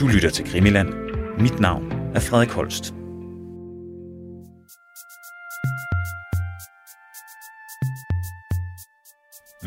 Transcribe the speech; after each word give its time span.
Du 0.00 0.06
lytter 0.06 0.30
til 0.30 0.44
Krimiland. 0.44 0.88
Mit 1.40 1.60
navn 1.60 1.92
er 2.14 2.20
Frederik 2.20 2.48
Holst. 2.48 2.94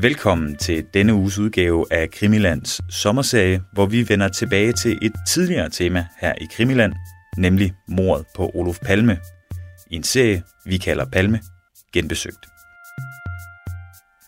Velkommen 0.01 0.55
til 0.55 0.85
denne 0.93 1.13
uges 1.13 1.39
udgave 1.39 1.85
af 1.91 2.11
Krimilands 2.11 2.81
sommerserie, 2.95 3.61
hvor 3.73 3.85
vi 3.85 4.09
vender 4.09 4.27
tilbage 4.27 4.73
til 4.73 4.99
et 5.01 5.13
tidligere 5.27 5.69
tema 5.69 6.07
her 6.21 6.33
i 6.41 6.47
Krimiland, 6.55 6.93
nemlig 7.37 7.73
mordet 7.87 8.25
på 8.35 8.51
Olof 8.53 8.79
Palme. 8.79 9.17
I 9.91 9.95
en 9.95 10.03
serie, 10.03 10.43
vi 10.65 10.77
kalder 10.77 11.05
Palme 11.05 11.39
Genbesøgt. 11.93 12.45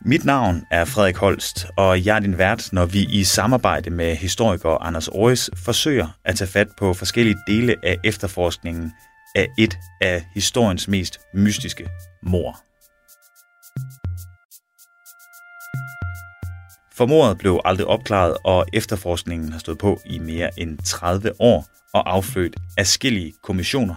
Mit 0.06 0.26
navn 0.26 0.64
er 0.72 0.86
Frederik 0.86 1.18
Holst, 1.18 1.68
og 1.78 2.06
jeg 2.06 2.16
er 2.16 2.20
din 2.20 2.38
vært, 2.38 2.70
når 2.72 2.86
vi 2.86 3.08
i 3.10 3.24
samarbejde 3.24 3.90
med 3.90 4.16
historiker 4.16 4.70
Anders 4.70 5.08
Aarhus 5.08 5.50
forsøger 5.56 6.08
at 6.26 6.36
tage 6.36 6.48
fat 6.48 6.68
på 6.78 6.94
forskellige 6.94 7.38
dele 7.48 7.76
af 7.84 7.98
efterforskningen 8.04 8.92
af 9.36 9.48
et 9.58 9.78
af 10.02 10.26
historiens 10.34 10.88
mest 10.88 11.20
mystiske 11.34 11.90
mor. 12.24 12.60
For 16.96 17.06
mordet 17.06 17.38
blev 17.38 17.62
aldrig 17.66 17.88
opklaret, 17.88 18.38
og 18.44 18.66
efterforskningen 18.74 19.52
har 19.52 19.60
stået 19.60 19.78
på 19.78 20.00
i 20.06 20.20
mere 20.20 20.60
end 20.60 20.80
30 20.80 21.32
år 21.40 21.66
og 21.94 22.14
affødt 22.14 22.56
afskillige 22.78 23.34
kommissioner 23.44 23.96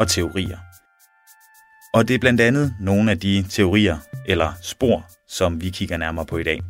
og 0.00 0.08
teorier. 0.08 0.58
Og 1.94 2.08
det 2.08 2.14
er 2.14 2.18
blandt 2.18 2.40
andet 2.40 2.74
nogle 2.80 3.10
af 3.10 3.20
de 3.20 3.44
teorier 3.50 3.96
eller 4.26 4.52
spor, 4.62 5.13
som 5.28 5.60
vi 5.60 5.70
kigger 5.70 5.96
nærmere 5.96 6.26
på 6.26 6.38
i 6.38 6.42
dag. 6.42 6.60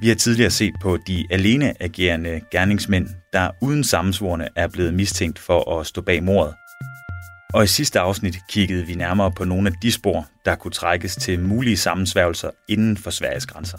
Vi 0.00 0.08
har 0.08 0.14
tidligere 0.14 0.50
set 0.50 0.74
på 0.80 0.98
de 1.06 1.26
alene 1.30 1.82
agerende 1.82 2.40
gerningsmænd, 2.50 3.08
der 3.32 3.50
uden 3.62 3.84
sammensvorene 3.84 4.48
er 4.56 4.68
blevet 4.68 4.94
mistænkt 4.94 5.38
for 5.38 5.80
at 5.80 5.86
stå 5.86 6.00
bag 6.02 6.22
mordet. 6.22 6.54
Og 7.54 7.64
i 7.64 7.66
sidste 7.66 8.00
afsnit 8.00 8.36
kiggede 8.48 8.86
vi 8.86 8.94
nærmere 8.94 9.32
på 9.32 9.44
nogle 9.44 9.68
af 9.68 9.74
de 9.82 9.92
spor, 9.92 10.26
der 10.44 10.54
kunne 10.54 10.72
trækkes 10.72 11.16
til 11.16 11.40
mulige 11.40 11.76
sammensværgelser 11.76 12.50
inden 12.68 12.96
for 12.96 13.10
Sveriges 13.10 13.46
grænser. 13.46 13.78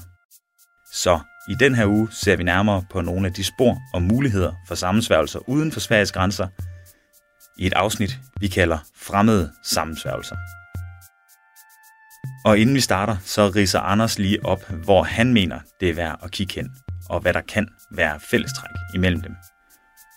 Så 0.93 1.19
i 1.49 1.53
den 1.59 1.75
her 1.75 1.85
uge 1.85 2.07
ser 2.11 2.35
vi 2.35 2.43
nærmere 2.43 2.83
på 2.91 3.02
nogle 3.02 3.27
af 3.27 3.33
de 3.33 3.43
spor 3.43 3.77
og 3.93 4.02
muligheder 4.02 4.53
for 4.67 4.75
sammensværgelser 4.75 5.49
uden 5.49 5.71
for 5.71 5.80
Sveriges 5.80 6.11
grænser 6.11 6.47
i 7.59 7.67
et 7.67 7.73
afsnit, 7.73 8.19
vi 8.39 8.47
kalder 8.47 8.77
Fremmede 8.95 9.52
sammensværgelser. 9.63 10.35
Og 12.45 12.57
inden 12.57 12.75
vi 12.75 12.79
starter, 12.79 13.17
så 13.21 13.49
riser 13.49 13.79
Anders 13.79 14.19
lige 14.19 14.45
op, 14.45 14.69
hvor 14.69 15.03
han 15.03 15.33
mener, 15.33 15.59
det 15.79 15.89
er 15.89 15.93
værd 15.93 16.19
at 16.23 16.31
kigge 16.31 16.53
hen, 16.55 16.71
og 17.09 17.19
hvad 17.19 17.33
der 17.33 17.41
kan 17.41 17.69
være 17.91 18.19
fællestræk 18.31 18.69
imellem 18.95 19.21
dem. 19.21 19.35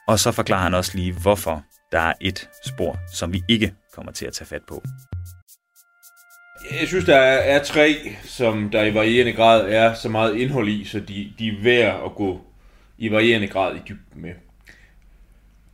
Og 0.09 0.19
så 0.19 0.33
forklarer 0.33 0.63
han 0.63 0.75
også 0.75 0.93
lige, 0.95 1.13
hvorfor 1.13 1.65
der 1.93 2.01
er 2.01 2.13
et 2.21 2.49
spor, 2.67 2.99
som 3.13 3.33
vi 3.33 3.43
ikke 3.49 3.75
kommer 3.95 4.13
til 4.13 4.27
at 4.27 4.33
tage 4.33 4.49
fat 4.49 4.63
på. 4.69 4.83
Jeg 6.81 6.89
synes, 6.89 7.05
der 7.05 7.17
er, 7.17 7.63
tre, 7.63 7.97
som 8.25 8.71
der 8.71 8.85
i 8.85 8.95
varierende 8.95 9.33
grad 9.33 9.73
er 9.73 9.95
så 9.95 10.09
meget 10.09 10.37
indhold 10.37 10.69
i, 10.69 10.85
så 10.85 11.01
de, 11.01 11.33
de 11.39 11.49
er 11.49 11.63
værd 11.63 12.05
at 12.05 12.15
gå 12.15 12.41
i 12.99 13.11
varierende 13.11 13.49
grad 13.49 13.77
i 13.77 13.79
dybden 13.89 14.23
med. 14.23 14.33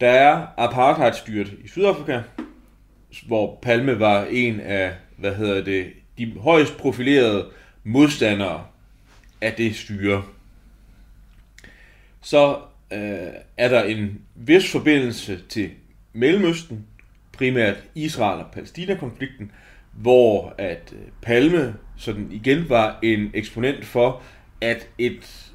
Der 0.00 0.10
er 0.10 0.46
apartheidstyret 0.56 1.54
i 1.64 1.68
Sydafrika, 1.68 2.22
hvor 3.26 3.58
Palme 3.62 4.00
var 4.00 4.24
en 4.24 4.60
af, 4.60 4.92
hvad 5.18 5.34
hedder 5.34 5.64
det, 5.64 5.92
de 6.18 6.32
højst 6.40 6.76
profilerede 6.76 7.46
modstandere 7.84 8.66
af 9.40 9.52
det 9.52 9.76
styre. 9.76 10.22
Så 12.22 12.56
øh, 12.92 13.28
er 13.56 13.68
der 13.68 13.82
en 13.82 14.20
vis 14.34 14.72
forbindelse 14.72 15.40
til 15.48 15.70
Mellemøsten, 16.12 16.86
primært 17.32 17.76
Israel 17.94 18.40
og 18.40 18.46
Palæstina-konflikten, 18.52 19.52
hvor 19.92 20.54
at 20.58 20.92
øh, 20.92 21.08
Palme 21.22 21.74
sådan 21.96 22.28
igen 22.32 22.68
var 22.68 22.98
en 23.02 23.30
eksponent 23.34 23.84
for, 23.84 24.22
at 24.60 24.88
et 24.98 25.50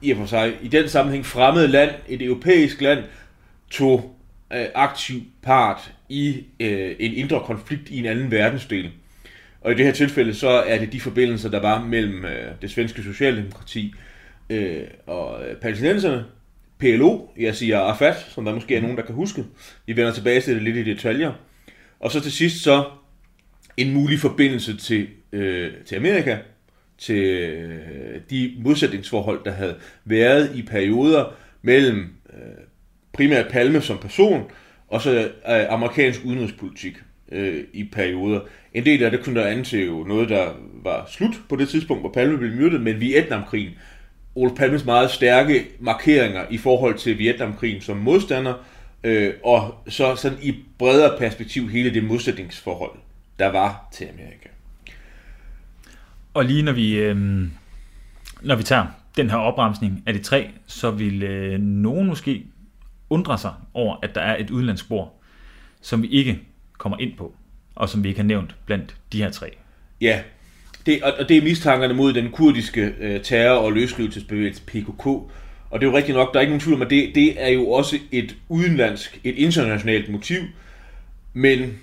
i 0.00 0.10
og 0.10 0.16
for 0.16 0.26
sig 0.26 0.54
i 0.62 0.68
den 0.68 0.88
sammenhæng 0.88 1.26
fremmed 1.26 1.68
land, 1.68 1.90
et 2.08 2.22
europæisk 2.22 2.80
land, 2.80 3.04
tog 3.70 4.16
øh, 4.52 4.66
aktiv 4.74 5.22
part 5.42 5.94
i 6.08 6.44
øh, 6.60 6.96
en 6.98 7.12
indre 7.12 7.40
konflikt 7.40 7.90
i 7.90 7.98
en 7.98 8.06
anden 8.06 8.30
verdensdel. 8.30 8.90
Og 9.64 9.72
i 9.72 9.74
det 9.74 9.84
her 9.84 9.92
tilfælde, 9.92 10.34
så 10.34 10.48
er 10.48 10.78
det 10.78 10.92
de 10.92 11.00
forbindelser, 11.00 11.50
der 11.50 11.60
var 11.60 11.84
mellem 11.84 12.24
øh, 12.24 12.52
det 12.62 12.70
svenske 12.70 13.02
socialdemokrati 13.02 13.94
øh, 14.50 14.82
og 15.06 15.48
øh, 15.48 15.56
palæstinenserne, 15.56 16.24
PLO, 16.78 17.28
jeg 17.38 17.54
siger 17.54 17.78
Arafat, 17.78 18.26
som 18.28 18.44
der 18.44 18.54
måske 18.54 18.76
er 18.76 18.80
nogen, 18.80 18.96
der 18.96 19.02
kan 19.02 19.14
huske. 19.14 19.44
Vi 19.86 19.96
vender 19.96 20.12
tilbage 20.12 20.40
til 20.40 20.54
det 20.54 20.62
lidt 20.62 20.76
i 20.76 20.82
detaljer. 20.82 21.32
Og 22.00 22.10
så 22.10 22.20
til 22.20 22.32
sidst 22.32 22.62
så 22.62 22.84
en 23.76 23.94
mulig 23.94 24.18
forbindelse 24.18 24.76
til, 24.76 25.08
øh, 25.32 25.72
til 25.86 25.96
Amerika, 25.96 26.38
til 26.98 27.24
øh, 27.24 28.20
de 28.30 28.54
modsætningsforhold, 28.58 29.44
der 29.44 29.52
havde 29.52 29.76
været 30.04 30.56
i 30.56 30.62
perioder 30.62 31.34
mellem 31.62 32.14
øh, 32.32 32.64
primært 33.12 33.48
Palme 33.50 33.80
som 33.80 33.98
person, 33.98 34.50
og 34.88 35.00
så 35.00 35.10
øh, 35.20 35.72
amerikansk 35.72 36.24
udenrigspolitik 36.24 37.02
øh, 37.32 37.64
i 37.72 37.84
perioder. 37.84 38.40
En 38.74 38.84
del 38.84 39.02
af 39.02 39.10
det 39.10 39.24
kunne 39.24 39.40
der 39.40 39.46
anse 39.46 39.78
jo 39.78 40.04
noget, 40.08 40.28
der 40.28 40.48
var 40.82 41.08
slut 41.10 41.34
på 41.48 41.56
det 41.56 41.68
tidspunkt, 41.68 42.02
hvor 42.02 42.12
Palme 42.12 42.38
blev 42.38 42.52
myrdet, 42.52 42.80
men 42.80 43.00
Vietnamkrigen, 43.00 43.72
Olof 44.34 44.56
Palmes 44.56 44.84
meget 44.84 45.10
stærke 45.10 45.66
markeringer 45.80 46.44
i 46.50 46.58
forhold 46.58 46.98
til 46.98 47.18
Vietnamkrigen 47.18 47.80
som 47.80 47.96
modstander, 47.96 48.54
øh, 49.04 49.34
og 49.44 49.74
så 49.88 50.16
sådan 50.16 50.38
i 50.42 50.54
bredere 50.78 51.18
perspektiv 51.18 51.68
hele 51.68 51.94
det 51.94 52.04
modsætningsforhold, 52.04 52.92
der 53.38 53.46
var 53.46 53.88
til 53.92 54.04
Amerika. 54.04 54.48
Og 56.34 56.44
lige 56.44 56.62
når 56.62 56.72
vi, 56.72 56.96
øh, 56.96 57.16
når 58.42 58.56
vi 58.56 58.62
tager 58.62 58.86
den 59.16 59.30
her 59.30 59.36
opremsning 59.36 60.02
af 60.06 60.14
de 60.14 60.18
tre, 60.18 60.50
så 60.66 60.90
vil 60.90 61.22
øh, 61.22 61.60
nogen 61.60 62.06
måske 62.06 62.46
undre 63.10 63.38
sig 63.38 63.52
over, 63.74 63.96
at 64.02 64.14
der 64.14 64.20
er 64.20 64.36
et 64.36 64.50
udlandsspor, 64.50 65.12
som 65.80 66.02
vi 66.02 66.08
ikke 66.08 66.40
kommer 66.78 66.98
ind 66.98 67.16
på, 67.16 67.34
og 67.74 67.88
som 67.88 68.04
vi 68.04 68.08
ikke 68.08 68.20
har 68.20 68.26
nævnt 68.26 68.56
blandt 68.66 68.96
de 69.12 69.22
her 69.22 69.30
tre. 69.30 69.50
Ja, 70.00 70.22
det, 70.86 71.02
og 71.02 71.28
det 71.28 71.36
er 71.36 71.42
mistankerne 71.42 71.94
mod 71.94 72.12
den 72.12 72.30
kurdiske 72.30 72.94
øh, 73.00 73.22
terror- 73.22 73.58
og 73.58 73.72
løsrivelsesbevægelse 73.72 74.62
PKK. 74.62 75.06
Og 75.06 75.80
det 75.80 75.86
er 75.86 75.90
jo 75.90 75.96
rigtigt 75.96 76.16
nok, 76.16 76.32
der 76.32 76.38
er 76.38 76.40
ikke 76.40 76.50
nogen 76.50 76.60
tvivl 76.60 76.76
om, 76.76 76.82
at 76.82 76.90
det, 76.90 77.14
det 77.14 77.42
er 77.42 77.48
jo 77.48 77.70
også 77.70 77.98
et 78.12 78.36
udenlandsk, 78.48 79.20
et 79.24 79.34
internationalt 79.34 80.08
motiv, 80.08 80.42
men 81.32 81.78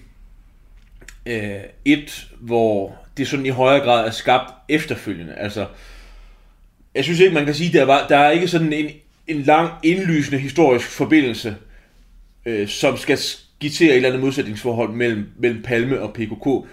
øh, 1.26 1.60
et, 1.86 2.28
hvor 2.40 2.96
det 3.18 3.28
sådan 3.28 3.46
i 3.46 3.50
højere 3.50 3.84
grad 3.84 4.08
er 4.08 4.12
skabt 4.12 4.54
efterfølgende. 4.70 5.34
Altså, 5.34 5.68
jeg 6.96 7.04
synes 7.04 7.20
ikke, 7.20 7.34
man 7.34 7.46
kan 7.46 7.56
sige, 7.56 7.68
at 7.68 7.74
der, 7.74 7.86
var, 7.86 8.08
der 8.08 8.18
er 8.18 8.32
ikke 8.32 8.48
sådan 8.48 8.74
en, 8.74 8.90
en 9.28 9.42
lang, 9.42 9.72
indlysende 9.84 10.40
historisk 10.40 10.88
forbindelse, 10.88 11.56
øh, 12.46 12.68
som 12.68 12.98
skal 12.98 13.20
skitsere 13.62 13.90
et 13.90 13.96
eller 13.96 14.10
andet 14.10 14.22
modsætningsforhold 14.22 14.92
mellem, 14.92 15.32
mellem 15.38 15.62
Palme 15.62 16.02
og 16.02 16.14
PKK. 16.14 16.68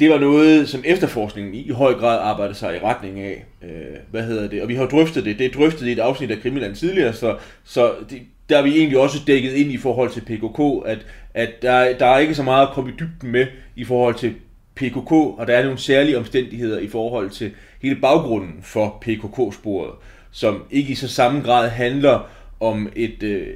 Det 0.00 0.10
var 0.10 0.18
noget, 0.18 0.68
som 0.68 0.82
efterforskningen 0.84 1.54
i 1.54 1.70
høj 1.70 1.94
grad 1.94 2.18
arbejdede 2.18 2.54
sig 2.54 2.76
i 2.76 2.78
retning 2.78 3.20
af. 3.20 3.44
Øh, 3.62 3.70
hvad 4.10 4.22
hedder 4.22 4.48
det? 4.48 4.62
Og 4.62 4.68
vi 4.68 4.74
har 4.74 4.86
drøftet 4.86 5.24
det. 5.24 5.38
Det 5.38 5.46
er 5.46 5.50
drøftet 5.50 5.86
i 5.86 5.92
et 5.92 5.98
afsnit 5.98 6.30
af 6.30 6.40
Krimiland 6.42 6.74
tidligere, 6.74 7.12
så, 7.12 7.36
så 7.64 7.92
det, 8.10 8.22
der 8.48 8.58
er 8.58 8.62
vi 8.62 8.76
egentlig 8.78 8.98
også 8.98 9.18
dækket 9.26 9.52
ind 9.52 9.72
i 9.72 9.76
forhold 9.76 10.10
til 10.10 10.20
PKK, 10.20 10.86
at, 10.86 10.98
at 11.34 11.62
der, 11.62 11.98
der 11.98 12.06
er 12.06 12.18
ikke 12.18 12.34
så 12.34 12.42
meget 12.42 12.66
at 12.66 12.72
komme 12.72 12.90
i 12.90 12.94
dybden 12.98 13.32
med 13.32 13.46
i 13.76 13.84
forhold 13.84 14.14
til 14.14 14.34
PKK, 14.74 15.12
og 15.12 15.46
der 15.46 15.54
er 15.54 15.62
nogle 15.62 15.78
særlige 15.78 16.18
omstændigheder 16.18 16.78
i 16.78 16.88
forhold 16.88 17.30
til 17.30 17.50
hele 17.82 17.96
baggrunden 17.96 18.54
for 18.62 18.98
PKK-sporet, 19.00 19.92
som 20.30 20.62
ikke 20.70 20.92
i 20.92 20.94
så 20.94 21.08
samme 21.08 21.40
grad 21.40 21.68
handler 21.68 22.30
om 22.60 22.92
et 22.96 23.22
øh, 23.22 23.46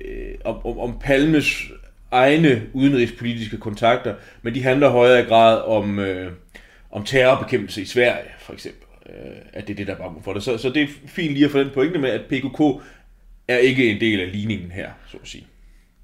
om, 0.45 0.79
om 0.79 0.99
Palmes 1.01 1.63
egne 2.11 2.63
udenrigspolitiske 2.73 3.57
kontakter, 3.57 4.15
men 4.43 4.55
de 4.55 4.63
handler 4.63 4.89
højere 4.89 5.25
grad 5.25 5.63
om, 5.63 5.99
øh, 5.99 6.33
om 6.91 7.05
terrorbekæmpelse 7.05 7.83
i 7.83 7.85
Sverige, 7.85 8.29
for 8.41 8.53
eksempel. 8.53 8.87
Øh, 9.09 9.37
at 9.53 9.67
det 9.69 9.73
er 9.73 9.77
det, 9.77 9.87
der 9.87 9.93
er 9.93 9.97
baggrunden 9.97 10.25
for 10.25 10.33
det. 10.33 10.43
Så, 10.43 10.59
så 10.59 10.71
det 10.71 10.83
er 10.83 10.87
fint 11.07 11.33
lige 11.33 11.45
at 11.45 11.51
få 11.51 11.59
den 11.59 11.71
pointe 11.75 11.99
med, 11.99 12.11
at 12.11 12.21
PKK 12.21 12.61
er 13.49 13.57
ikke 13.57 13.91
en 13.91 14.01
del 14.01 14.21
af 14.21 14.33
ligningen 14.33 14.71
her, 14.71 14.91
så 15.09 15.17
at 15.23 15.29
sige. 15.29 15.47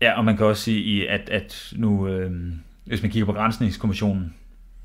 Ja, 0.01 0.13
og 0.13 0.25
man 0.25 0.37
kan 0.37 0.47
også 0.47 0.63
sige, 0.63 1.11
at, 1.11 1.31
at 1.31 1.73
nu, 1.77 2.09
øh, 2.09 2.31
hvis 2.85 3.03
man 3.03 3.11
kigger 3.11 3.27
på 3.27 3.33
Grænsningskommissionen, 3.33 4.35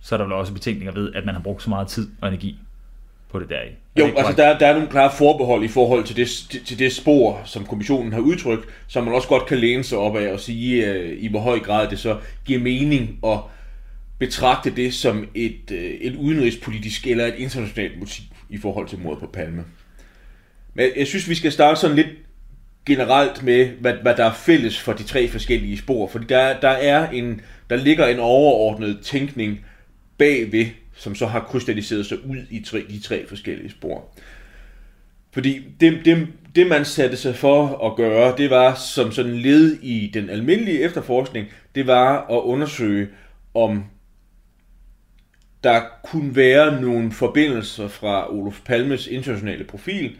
så 0.02 0.16
er 0.16 0.18
der 0.18 0.26
vel 0.26 0.34
også 0.34 0.54
betænkninger 0.54 0.94
ved, 0.94 1.14
at 1.14 1.26
man 1.26 1.36
har 1.36 1.42
brugt 1.42 1.64
så 1.64 1.70
meget 1.70 1.88
tid 1.88 2.10
og 2.22 2.28
energi 2.28 2.60
på 3.32 3.40
det 3.40 3.50
der. 3.50 3.62
Jo, 4.00 4.06
altså 4.18 4.34
der, 4.38 4.58
der 4.58 4.68
er 4.68 4.74
nogle 4.74 4.90
klare 4.90 5.12
forbehold 5.18 5.64
i 5.64 5.68
forhold 5.68 6.04
til 6.04 6.16
det, 6.16 6.28
til 6.66 6.80
det 6.80 6.94
spor, 6.94 7.42
som 7.46 7.66
kommissionen 7.66 8.14
har 8.14 8.20
udtrykt, 8.20 8.66
som 8.88 9.04
man 9.04 9.14
også 9.14 9.28
godt 9.28 9.46
kan 9.46 9.58
læne 9.58 9.84
sig 9.84 9.98
op 9.98 10.16
af 10.16 10.34
og 10.34 10.40
sige, 10.40 10.92
uh, 10.92 11.24
i 11.24 11.28
hvor 11.28 11.40
høj 11.40 11.60
grad 11.60 11.90
det 11.90 12.00
så 12.00 12.18
giver 12.46 12.60
mening 12.60 13.20
at 13.26 13.40
betragte 14.20 14.76
det 14.76 14.94
som 14.94 15.28
et, 15.36 15.72
uh, 15.72 15.78
et 15.78 16.16
udenrigspolitisk 16.16 17.08
eller 17.08 17.26
et 17.26 17.36
internationalt 17.38 18.00
motiv 18.00 18.24
i 18.50 18.58
forhold 18.58 18.88
til 18.88 19.00
mordet 19.00 19.20
på 19.20 19.28
Palme. 19.28 19.64
Men 20.74 20.90
jeg 20.98 21.08
synes, 21.08 21.30
vi 21.30 21.36
skal 21.36 21.52
starte 21.52 21.80
sådan 21.80 21.96
lidt 21.96 22.10
generelt 22.86 23.44
med, 23.44 23.66
hvad, 23.80 23.94
hvad 23.94 24.16
der 24.16 24.26
er 24.26 24.34
fælles 24.34 24.80
for 24.80 24.94
de 24.94 25.04
tre 25.04 25.28
forskellige 25.28 25.78
spor. 25.78 26.08
Fordi 26.08 26.26
der, 26.26 26.60
der, 26.60 26.70
er 26.70 27.10
en, 27.10 27.42
der 27.70 27.76
ligger 27.76 28.08
en 28.08 28.20
overordnet 28.20 29.00
tænkning 29.04 29.66
bagved, 30.18 30.66
som 30.98 31.16
så 31.16 31.26
har 31.26 31.40
krystalliseret 31.40 32.06
sig 32.06 32.26
ud 32.26 32.38
i 32.50 32.64
tre, 32.64 32.86
de 32.90 33.00
tre 33.00 33.28
forskellige 33.28 33.72
spor. 33.72 34.06
Fordi 35.32 35.64
det, 35.80 36.06
det, 36.06 36.28
det, 36.56 36.68
man 36.68 36.86
satte 36.86 37.18
sig 37.18 37.36
for 37.36 37.86
at 37.92 37.96
gøre, 37.96 38.38
det 38.38 38.50
var 38.50 38.76
som 38.76 39.12
sådan 39.12 39.38
led 39.38 39.78
i 39.82 40.12
den 40.14 40.30
almindelige 40.30 40.80
efterforskning, 40.80 41.48
det 41.76 41.88
var 41.88 42.26
at 42.28 42.42
undersøge, 42.42 43.08
om 43.54 43.84
der 45.64 45.82
kunne 46.04 46.36
være 46.36 46.82
nogle 46.82 47.12
forbindelser 47.12 47.88
fra 47.88 48.34
Olof 48.34 48.62
Palmes 48.66 49.08
internationale 49.08 49.64
profil 49.64 50.16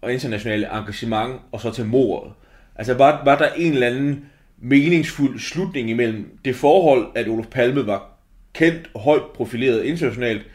og 0.00 0.12
internationale 0.12 0.78
engagement 0.78 1.40
og 1.52 1.60
så 1.60 1.70
til 1.70 1.84
mordet. 1.84 2.32
Altså 2.76 2.94
var, 2.94 3.24
var 3.24 3.38
der 3.38 3.48
en 3.48 3.72
eller 3.72 3.86
anden 3.86 4.26
meningsfuld 4.58 5.38
slutning 5.38 5.90
imellem 5.90 6.38
det 6.44 6.56
forhold, 6.56 7.06
at 7.14 7.28
Olof 7.28 7.46
Palme 7.46 7.86
var 7.86 8.15
kendt 8.56 8.90
højt 8.96 9.22
profileret 9.34 9.84
internationalt. 9.84 10.46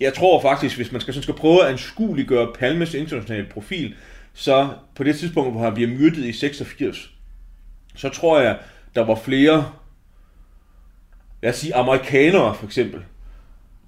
Jeg 0.00 0.14
tror 0.14 0.42
faktisk, 0.42 0.76
hvis 0.76 0.92
man 0.92 1.00
skal, 1.00 1.22
skal 1.22 1.34
prøve 1.34 1.62
at 1.64 1.72
anskueliggøre 1.72 2.52
Palmes 2.58 2.94
internationale 2.94 3.46
profil, 3.50 3.94
så 4.34 4.68
på 4.94 5.04
det 5.04 5.16
tidspunkt, 5.16 5.52
hvor 5.52 5.60
han 5.60 5.74
bliver 5.74 5.90
myrdet 5.90 6.24
i 6.24 6.32
86, 6.32 7.10
så 7.96 8.08
tror 8.08 8.40
jeg, 8.40 8.58
der 8.94 9.04
var 9.04 9.14
flere, 9.14 9.72
lad 11.42 11.52
os 11.52 11.56
sige 11.56 11.74
amerikanere 11.74 12.54
for 12.54 12.66
eksempel, 12.66 13.00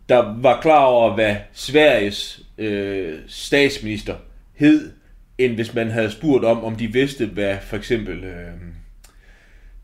der 0.09 0.41
var 0.41 0.61
klar 0.61 0.85
over, 0.85 1.15
hvad 1.15 1.37
Sveriges 1.53 2.41
øh, 2.59 3.19
statsminister 3.27 4.17
hed, 4.55 4.93
end 5.39 5.55
hvis 5.55 5.75
man 5.75 5.91
havde 5.91 6.11
spurgt 6.11 6.45
om, 6.45 6.65
om 6.65 6.77
de 6.77 6.93
vidste, 6.93 7.27
hvad 7.27 7.57
for 7.63 7.77
eksempel 7.77 8.25
øh, 8.25 8.53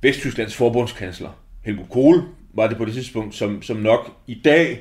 Vesttysklands 0.03 0.57
forbundskansler 0.57 1.43
Helmut 1.65 1.89
Kohl 1.91 2.23
var 2.55 2.67
det 2.67 2.77
på 2.77 2.85
det 2.85 2.95
tidspunkt, 2.95 3.35
som, 3.35 3.63
som 3.63 3.77
nok 3.77 4.11
i 4.27 4.41
dag 4.45 4.81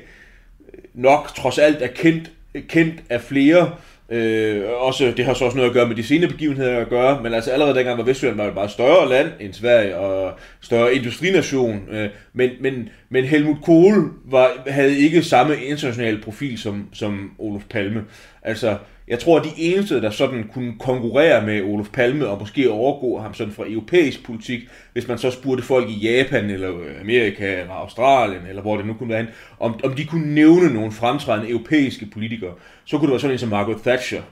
nok 0.94 1.34
trods 1.36 1.58
alt 1.58 1.82
er 1.82 1.86
kendt, 1.86 2.30
kendt 2.68 3.02
af 3.10 3.20
flere, 3.20 3.70
Øh, 4.12 4.62
også, 4.76 5.12
det 5.16 5.24
har 5.24 5.34
så 5.34 5.44
også 5.44 5.56
noget 5.56 5.70
at 5.70 5.74
gøre 5.74 5.88
med 5.88 5.96
de 5.96 6.02
senere 6.02 6.30
begivenheder 6.30 6.78
at 6.78 6.88
gøre, 6.88 7.22
men 7.22 7.34
altså 7.34 7.50
allerede 7.50 7.74
dengang 7.74 7.98
var 7.98 8.04
Vestjylland 8.04 8.36
var 8.36 8.48
et 8.48 8.54
meget 8.54 8.70
større 8.70 9.08
land 9.08 9.28
end 9.40 9.52
Sverige 9.52 9.96
og 9.96 10.38
større 10.60 10.94
industrination. 10.94 11.88
Øh, 11.90 12.08
men, 12.32 12.50
men, 12.60 12.88
men 13.08 13.24
Helmut 13.24 13.56
Kohl 13.62 14.10
var, 14.24 14.50
havde 14.66 14.98
ikke 14.98 15.22
samme 15.22 15.56
internationale 15.56 16.20
profil 16.20 16.58
som, 16.58 16.88
som 16.92 17.32
Olof 17.38 17.62
Palme. 17.70 18.04
Altså, 18.42 18.76
jeg 19.08 19.18
tror, 19.18 19.38
at 19.38 19.44
de 19.44 19.62
eneste, 19.62 20.02
der 20.02 20.10
sådan 20.10 20.50
kunne 20.52 20.74
konkurrere 20.78 21.46
med 21.46 21.62
Olof 21.62 21.88
Palme 21.92 22.26
og 22.26 22.38
måske 22.38 22.70
overgå 22.70 23.18
ham 23.18 23.34
sådan 23.34 23.52
fra 23.52 23.64
europæisk 23.68 24.24
politik, 24.24 24.60
hvis 24.92 25.08
man 25.08 25.18
så 25.18 25.30
spurgte 25.30 25.64
folk 25.64 25.90
i 25.90 26.08
Japan 26.08 26.50
eller 26.50 26.68
Amerika 27.00 27.60
eller 27.60 27.72
Australien 27.72 28.42
eller 28.48 28.62
hvor 28.62 28.76
det 28.76 28.86
nu 28.86 28.94
kunne 28.94 29.08
være, 29.08 29.26
om, 29.60 29.80
om 29.84 29.94
de 29.94 30.04
kunne 30.04 30.34
nævne 30.34 30.74
nogle 30.74 30.92
fremtrædende 30.92 31.50
europæiske 31.50 32.06
politikere, 32.06 32.52
så 32.84 32.98
kunne 32.98 33.06
det 33.06 33.12
være 33.12 33.20
sådan 33.20 33.34
en 33.34 33.38
som 33.38 33.48
Margaret 33.48 33.82
Thatcher, 33.82 34.22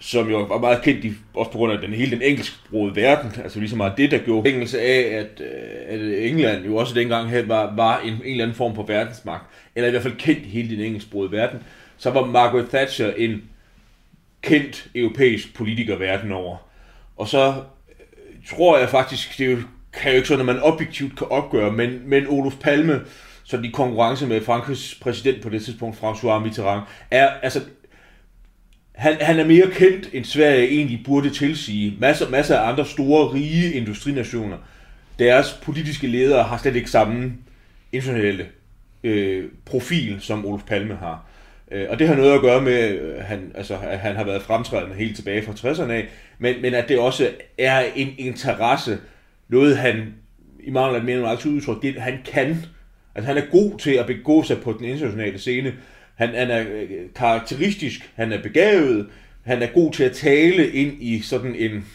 som 0.00 0.30
jo 0.30 0.42
var 0.42 0.58
meget 0.58 0.82
kendt, 0.82 1.04
i, 1.04 1.12
også 1.34 1.50
på 1.50 1.58
grund 1.58 1.72
af 1.72 1.78
den 1.78 1.92
hele 1.92 2.10
den 2.10 2.22
engelsksprogede 2.22 2.96
verden, 2.96 3.32
altså 3.42 3.58
ligesom 3.58 3.76
meget 3.76 3.96
det, 3.96 4.10
der 4.10 4.18
gjorde 4.18 4.50
engelsk 4.50 4.74
af, 4.74 5.08
at, 5.12 5.40
øh, 5.40 5.94
at 5.94 6.28
England 6.30 6.64
jo 6.64 6.76
også 6.76 6.94
dengang 6.94 7.48
var, 7.48 7.74
var 7.76 8.00
en, 8.00 8.12
en 8.12 8.20
eller 8.24 8.44
anden 8.44 8.56
form 8.56 8.74
for 8.74 8.82
verdensmagt, 8.82 9.44
eller 9.74 9.88
i 9.88 9.90
hvert 9.90 10.02
fald 10.02 10.16
kendt 10.16 10.46
i 10.46 10.48
hele 10.48 10.76
den 10.76 10.84
engelsksprogede 10.84 11.32
verden, 11.32 11.58
så 11.96 12.10
var 12.10 12.24
Margaret 12.24 12.68
Thatcher 12.68 13.12
en 13.16 13.42
kendt 14.44 14.88
europæisk 14.94 15.54
politiker 15.54 15.96
verden 15.96 16.32
over. 16.32 16.56
Og 17.16 17.28
så 17.28 17.48
øh, 17.88 18.36
tror 18.50 18.78
jeg 18.78 18.88
faktisk, 18.88 19.38
det 19.38 19.64
kan 19.92 20.10
jo 20.10 20.16
ikke 20.16 20.28
sådan, 20.28 20.40
at 20.40 20.54
man 20.54 20.62
objektivt 20.62 21.18
kan 21.18 21.26
opgøre, 21.30 21.72
men, 21.72 22.00
men 22.06 22.26
Olof 22.26 22.54
Palme, 22.60 23.00
så 23.44 23.60
i 23.64 23.70
konkurrence 23.74 24.26
med 24.26 24.40
Frankrigs 24.40 24.98
præsident 25.02 25.42
på 25.42 25.48
det 25.48 25.64
tidspunkt, 25.64 25.96
François 25.96 26.38
Mitterrand, 26.38 26.82
er, 27.10 27.28
altså, 27.28 27.60
han, 28.94 29.16
han 29.20 29.38
er 29.38 29.44
mere 29.44 29.70
kendt, 29.70 30.08
end 30.12 30.24
Sverige 30.24 30.68
egentlig 30.68 31.00
burde 31.04 31.30
tilsige. 31.30 31.96
Masser, 32.00 32.28
masser 32.28 32.58
af 32.58 32.68
andre 32.68 32.86
store, 32.86 33.32
rige 33.34 33.72
industrinationer, 33.72 34.56
deres 35.18 35.60
politiske 35.62 36.06
ledere 36.06 36.42
har 36.42 36.58
slet 36.58 36.76
ikke 36.76 36.90
samme 36.90 37.32
internationale 37.92 38.46
øh, 39.04 39.44
profil, 39.64 40.16
som 40.20 40.46
Olof 40.46 40.62
Palme 40.62 40.94
har. 40.94 41.26
Øh, 41.74 41.86
og 41.90 41.98
det 41.98 42.08
har 42.08 42.14
noget 42.14 42.34
at 42.34 42.40
gøre 42.40 42.62
med, 42.62 42.72
at 43.16 43.24
han, 43.24 43.52
altså, 43.54 43.78
at 43.82 43.98
han 43.98 44.16
har 44.16 44.24
været 44.24 44.42
fremtrædende 44.42 44.96
helt 44.96 45.16
tilbage 45.16 45.42
fra 45.42 45.52
60'erne 45.52 45.90
af, 45.90 46.08
men, 46.38 46.62
men 46.62 46.74
at 46.74 46.88
det 46.88 46.98
også 46.98 47.30
er 47.58 47.84
en 47.96 48.14
interesse, 48.18 48.98
noget 49.48 49.76
han, 49.76 50.14
i 50.64 50.70
mangel 50.70 50.96
af 50.96 51.04
mere 51.04 51.18
end 51.18 51.26
aktivt 51.26 51.54
udtryk, 51.54 51.82
det 51.82 51.94
han 51.94 52.18
kan. 52.24 52.56
Altså 53.14 53.32
han 53.32 53.42
er 53.42 53.50
god 53.50 53.78
til 53.78 53.90
at 53.90 54.06
begå 54.06 54.42
sig 54.42 54.60
på 54.62 54.72
den 54.72 54.84
internationale 54.84 55.38
scene. 55.38 55.74
Han, 56.14 56.28
han 56.28 56.50
er 56.50 56.60
øh, 56.60 56.88
karakteristisk, 57.14 58.10
han 58.14 58.32
er 58.32 58.42
begavet, 58.42 59.06
han 59.42 59.62
er 59.62 59.66
god 59.66 59.92
til 59.92 60.04
at 60.04 60.12
tale 60.12 60.70
ind 60.70 61.02
i 61.02 61.20
sådan 61.20 61.54
en 61.54 61.86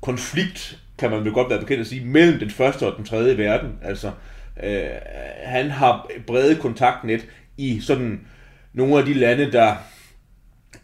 konflikt, 0.00 0.78
kan 0.98 1.10
man 1.10 1.24
vel 1.24 1.32
godt 1.32 1.50
være 1.50 1.60
bekendt 1.60 1.80
at 1.80 1.86
sige, 1.86 2.04
mellem 2.04 2.38
den 2.38 2.50
første 2.50 2.86
og 2.86 2.96
den 2.96 3.04
tredje 3.04 3.38
verden. 3.38 3.70
Altså, 3.82 4.10
øh, 4.62 4.82
han 5.42 5.70
har 5.70 6.10
brede 6.26 6.56
kontaktnet 6.56 7.26
i 7.56 7.80
sådan 7.80 8.20
nogle 8.74 8.98
af 8.98 9.04
de 9.04 9.14
lande, 9.14 9.52
der 9.52 9.74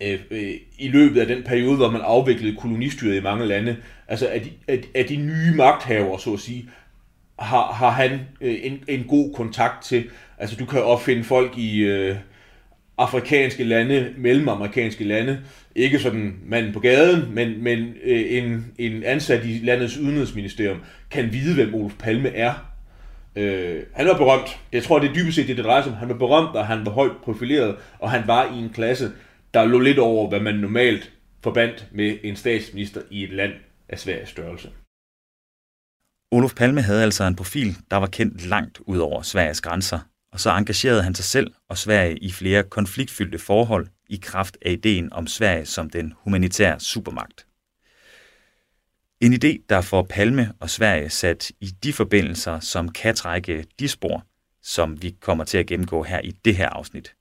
øh, 0.00 0.20
øh, 0.30 0.54
i 0.78 0.88
løbet 0.88 1.20
af 1.20 1.26
den 1.26 1.42
periode, 1.42 1.76
hvor 1.76 1.90
man 1.90 2.00
afviklede 2.00 2.56
kolonistyret 2.56 3.16
i 3.16 3.20
mange 3.20 3.46
lande, 3.46 3.76
altså 4.08 4.28
af 4.28 4.40
de, 4.40 4.50
af, 4.68 4.80
af 4.94 5.04
de 5.04 5.16
nye 5.16 5.54
magthavere, 5.56 6.20
så 6.20 6.32
at 6.32 6.40
sige, 6.40 6.70
har, 7.38 7.72
har 7.72 7.90
han 7.90 8.20
øh, 8.40 8.56
en, 8.62 8.84
en 8.88 9.04
god 9.04 9.34
kontakt 9.34 9.84
til. 9.84 10.04
Altså 10.38 10.56
du 10.56 10.64
kan 10.66 10.82
opfinde 10.82 11.24
folk 11.24 11.58
i 11.58 11.78
øh, 11.78 12.16
afrikanske 12.98 13.64
lande, 13.64 14.14
mellemamerikanske 14.16 15.04
lande, 15.04 15.40
ikke 15.74 15.98
sådan 15.98 16.34
manden 16.46 16.72
på 16.72 16.80
gaden, 16.80 17.34
men, 17.34 17.62
men 17.62 17.94
øh, 18.04 18.24
en, 18.28 18.72
en 18.78 19.04
ansat 19.04 19.44
i 19.44 19.60
landets 19.62 19.98
udenrigsministerium. 19.98 20.78
Kan 21.10 21.32
vide, 21.32 21.54
hvem 21.54 21.74
Olof 21.74 21.92
Palme 21.98 22.28
er, 22.28 22.67
Øh, 23.38 23.82
han 23.92 24.06
var 24.06 24.16
berømt. 24.16 24.58
Jeg 24.72 24.82
tror, 24.82 24.98
det 24.98 25.10
er 25.10 25.14
dybest 25.14 25.36
set 25.36 25.48
det, 25.48 25.56
det 25.56 25.64
drejer 25.64 25.82
sig 25.82 25.92
om. 25.92 25.98
Han 25.98 26.08
var 26.08 26.14
berømt, 26.14 26.56
og 26.56 26.66
han 26.66 26.86
var 26.86 26.92
højt 26.92 27.16
profileret, 27.24 27.76
og 27.98 28.10
han 28.10 28.22
var 28.26 28.54
i 28.54 28.58
en 28.58 28.70
klasse, 28.70 29.12
der 29.54 29.64
lå 29.64 29.78
lidt 29.78 29.98
over, 29.98 30.28
hvad 30.28 30.40
man 30.40 30.54
normalt 30.54 31.12
forbandt 31.42 31.88
med 31.92 32.18
en 32.22 32.36
statsminister 32.36 33.00
i 33.10 33.24
et 33.24 33.32
land 33.32 33.52
af 33.88 33.98
Sveriges 33.98 34.28
størrelse. 34.28 34.70
Olof 36.32 36.54
Palme 36.54 36.82
havde 36.82 37.02
altså 37.02 37.24
en 37.24 37.36
profil, 37.36 37.76
der 37.90 37.96
var 37.96 38.06
kendt 38.06 38.46
langt 38.46 38.80
ud 38.86 38.98
over 38.98 39.22
Sveriges 39.22 39.60
grænser, 39.60 39.98
og 40.32 40.40
så 40.40 40.50
engagerede 40.50 41.02
han 41.02 41.14
sig 41.14 41.24
selv 41.24 41.52
og 41.68 41.78
Sverige 41.78 42.18
i 42.18 42.30
flere 42.30 42.62
konfliktfyldte 42.62 43.38
forhold 43.38 43.86
i 44.08 44.18
kraft 44.22 44.58
af 44.62 44.70
ideen 44.70 45.12
om 45.12 45.26
Sverige 45.26 45.66
som 45.66 45.90
den 45.90 46.14
humanitære 46.24 46.80
supermagt. 46.80 47.47
En 49.20 49.32
idé, 49.32 49.64
der 49.68 49.80
får 49.80 50.02
Palme 50.02 50.52
og 50.60 50.70
Sverige 50.70 51.10
sat 51.10 51.52
i 51.60 51.66
de 51.66 51.92
forbindelser, 51.92 52.60
som 52.60 52.88
kan 52.88 53.14
trække 53.14 53.66
de 53.78 53.88
spor, 53.88 54.26
som 54.62 55.02
vi 55.02 55.16
kommer 55.20 55.44
til 55.44 55.58
at 55.58 55.66
gennemgå 55.66 56.02
her 56.02 56.20
i 56.20 56.30
det 56.30 56.56
her 56.56 56.68
afsnit. 56.68 57.14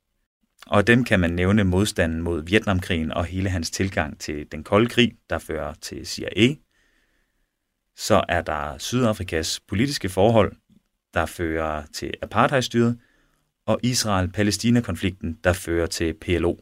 Og 0.67 0.87
dem 0.87 1.03
kan 1.03 1.19
man 1.19 1.31
nævne 1.31 1.63
modstanden 1.63 2.21
mod 2.21 2.43
Vietnamkrigen 2.43 3.11
og 3.11 3.25
hele 3.25 3.49
hans 3.49 3.71
tilgang 3.71 4.19
til 4.19 4.51
den 4.51 4.63
kolde 4.63 4.89
krig, 4.89 5.13
der 5.29 5.39
fører 5.39 5.73
til 5.73 6.07
CIA. 6.07 6.55
Så 7.95 8.23
er 8.29 8.41
der 8.41 8.77
Sydafrikas 8.77 9.59
politiske 9.67 10.09
forhold, 10.09 10.55
der 11.13 11.25
fører 11.25 11.85
til 11.93 12.13
apartheidstyret, 12.21 12.99
og 13.65 13.79
Israel-Palæstina-konflikten, 13.83 15.39
der 15.43 15.53
fører 15.53 15.85
til 15.85 16.13
PLO. 16.13 16.55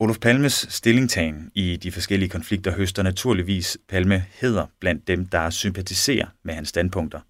Olof 0.00 0.18
Palmes 0.18 0.66
stillingtagen 0.70 1.50
i 1.54 1.76
de 1.76 1.92
forskellige 1.92 2.28
konflikter 2.28 2.72
høster 2.72 3.02
naturligvis 3.02 3.78
Palme 3.88 4.24
hedder 4.40 4.66
blandt 4.80 5.08
dem, 5.08 5.26
der 5.26 5.50
sympatiserer 5.50 6.26
med 6.42 6.54
hans 6.54 6.68
standpunkter. 6.68 7.20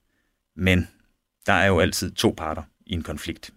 Men 0.56 0.88
der 1.46 1.52
er 1.52 1.66
jo 1.66 1.80
altid 1.80 2.12
to 2.12 2.34
parter 2.36 2.62
i 2.86 2.94
en 2.94 3.02
konflikt. 3.02 3.50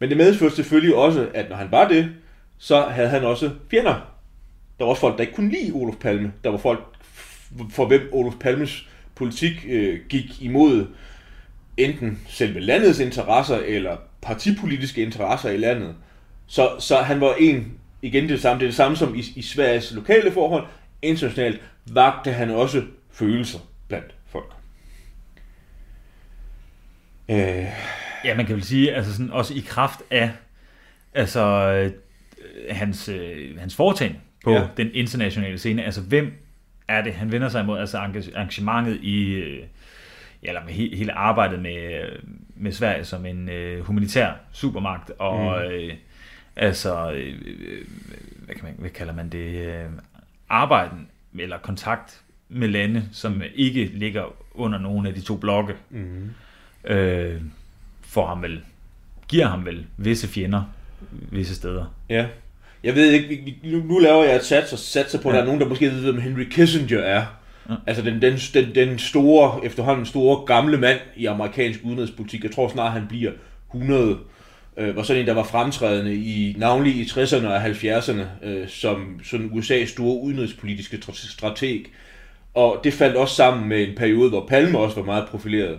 Men 0.00 0.08
det 0.08 0.16
medførte 0.16 0.56
selvfølgelig 0.56 0.94
også, 0.94 1.30
at 1.34 1.48
når 1.48 1.56
han 1.56 1.70
var 1.70 1.88
det, 1.88 2.12
så 2.58 2.82
havde 2.82 3.08
han 3.08 3.24
også 3.24 3.50
fjender. 3.70 3.94
Der 4.78 4.84
var 4.84 4.90
også 4.90 5.00
folk, 5.00 5.16
der 5.16 5.20
ikke 5.20 5.34
kunne 5.34 5.50
lide 5.50 5.72
Olof 5.72 5.96
Palme. 5.96 6.32
Der 6.44 6.50
var 6.50 6.58
folk, 6.58 6.80
for 7.70 7.86
hvem 7.86 8.08
Olof 8.12 8.34
Palmes 8.40 8.88
politik 9.14 9.52
øh, 9.68 10.00
gik 10.08 10.42
imod 10.42 10.86
enten 11.76 12.20
selve 12.28 12.60
landets 12.60 12.98
interesser 12.98 13.56
eller 13.56 13.96
partipolitiske 14.22 15.02
interesser 15.02 15.50
i 15.50 15.56
landet. 15.56 15.94
Så, 16.50 16.70
så 16.78 16.96
han 16.96 17.20
var 17.20 17.34
en, 17.38 17.78
igen 18.02 18.28
det 18.28 18.40
samme, 18.42 18.60
det 18.60 18.66
er 18.66 18.68
det 18.70 18.76
samme 18.76 18.96
som 18.96 19.14
i, 19.14 19.22
i 19.36 19.42
Sveriges 19.42 19.92
lokale 19.94 20.32
forhold, 20.32 20.66
internationalt 21.02 21.60
vagte 21.92 22.32
han 22.32 22.50
også 22.50 22.82
følelser 23.12 23.58
blandt 23.88 24.14
folk. 24.26 24.52
Øh. 27.28 27.66
Ja, 28.24 28.36
man 28.36 28.46
kan 28.46 28.54
vel 28.54 28.64
sige, 28.64 28.94
altså 28.94 29.12
sådan, 29.12 29.30
også 29.30 29.54
i 29.54 29.62
kraft 29.66 30.00
af, 30.10 30.30
altså 31.14 31.70
hans, 32.70 33.08
øh, 33.08 33.58
hans 33.58 33.76
foretagende 33.76 34.18
på 34.44 34.52
Ja. 34.52 34.66
den 34.76 34.90
internationale 34.94 35.58
scene. 35.58 35.84
Altså, 35.84 36.00
hvem 36.00 36.32
er 36.88 37.02
det, 37.02 37.14
han 37.14 37.32
vender 37.32 37.48
sig 37.48 37.62
imod? 37.62 37.78
Altså, 37.78 37.98
engagementet 38.36 38.98
i, 39.02 39.32
øh, 39.32 39.58
ja, 40.42 40.48
eller 40.48 40.64
med 40.64 40.72
he, 40.72 40.96
hele 40.96 41.12
arbejdet 41.12 41.60
med, 41.62 42.02
øh, 42.02 42.18
med 42.56 42.72
Sverige 42.72 43.04
som 43.04 43.26
en 43.26 43.48
øh, 43.48 43.80
humanitær 43.84 44.32
supermagt, 44.52 45.10
og 45.18 45.60
mm. 45.64 45.72
øh, 45.72 45.94
altså, 46.60 47.12
øh, 47.12 47.34
øh, 47.46 47.84
hvad, 48.44 48.54
kan 48.54 48.64
man, 48.64 48.74
hvad 48.78 48.90
kalder 48.90 49.12
man 49.14 49.28
det, 49.28 49.66
øh, 49.66 49.84
arbejden 50.48 51.08
eller 51.38 51.58
kontakt 51.58 52.20
med 52.48 52.68
lande, 52.68 53.04
som 53.12 53.42
ikke 53.54 53.84
ligger 53.94 54.34
under 54.54 54.78
nogen 54.78 55.06
af 55.06 55.14
de 55.14 55.20
to 55.20 55.36
blokke, 55.36 55.74
Mm. 55.90 56.30
øh, 56.84 57.40
får 58.02 58.26
ham 58.26 58.42
vel, 58.42 58.60
giver 59.28 59.46
ham 59.46 59.64
vel 59.64 59.86
visse 59.96 60.28
fjender 60.28 60.62
visse 61.10 61.54
steder. 61.54 61.94
Ja. 62.08 62.26
Jeg 62.84 62.94
ved 62.94 63.10
ikke, 63.12 63.56
nu, 63.64 63.78
nu 63.82 63.98
laver 63.98 64.24
jeg 64.24 64.36
et 64.36 64.44
sats 64.44 64.72
og 64.72 64.78
satser 64.78 65.20
på, 65.22 65.28
at 65.28 65.34
der 65.34 65.40
er 65.40 65.44
nogen, 65.44 65.60
der 65.60 65.68
måske 65.68 65.90
ved, 65.90 66.02
hvem 66.02 66.20
Henry 66.20 66.44
Kissinger 66.50 66.98
er. 66.98 67.24
Ja. 67.68 67.74
Altså 67.86 68.02
den, 68.02 68.22
den, 68.22 68.36
den, 68.54 68.74
den 68.74 68.98
store, 68.98 69.64
efterhånden 69.64 70.06
store 70.06 70.46
gamle 70.46 70.76
mand 70.78 70.98
i 71.16 71.26
amerikansk 71.26 71.80
udenrigspolitik. 71.84 72.42
Jeg 72.44 72.50
tror 72.54 72.68
snart, 72.68 72.92
han 72.92 73.06
bliver 73.08 73.32
100. 73.74 74.18
Øh, 74.80 74.96
var 74.96 75.02
sådan 75.02 75.20
en, 75.20 75.26
der 75.26 75.34
var 75.34 75.42
fremtrædende 75.42 76.14
i 76.14 76.54
navnlig 76.58 76.96
i 76.96 77.04
60'erne 77.04 77.46
og 77.46 77.66
70'erne, 77.66 78.46
øh, 78.46 78.68
som 78.68 79.20
sådan 79.24 79.46
USA's 79.46 79.86
store 79.86 80.20
udenrigspolitiske 80.22 80.98
strateg. 81.14 81.84
Og 82.54 82.80
det 82.84 82.92
faldt 82.92 83.16
også 83.16 83.34
sammen 83.34 83.68
med 83.68 83.88
en 83.88 83.96
periode, 83.96 84.28
hvor 84.28 84.46
Palme 84.46 84.78
også 84.78 84.96
var 84.96 85.04
meget 85.04 85.28
profileret. 85.28 85.78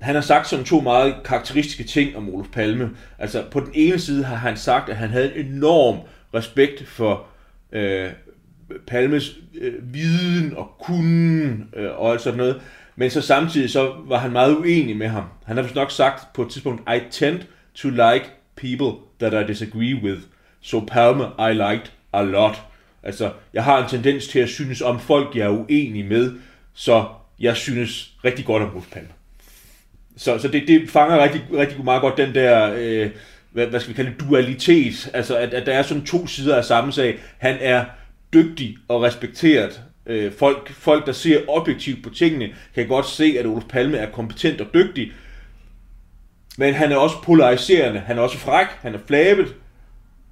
Han 0.00 0.14
har 0.14 0.22
sagt 0.22 0.48
sådan 0.48 0.64
to 0.64 0.80
meget 0.80 1.14
karakteristiske 1.24 1.84
ting 1.84 2.16
om 2.16 2.34
Olof 2.34 2.46
Palme. 2.52 2.90
Altså 3.18 3.44
på 3.50 3.60
den 3.60 3.70
ene 3.74 3.98
side 3.98 4.24
har 4.24 4.36
han 4.36 4.56
sagt, 4.56 4.88
at 4.88 4.96
han 4.96 5.10
havde 5.10 5.36
en 5.36 5.46
enorm 5.46 5.98
respekt 6.34 6.88
for 6.88 7.26
øh, 7.72 8.10
Palmes 8.86 9.36
øh, 9.60 9.94
viden 9.94 10.56
og 10.56 10.70
kunden 10.80 11.68
øh, 11.76 11.90
og 11.96 12.12
alt 12.12 12.20
sådan 12.20 12.38
noget. 12.38 12.60
Men 12.96 13.10
så 13.10 13.20
samtidig 13.20 13.70
så 13.70 13.92
var 14.06 14.18
han 14.18 14.32
meget 14.32 14.56
uenig 14.56 14.96
med 14.96 15.08
ham. 15.08 15.24
Han 15.44 15.56
har 15.56 15.62
vist 15.62 15.74
nok 15.74 15.90
sagt 15.90 16.32
på 16.34 16.42
et 16.42 16.50
tidspunkt, 16.50 16.90
I 16.94 17.00
tend 17.10 17.40
to 17.74 17.88
like 17.88 18.24
people 18.56 18.92
that 19.20 19.44
I 19.44 19.52
disagree 19.52 19.94
with. 19.94 20.20
So 20.60 20.80
Palme 20.80 21.24
I 21.38 21.52
liked 21.52 21.92
a 22.12 22.22
lot. 22.22 22.62
Altså, 23.02 23.30
jeg 23.54 23.64
har 23.64 23.82
en 23.82 23.90
tendens 23.90 24.28
til 24.28 24.38
at 24.38 24.48
synes 24.48 24.82
om 24.82 25.00
folk, 25.00 25.36
jeg 25.36 25.44
er 25.44 25.48
uenig 25.48 26.04
med, 26.04 26.32
så 26.74 27.04
jeg 27.40 27.56
synes 27.56 28.12
rigtig 28.24 28.44
godt 28.44 28.62
om 28.62 28.70
Bruce 28.70 28.88
Palme. 28.90 29.08
Så, 30.16 30.38
så 30.38 30.48
det, 30.48 30.68
det 30.68 30.90
fanger 30.90 31.22
rigtig, 31.22 31.42
rigtig 31.52 31.84
meget 31.84 32.00
godt 32.00 32.16
den 32.16 32.34
der, 32.34 32.74
øh, 32.78 33.10
hvad, 33.52 33.66
hvad 33.66 33.80
skal 33.80 33.90
vi 33.90 33.96
kalde 33.96 34.10
det, 34.10 34.20
dualitet. 34.20 35.10
Altså, 35.14 35.36
at, 35.36 35.54
at 35.54 35.66
der 35.66 35.72
er 35.72 35.82
sådan 35.82 36.04
to 36.04 36.26
sider 36.26 36.56
af 36.56 36.64
samme 36.64 36.92
sag. 36.92 37.18
Han 37.38 37.56
er 37.60 37.84
dygtig 38.32 38.76
og 38.88 39.02
respekteret. 39.02 39.80
Øh, 40.06 40.32
folk, 40.32 40.72
folk, 40.72 41.06
der 41.06 41.12
ser 41.12 41.40
objektivt 41.48 42.02
på 42.02 42.10
tingene, 42.10 42.54
kan 42.74 42.88
godt 42.88 43.06
se, 43.06 43.36
at 43.38 43.46
Olof 43.46 43.64
Palme 43.68 43.96
er 43.96 44.10
kompetent 44.10 44.60
og 44.60 44.66
dygtig. 44.74 45.12
Men 46.58 46.74
han 46.74 46.92
er 46.92 46.96
også 46.96 47.22
polariserende. 47.22 48.00
Han 48.00 48.18
er 48.18 48.22
også 48.22 48.38
fræk. 48.38 48.66
Han 48.80 48.94
er 48.94 48.98
flabet. 49.06 49.54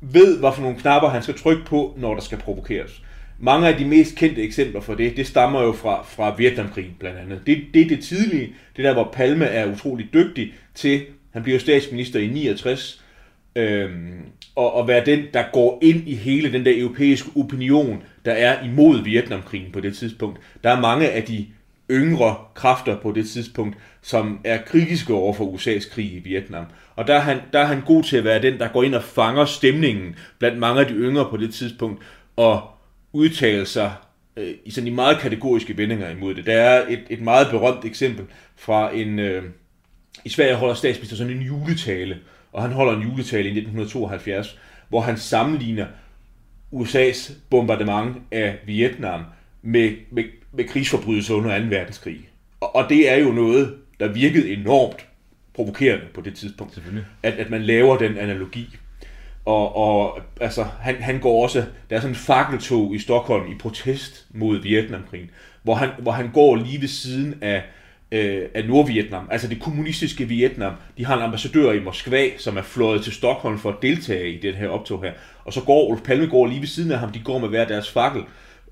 Ved, 0.00 0.38
hvad 0.38 0.52
for 0.54 0.62
nogle 0.62 0.78
knapper 0.78 1.08
han 1.08 1.22
skal 1.22 1.38
trykke 1.38 1.64
på, 1.64 1.94
når 1.98 2.14
der 2.14 2.20
skal 2.20 2.38
provokeres. 2.38 3.02
Mange 3.38 3.68
af 3.68 3.76
de 3.76 3.84
mest 3.84 4.16
kendte 4.16 4.42
eksempler 4.42 4.80
for 4.80 4.94
det, 4.94 5.16
det 5.16 5.26
stammer 5.26 5.62
jo 5.62 5.72
fra, 5.72 6.02
fra 6.02 6.34
Vietnamkrigen 6.34 6.96
blandt 6.98 7.18
andet. 7.18 7.40
Det, 7.46 7.64
det 7.74 7.90
det 7.90 8.04
tidlige, 8.04 8.52
det 8.76 8.84
der, 8.84 8.92
hvor 8.92 9.10
Palme 9.12 9.44
er 9.44 9.72
utrolig 9.72 10.08
dygtig 10.14 10.54
til, 10.74 11.02
han 11.32 11.42
bliver 11.42 11.58
statsminister 11.58 12.20
i 12.20 12.26
69, 12.26 13.02
øhm, 13.56 14.18
og, 14.54 14.74
og 14.74 14.88
være 14.88 15.04
den, 15.04 15.24
der 15.34 15.44
går 15.52 15.78
ind 15.82 16.08
i 16.08 16.14
hele 16.14 16.52
den 16.52 16.64
der 16.64 16.80
europæiske 16.80 17.30
opinion, 17.36 18.02
der 18.24 18.32
er 18.32 18.64
imod 18.64 19.04
Vietnamkrigen 19.04 19.72
på 19.72 19.80
det 19.80 19.96
tidspunkt. 19.96 20.40
Der 20.64 20.70
er 20.70 20.80
mange 20.80 21.10
af 21.10 21.22
de 21.22 21.46
yngre 21.90 22.36
kræfter 22.54 23.00
på 23.00 23.12
det 23.12 23.28
tidspunkt, 23.28 23.76
som 24.02 24.40
er 24.44 24.58
kritiske 24.62 25.14
over 25.14 25.32
for 25.32 25.44
USA's 25.44 25.94
krig 25.94 26.12
i 26.12 26.18
Vietnam. 26.18 26.64
Og 26.96 27.06
der 27.06 27.14
er, 27.14 27.20
han, 27.20 27.40
der 27.52 27.58
er 27.58 27.64
han 27.64 27.80
god 27.80 28.02
til 28.02 28.16
at 28.16 28.24
være 28.24 28.42
den, 28.42 28.58
der 28.58 28.68
går 28.68 28.82
ind 28.82 28.94
og 28.94 29.02
fanger 29.02 29.44
stemningen 29.44 30.16
blandt 30.38 30.58
mange 30.58 30.80
af 30.80 30.86
de 30.86 30.94
yngre 30.94 31.30
på 31.30 31.36
det 31.36 31.54
tidspunkt, 31.54 32.02
og 32.36 32.70
udtale 33.12 33.66
sig 33.66 33.92
øh, 34.36 34.54
i 34.64 34.70
sådan 34.70 34.88
i 34.88 34.90
meget 34.90 35.18
kategoriske 35.18 35.76
vendinger 35.76 36.10
imod 36.10 36.34
det. 36.34 36.46
Der 36.46 36.52
er 36.52 36.86
et, 36.88 37.02
et 37.10 37.20
meget 37.20 37.46
berømt 37.50 37.84
eksempel 37.84 38.24
fra 38.56 38.94
en... 38.94 39.18
Øh, 39.18 39.42
I 40.24 40.28
Sverige 40.28 40.54
holder 40.54 40.74
statsminister 40.74 41.16
sådan 41.16 41.32
en 41.32 41.42
juletale, 41.42 42.18
og 42.52 42.62
han 42.62 42.72
holder 42.72 42.92
en 42.92 43.02
juletale 43.02 43.44
i 43.44 43.58
1972, 43.58 44.58
hvor 44.88 45.00
han 45.00 45.16
sammenligner 45.16 45.86
USA's 46.72 47.32
bombardement 47.50 48.16
af 48.30 48.58
Vietnam 48.66 49.24
med, 49.62 49.92
med, 50.10 50.24
med 50.52 50.64
krigsforbrydelser 50.64 51.34
under 51.34 51.58
2. 51.58 51.64
verdenskrig. 51.64 52.28
Og, 52.60 52.76
og 52.76 52.88
det 52.88 53.10
er 53.10 53.16
jo 53.16 53.32
noget, 53.32 53.74
der 54.00 54.12
virkede 54.12 54.52
enormt 54.52 55.06
provokerende 55.54 56.04
på 56.14 56.20
det 56.20 56.34
tidspunkt. 56.34 56.82
At, 57.22 57.32
at 57.32 57.50
man 57.50 57.62
laver 57.62 57.96
den 57.96 58.18
analogi. 58.18 58.76
Og, 59.44 59.76
og 59.76 60.20
altså, 60.40 60.66
han, 60.80 60.94
han 60.94 61.20
går 61.20 61.42
også, 61.42 61.64
der 61.90 61.96
er 61.96 62.00
sådan 62.00 62.10
en 62.10 62.16
fakkeltog 62.16 62.94
i 62.94 62.98
Stockholm 62.98 63.52
i 63.52 63.54
protest 63.58 64.26
mod 64.30 64.62
Vietnamkrigen, 64.62 65.30
hvor 65.62 65.74
han, 65.74 65.88
hvor 65.98 66.12
han 66.12 66.30
går 66.32 66.56
lige 66.56 66.80
ved 66.80 66.88
siden 66.88 67.38
af, 67.40 67.62
øh, 68.12 68.42
af 68.54 68.68
Nordvietnam, 68.68 69.28
altså 69.30 69.48
det 69.48 69.60
kommunistiske 69.60 70.24
Vietnam. 70.24 70.72
De 70.98 71.06
har 71.06 71.16
en 71.16 71.22
ambassadør 71.22 71.72
i 71.72 71.80
Moskva, 71.80 72.28
som 72.38 72.56
er 72.56 72.62
fløjet 72.62 73.04
til 73.04 73.12
Stockholm 73.12 73.58
for 73.58 73.70
at 73.70 73.82
deltage 73.82 74.32
i 74.32 74.40
den 74.40 74.54
her 74.54 74.68
optog 74.68 75.02
her. 75.02 75.12
Og 75.44 75.52
så 75.52 75.60
går 75.60 75.88
Olof 75.88 76.00
Palme 76.00 76.26
går 76.26 76.46
lige 76.46 76.60
ved 76.60 76.68
siden 76.68 76.92
af 76.92 76.98
ham, 76.98 77.12
de 77.12 77.20
går 77.20 77.38
med 77.38 77.48
hver 77.48 77.64
deres 77.64 77.90
fakkel. 77.90 78.22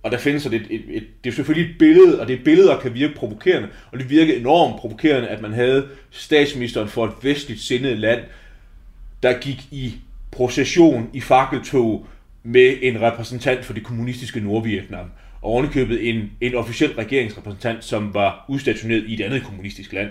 Og 0.02 0.10
der 0.10 0.18
findes 0.18 0.46
et, 0.46 0.54
et, 0.54 0.66
et, 0.70 0.84
et, 0.88 1.04
det 1.24 1.30
er 1.30 1.34
selvfølgelig 1.34 1.70
et 1.70 1.78
billede, 1.78 2.20
og 2.20 2.28
det 2.28 2.44
billeder 2.44 2.80
kan 2.80 2.94
virke 2.94 3.14
provokerende, 3.14 3.68
og 3.92 3.98
det 3.98 4.10
virker 4.10 4.36
enormt 4.36 4.80
provokerende, 4.80 5.28
at 5.28 5.42
man 5.42 5.52
havde 5.52 5.88
statsministeren 6.10 6.88
for 6.88 7.06
et 7.06 7.12
vestligt 7.22 7.60
sindet 7.60 7.98
land, 7.98 8.20
der 9.22 9.38
gik 9.40 9.62
i 9.70 9.94
procession 10.30 11.10
i 11.12 11.20
fakkeltog 11.20 12.06
med 12.42 12.76
en 12.82 13.00
repræsentant 13.00 13.64
for 13.64 13.72
det 13.72 13.84
kommunistiske 13.84 14.40
Nordvietnam, 14.40 15.10
og 15.42 15.50
ovenikøbet 15.50 16.08
en, 16.08 16.30
en 16.40 16.54
officiel 16.54 16.92
regeringsrepræsentant, 16.92 17.84
som 17.84 18.14
var 18.14 18.44
udstationeret 18.48 19.04
i 19.06 19.14
et 19.14 19.20
andet 19.20 19.42
kommunistisk 19.42 19.92
land. 19.92 20.10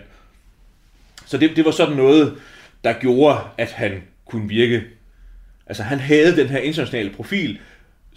Så 1.26 1.38
det, 1.38 1.56
det 1.56 1.66
var 1.66 1.72
sådan 1.72 1.98
noget, 1.98 2.38
der 2.84 2.94
gjorde, 2.94 3.40
at 3.58 3.72
han 3.72 4.02
kunne 4.26 4.50
virke. 4.50 4.84
Altså 5.68 5.84
han 5.84 6.00
havde 6.00 6.36
den 6.36 6.48
her 6.48 6.60
internationale 6.60 7.10
profil, 7.10 7.60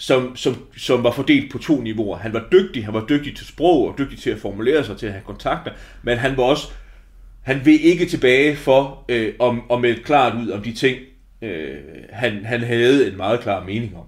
som, 0.02 0.36
som, 0.36 0.56
som 0.76 1.04
var 1.04 1.10
fordelt 1.10 1.52
på 1.52 1.58
to 1.58 1.80
niveauer. 1.80 2.16
Han 2.16 2.32
var 2.32 2.44
dygtig, 2.52 2.84
han 2.84 2.94
var 2.94 3.06
dygtig 3.08 3.36
til 3.36 3.46
sprog 3.46 3.88
og 3.88 3.98
dygtig 3.98 4.18
til 4.18 4.30
at 4.30 4.38
formulere 4.38 4.84
sig, 4.84 4.96
til 4.96 5.06
at 5.06 5.12
have 5.12 5.24
kontakter, 5.24 5.72
men 6.02 6.18
han 6.18 6.36
var 6.36 6.42
også, 6.42 6.68
han 7.42 7.60
vil 7.64 7.84
ikke 7.84 8.06
tilbage 8.06 8.56
for 8.56 9.04
øh, 9.08 9.34
om, 9.38 9.70
om 9.70 9.84
et 9.84 10.04
klart 10.04 10.34
ud 10.34 10.50
om 10.50 10.62
de 10.62 10.72
ting, 10.72 10.98
øh, 11.42 11.76
han, 12.10 12.44
han 12.44 12.60
havde 12.60 13.08
en 13.10 13.16
meget 13.16 13.40
klar 13.40 13.64
mening 13.64 13.96
om. 13.96 14.04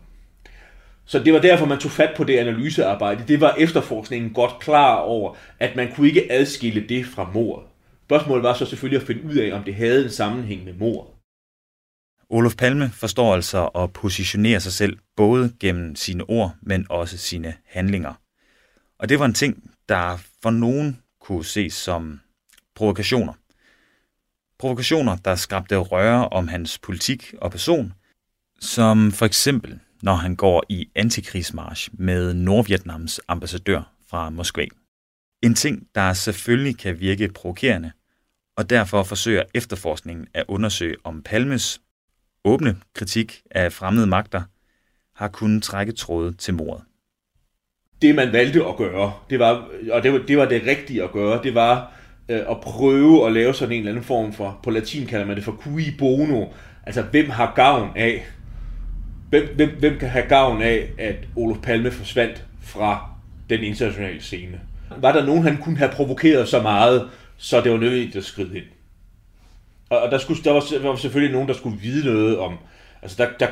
Så 1.05 1.19
det 1.19 1.33
var 1.33 1.41
derfor, 1.41 1.67
man 1.67 1.79
tog 1.79 1.91
fat 1.91 2.11
på 2.17 2.25
det 2.25 2.39
analysearbejde. 2.39 3.25
Det 3.29 3.41
var 3.41 3.55
efterforskningen 3.59 4.31
godt 4.31 4.59
klar 4.61 4.95
over, 4.97 5.35
at 5.61 5.77
man 5.77 5.93
kunne 5.93 6.09
ikke 6.09 6.33
adskille 6.33 6.85
det 6.89 7.07
fra 7.07 7.31
mordet. 7.35 7.67
Spørgsmålet 8.07 8.43
var 8.43 8.55
så 8.55 8.67
selvfølgelig 8.67 9.01
at 9.01 9.07
finde 9.07 9.25
ud 9.25 9.35
af, 9.35 9.57
om 9.57 9.63
det 9.63 9.75
havde 9.75 10.05
en 10.05 10.11
sammenhæng 10.11 10.65
med 10.65 10.73
mordet. 10.73 11.13
Olof 12.35 12.57
Palme 12.57 12.91
forstår 12.91 13.35
altså 13.35 13.67
at 13.67 13.93
positionere 13.93 14.61
sig 14.61 14.73
selv 14.73 14.99
både 15.17 15.53
gennem 15.61 15.97
sine 15.97 16.25
ord, 16.25 16.55
men 16.62 16.87
også 16.91 17.19
sine 17.19 17.55
handlinger. 17.67 18.14
Og 18.99 19.09
det 19.09 19.19
var 19.19 19.25
en 19.25 19.35
ting, 19.35 19.71
der 19.88 20.19
for 20.43 20.50
nogen 20.50 21.03
kunne 21.21 21.45
ses 21.45 21.75
som 21.75 22.21
provokationer. 22.75 23.33
Provokationer, 24.59 25.17
der 25.17 25.35
skabte 25.35 25.76
røre 25.76 26.29
om 26.29 26.49
hans 26.49 26.79
politik 26.79 27.35
og 27.41 27.50
person, 27.50 27.93
som 28.61 29.12
for 29.12 29.26
eksempel, 29.26 29.81
når 30.03 30.14
han 30.14 30.37
går 30.37 30.64
i 30.69 30.88
antikrigsmarsch 30.95 31.91
med 31.93 32.35
Nordvietnams 32.35 33.21
ambassadør 33.29 33.93
fra 34.07 34.31
Moskva. 34.31 34.67
En 35.43 35.55
ting, 35.55 35.88
der 35.95 36.12
selvfølgelig 36.12 36.79
kan 36.79 37.00
virke 37.00 37.29
provokerende, 37.29 37.93
og 38.57 38.71
derfor 38.71 39.03
forsøger 39.03 39.43
efterforskningen 39.55 40.26
at 40.35 40.45
undersøge, 40.49 40.97
om 41.05 41.23
Palmes 41.23 41.81
åbne 42.45 42.77
kritik 42.95 43.43
af 43.51 43.73
fremmede 43.73 44.07
magter 44.07 44.43
har 45.15 45.29
kunnet 45.29 45.63
trække 45.63 45.93
tråde 45.93 46.33
til 46.33 46.55
mordet. 46.55 46.85
Det 48.03 48.15
man 48.15 48.33
valgte 48.33 48.65
at 48.65 48.77
gøre, 48.77 49.13
det 49.31 49.39
var, 49.39 49.69
og 49.93 50.03
det 50.03 50.13
var, 50.13 50.19
det 50.19 50.39
var 50.39 50.45
det 50.45 50.63
rigtige 50.67 51.03
at 51.03 51.13
gøre, 51.13 51.43
det 51.43 51.55
var 51.55 51.93
øh, 52.29 52.41
at 52.51 52.61
prøve 52.61 53.27
at 53.27 53.33
lave 53.33 53.55
sådan 53.55 53.73
en 53.73 53.79
eller 53.79 53.93
anden 53.93 54.05
form 54.05 54.33
for, 54.33 54.61
på 54.63 54.71
latin 54.71 55.07
kalder 55.07 55.27
man 55.27 55.37
det 55.37 55.45
for 55.45 55.53
cui 55.53 55.85
bono, 55.99 56.47
altså 56.87 57.03
hvem 57.03 57.31
har 57.31 57.53
gavn 57.57 57.91
af, 57.97 58.27
hvem, 59.31 59.49
hvem, 59.57 59.71
hvem 59.79 59.99
kan 59.99 60.09
have 60.09 60.27
gavn 60.29 60.63
af, 60.63 60.93
at 60.99 61.17
Olof 61.37 61.59
Palme 61.63 61.91
forsvandt 61.91 62.45
fra 62.63 63.11
den 63.51 63.61
internationale 63.61 64.23
scene. 64.23 64.61
Var 64.97 65.13
der 65.13 65.27
nogen, 65.27 65.43
han 65.43 65.57
kunne 65.57 65.77
have 65.77 65.91
provokeret 65.91 66.49
så 66.49 66.63
meget, 66.63 67.11
så 67.37 67.61
det 67.61 67.73
var 67.73 67.79
nødvendigt 67.79 68.17
at 68.17 68.25
skride 68.25 68.57
ind. 68.57 68.65
Og, 69.95 70.03
og 70.03 70.11
der, 70.11 70.19
skulle, 70.19 70.45
der, 70.45 70.53
var, 70.53 70.61
der 70.61 70.89
var 70.89 70.97
selvfølgelig 70.97 71.33
nogen, 71.33 71.49
der 71.49 71.55
skulle 71.55 71.81
vide 71.81 72.07
noget 72.07 72.39
om, 72.39 72.59
altså 73.03 73.17
der, 73.25 73.31
der, 73.41 73.49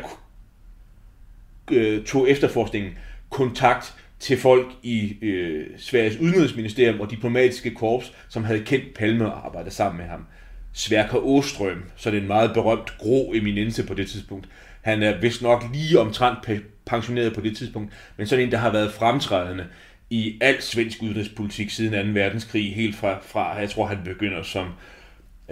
øh, 1.71 2.05
tog 2.05 2.31
efterforskningen 2.31 2.93
kontakt 3.31 3.95
til 4.19 4.39
folk 4.39 4.67
i 4.83 5.17
øh, 5.23 5.67
Sveriges 5.79 6.17
udenrigsministerium 6.17 7.01
og 7.01 7.11
diplomatiske 7.11 7.71
korps, 7.71 8.13
som 8.29 8.45
havde 8.45 8.61
kendt 8.61 8.95
Palme 8.95 9.33
og 9.33 9.47
arbejdet 9.47 9.73
sammen 9.73 10.01
med 10.01 10.07
ham. 10.07 10.27
Sverker 10.73 11.19
Åstrøm, 11.19 11.85
så 11.97 12.11
det 12.11 12.17
er 12.17 12.21
en 12.21 12.27
meget 12.27 12.53
berømt 12.55 12.99
grå 12.99 13.33
eminence 13.35 13.87
på 13.87 13.95
det 13.95 14.09
tidspunkt. 14.09 14.49
Han 14.83 15.03
er 15.03 15.21
vist 15.21 15.43
nok 15.43 15.65
lige 15.73 16.01
omtrent 16.01 16.39
pensioneret 16.87 17.35
på 17.35 17.41
det 17.41 17.57
tidspunkt, 17.57 17.93
men 18.17 18.27
sådan 18.27 18.45
en, 18.45 18.53
der 18.53 18.59
har 18.59 18.73
været 18.73 18.93
fremtrædende 18.93 19.67
i 20.11 20.39
al 20.41 20.63
svensk 20.63 21.03
udenrigspolitik 21.03 21.71
siden 21.71 22.15
2. 22.15 22.21
verdenskrig, 22.21 22.75
helt 22.75 22.97
fra, 22.97 23.19
fra 23.23 23.53
jeg 23.53 23.71
tror, 23.71 23.87
han 23.87 23.99
begynder 24.05 24.43
som 24.43 24.67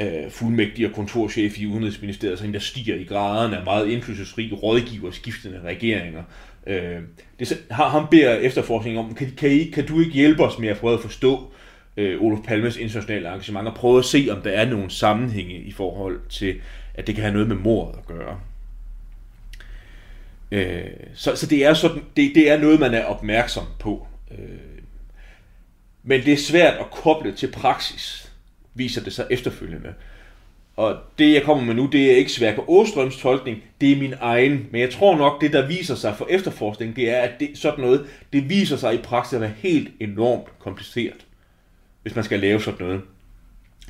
øh, 0.01 0.31
fuldmægtig 0.31 0.87
og 0.87 0.93
kontorchef 0.93 1.59
i 1.59 1.67
Udenrigsministeriet, 1.67 2.39
så 2.39 2.45
en, 2.45 2.55
der 2.55 2.61
stiger 2.61 2.95
i 2.95 3.05
graderne 3.05 3.59
af 3.59 3.65
meget 3.65 3.89
indflydelsesrig 3.89 4.63
rådgiver 4.63 5.11
skiftende 5.11 5.61
regeringer. 5.65 6.23
Øh, 6.67 6.99
det, 7.39 7.67
har, 7.71 7.89
ham 7.89 8.07
beder 8.11 8.35
efterforskningen 8.35 9.05
om, 9.05 9.15
kan, 9.15 9.33
kan, 9.39 9.51
I, 9.51 9.65
kan 9.65 9.87
du 9.87 10.01
ikke 10.01 10.13
hjælpe 10.13 10.45
os 10.45 10.59
med 10.59 10.69
at 10.69 10.79
prøve 10.79 10.95
at 10.95 11.01
forstå 11.01 11.53
øh, 11.97 12.23
Olof 12.23 12.39
Palmes 12.47 12.77
internationale 12.77 13.29
engagement, 13.29 13.69
og 13.69 13.75
prøve 13.75 13.99
at 13.99 14.05
se, 14.05 14.29
om 14.31 14.43
der 14.43 14.51
er 14.51 14.71
nogle 14.71 14.91
sammenhænge 14.91 15.55
i 15.55 15.73
forhold 15.73 16.21
til, 16.29 16.61
at 16.95 17.07
det 17.07 17.15
kan 17.15 17.25
have 17.25 17.33
noget 17.33 17.49
med 17.49 17.57
mordet 17.57 17.99
at 17.99 18.07
gøre. 18.07 18.41
Øh, 20.53 20.85
så, 21.15 21.37
så 21.37 21.47
det 21.47 21.65
er 21.65 21.75
sådan, 21.75 22.03
det, 22.17 22.33
det 22.35 22.51
er 22.51 22.59
noget, 22.59 22.81
man 22.81 22.95
er 22.95 23.05
opmærksom 23.05 23.65
på. 23.79 24.07
Øh, 24.31 24.39
men 26.03 26.25
det 26.25 26.33
er 26.33 26.37
svært 26.37 26.75
at 26.81 26.91
koble 26.91 27.33
til 27.33 27.51
praksis, 27.53 28.30
viser 28.81 29.03
det 29.05 29.13
sig 29.13 29.27
efterfølgende. 29.31 29.95
Og 30.77 30.97
det, 31.19 31.35
jeg 31.35 31.43
kommer 31.43 31.65
med 31.65 31.75
nu, 31.75 31.89
det 31.93 32.13
er 32.13 32.17
ikke 32.17 32.33
Sværke 32.33 32.69
Åstrøms 32.69 33.17
tolkning, 33.17 33.63
det 33.81 33.93
er 33.93 33.97
min 33.97 34.15
egen. 34.21 34.67
Men 34.71 34.81
jeg 34.81 34.91
tror 34.91 35.17
nok, 35.17 35.41
det 35.41 35.53
der 35.53 35.67
viser 35.67 35.95
sig 35.95 36.17
for 36.17 36.27
efterforskning, 36.31 36.97
det 36.97 37.11
er, 37.11 37.21
at 37.21 37.31
det, 37.41 37.51
sådan 37.55 37.85
noget, 37.85 38.07
det 38.33 38.49
viser 38.51 38.77
sig 38.77 38.95
i 38.95 38.99
praksis 38.99 39.35
at 39.35 39.41
være 39.41 39.53
helt 39.57 39.91
enormt 40.01 40.59
kompliceret, 40.59 41.27
hvis 42.03 42.15
man 42.15 42.25
skal 42.25 42.41
lave 42.41 42.61
sådan 42.61 42.87
noget. 42.87 43.01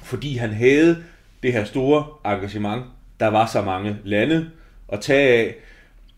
Fordi 0.02 0.36
han 0.36 0.50
havde 0.50 1.02
det 1.42 1.52
her 1.52 1.64
store 1.64 2.32
engagement, 2.34 2.84
der 3.20 3.26
var 3.26 3.46
så 3.46 3.62
mange 3.62 3.96
lande 4.04 4.50
at 4.88 5.00
tage 5.00 5.38
af. 5.38 5.54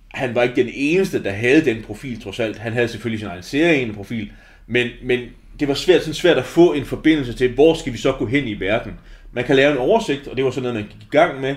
Han 0.08 0.34
var 0.34 0.42
ikke 0.42 0.56
den 0.56 0.70
eneste, 0.74 1.24
der 1.24 1.30
havde 1.30 1.64
den 1.64 1.82
profil 1.82 2.22
trods 2.22 2.40
alt. 2.40 2.58
Han 2.58 2.72
havde 2.72 2.88
selvfølgelig 2.88 3.20
sin 3.20 3.28
egen 3.28 3.42
serie 3.42 3.92
profil, 3.92 4.32
men, 4.66 4.88
men 5.02 5.20
det 5.60 5.68
var 5.68 5.74
svært, 5.74 6.00
sådan 6.00 6.14
svært 6.14 6.38
at 6.38 6.44
få 6.44 6.72
en 6.72 6.84
forbindelse 6.84 7.32
til, 7.32 7.54
hvor 7.54 7.74
skal 7.74 7.92
vi 7.92 7.98
så 7.98 8.12
gå 8.12 8.26
hen 8.26 8.48
i 8.48 8.60
verden. 8.60 8.92
Man 9.32 9.44
kan 9.44 9.56
lave 9.56 9.72
en 9.72 9.78
oversigt, 9.78 10.28
og 10.28 10.36
det 10.36 10.44
var 10.44 10.50
sådan 10.50 10.62
noget, 10.62 10.74
man 10.74 10.90
gik 10.92 11.02
i 11.02 11.10
gang 11.10 11.40
med. 11.40 11.54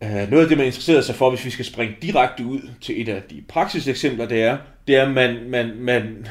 Uh, 0.00 0.30
noget 0.30 0.42
af 0.42 0.48
det, 0.48 0.58
man 0.58 0.66
interesserede 0.66 1.02
sig 1.02 1.14
for, 1.14 1.30
hvis 1.30 1.44
vi 1.44 1.50
skal 1.50 1.64
springe 1.64 1.96
direkte 2.02 2.44
ud 2.44 2.60
til 2.80 3.00
et 3.02 3.08
af 3.08 3.22
de 3.30 3.42
praksiseksempler, 3.48 4.26
det 4.26 4.42
er, 4.42 4.58
det 4.86 4.96
er, 4.96 5.02
at 5.02 5.10
man, 5.10 5.50
man, 5.50 5.76
man 5.76 6.26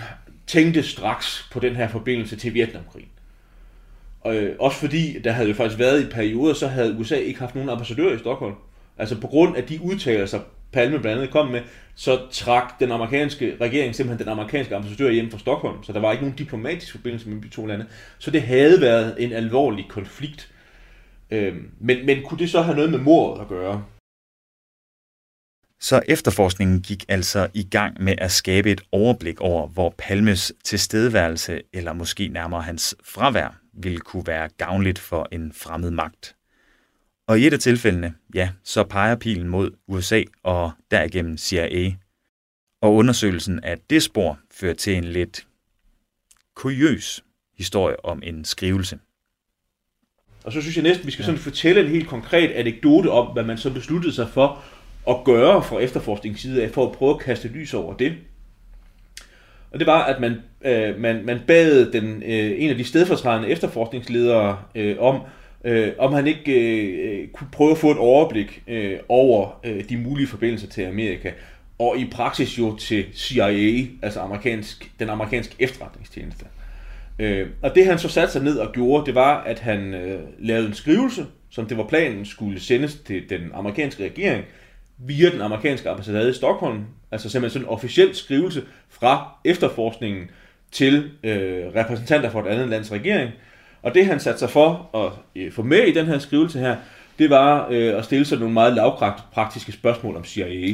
tænkte 0.47 0.83
straks 0.83 1.49
på 1.51 1.59
den 1.59 1.75
her 1.75 1.87
forbindelse 1.87 2.35
til 2.35 2.53
Vietnamkrigen. 2.53 3.09
Og, 4.21 4.35
øh, 4.35 4.55
også 4.59 4.77
fordi, 4.77 5.19
der 5.19 5.31
havde 5.31 5.49
jo 5.49 5.55
faktisk 5.55 5.79
været 5.79 6.03
i 6.03 6.09
perioder, 6.09 6.53
så 6.53 6.67
havde 6.67 6.97
USA 6.99 7.15
ikke 7.15 7.39
haft 7.39 7.55
nogen 7.55 7.69
ambassadør 7.69 8.15
i 8.15 8.19
Stockholm. 8.19 8.55
Altså 8.97 9.21
på 9.21 9.27
grund 9.27 9.57
af 9.57 9.63
de 9.63 9.81
udtalelser, 9.81 10.39
Palme 10.77 10.99
blandt 10.99 11.21
andet 11.21 11.31
kom 11.31 11.47
med, 11.47 11.61
så 11.95 12.19
trak 12.31 12.79
den 12.79 12.91
amerikanske 12.91 13.57
regering 13.61 13.95
simpelthen 13.95 14.27
den 14.27 14.33
amerikanske 14.33 14.75
ambassadør 14.75 15.11
hjem 15.11 15.31
fra 15.31 15.39
Stockholm, 15.39 15.83
så 15.83 15.93
der 15.93 15.99
var 15.99 16.11
ikke 16.11 16.23
nogen 16.23 16.37
diplomatisk 16.37 16.91
forbindelse 16.91 17.27
mellem 17.27 17.43
de 17.43 17.49
to 17.49 17.65
lande. 17.65 17.85
Så 18.17 18.31
det 18.31 18.41
havde 18.41 18.81
været 18.81 19.23
en 19.23 19.33
alvorlig 19.33 19.85
konflikt. 19.89 20.53
Øhm, 21.31 21.71
men, 21.79 22.05
men 22.05 22.23
kunne 22.23 22.39
det 22.39 22.49
så 22.49 22.61
have 22.61 22.75
noget 22.75 22.91
med 22.91 22.99
mordet 22.99 23.41
at 23.41 23.47
gøre? 23.47 23.83
Så 25.81 26.01
efterforskningen 26.07 26.81
gik 26.81 27.05
altså 27.07 27.47
i 27.53 27.63
gang 27.63 28.03
med 28.03 28.15
at 28.17 28.31
skabe 28.31 28.71
et 28.71 28.81
overblik 28.91 29.41
over, 29.41 29.67
hvor 29.67 29.95
Palmes 29.97 30.53
tilstedeværelse, 30.63 31.61
eller 31.73 31.93
måske 31.93 32.27
nærmere 32.27 32.61
hans 32.61 32.95
fravær, 33.03 33.59
ville 33.73 33.99
kunne 33.99 34.27
være 34.27 34.49
gavnligt 34.57 34.99
for 34.99 35.27
en 35.31 35.53
fremmed 35.53 35.91
magt. 35.91 36.36
Og 37.27 37.39
i 37.39 37.47
et 37.47 37.53
af 37.53 37.59
tilfældene, 37.59 38.13
ja, 38.35 38.49
så 38.63 38.83
peger 38.83 39.15
pilen 39.15 39.47
mod 39.47 39.71
USA 39.87 40.23
og 40.43 40.71
derigennem 40.91 41.37
CIA. 41.37 41.91
Og 42.81 42.93
undersøgelsen 42.93 43.63
af 43.63 43.77
det 43.89 44.03
spor 44.03 44.39
fører 44.51 44.73
til 44.73 44.95
en 44.95 45.03
lidt 45.03 45.47
kuriøs 46.55 47.23
historie 47.57 48.05
om 48.05 48.21
en 48.23 48.45
skrivelse. 48.45 48.99
Og 50.43 50.51
så 50.51 50.61
synes 50.61 50.75
jeg 50.75 50.83
næsten, 50.83 51.05
vi 51.05 51.11
skal 51.11 51.25
sådan 51.25 51.39
fortælle 51.39 51.81
en 51.81 51.87
helt 51.87 52.07
konkret 52.07 52.51
anekdote 52.51 53.11
om, 53.11 53.33
hvad 53.33 53.43
man 53.43 53.57
så 53.57 53.73
besluttede 53.73 54.13
sig 54.13 54.29
for 54.29 54.63
at 55.09 55.15
gøre 55.25 55.63
fra 55.63 55.79
efterforskningens 55.79 56.41
side 56.41 56.63
af, 56.63 56.71
for 56.71 56.85
at 56.89 56.91
prøve 56.91 57.13
at 57.13 57.19
kaste 57.19 57.47
lys 57.47 57.73
over 57.73 57.93
det. 57.97 58.17
Og 59.71 59.79
det 59.79 59.87
var, 59.87 60.03
at 60.03 60.21
man, 60.21 60.41
øh, 60.65 60.99
man, 60.99 61.25
man 61.25 61.39
bad 61.47 61.91
den, 61.91 62.23
øh, 62.23 62.61
en 62.61 62.69
af 62.69 62.75
de 62.75 62.83
stedfortrædende 62.83 63.49
efterforskningsledere 63.49 64.59
øh, 64.75 64.95
om 64.99 65.21
øh, 65.67 65.93
om 65.97 66.13
han 66.13 66.27
ikke 66.27 66.51
øh, 66.51 67.21
øh, 67.21 67.27
kunne 67.27 67.47
prøve 67.51 67.71
at 67.71 67.77
få 67.77 67.91
et 67.91 67.97
overblik 67.97 68.63
øh, 68.67 68.99
over 69.09 69.59
øh, 69.63 69.89
de 69.89 69.97
mulige 69.97 70.27
forbindelser 70.27 70.67
til 70.67 70.81
Amerika, 70.81 71.31
og 71.79 71.97
i 71.97 72.09
praksis 72.11 72.59
jo 72.59 72.75
til 72.75 73.05
CIA, 73.13 73.85
altså 74.01 74.19
amerikansk, 74.19 74.91
den 74.99 75.09
amerikanske 75.09 75.55
efterretningstjeneste. 75.59 76.45
Øh, 77.19 77.47
og 77.61 77.75
det 77.75 77.85
han 77.85 77.99
så 77.99 78.09
satte 78.09 78.33
sig 78.33 78.43
ned 78.43 78.57
og 78.57 78.73
gjorde, 78.73 79.05
det 79.05 79.15
var, 79.15 79.43
at 79.43 79.59
han 79.59 79.93
øh, 79.93 80.19
lavede 80.39 80.67
en 80.67 80.73
skrivelse, 80.73 81.25
som 81.49 81.65
det 81.65 81.77
var 81.77 81.87
planen 81.87 82.25
skulle 82.25 82.59
sendes 82.59 82.95
til 82.95 83.29
den 83.29 83.51
amerikanske 83.53 84.03
regering, 84.03 84.43
via 84.97 85.29
den 85.29 85.41
amerikanske 85.41 85.89
ambassade 85.89 86.29
i 86.29 86.33
Stockholm, 86.33 86.85
altså 87.11 87.29
simpelthen 87.29 87.53
sådan 87.53 87.67
en 87.67 87.73
officiel 87.73 88.15
skrivelse 88.15 88.63
fra 88.89 89.39
efterforskningen 89.45 90.29
til 90.71 91.11
øh, 91.23 91.65
repræsentanter 91.75 92.29
for 92.29 92.41
et 92.41 92.47
andet 92.47 92.69
lands 92.69 92.91
regering, 92.91 93.31
og 93.87 93.93
det 93.93 94.05
han 94.05 94.19
satte 94.19 94.39
sig 94.39 94.49
for 94.49 94.89
at 94.95 95.41
øh, 95.41 95.51
få 95.51 95.63
med 95.63 95.83
i 95.83 95.93
den 95.93 96.05
her 96.05 96.19
skrivelse 96.19 96.59
her, 96.59 96.75
det 97.19 97.29
var 97.29 97.67
øh, 97.71 97.97
at 97.97 98.05
stille 98.05 98.25
sig 98.25 98.39
nogle 98.39 98.53
meget 98.53 98.73
lavpraktiske 98.73 99.71
spørgsmål 99.71 100.15
om 100.15 100.25
CIA. 100.25 100.73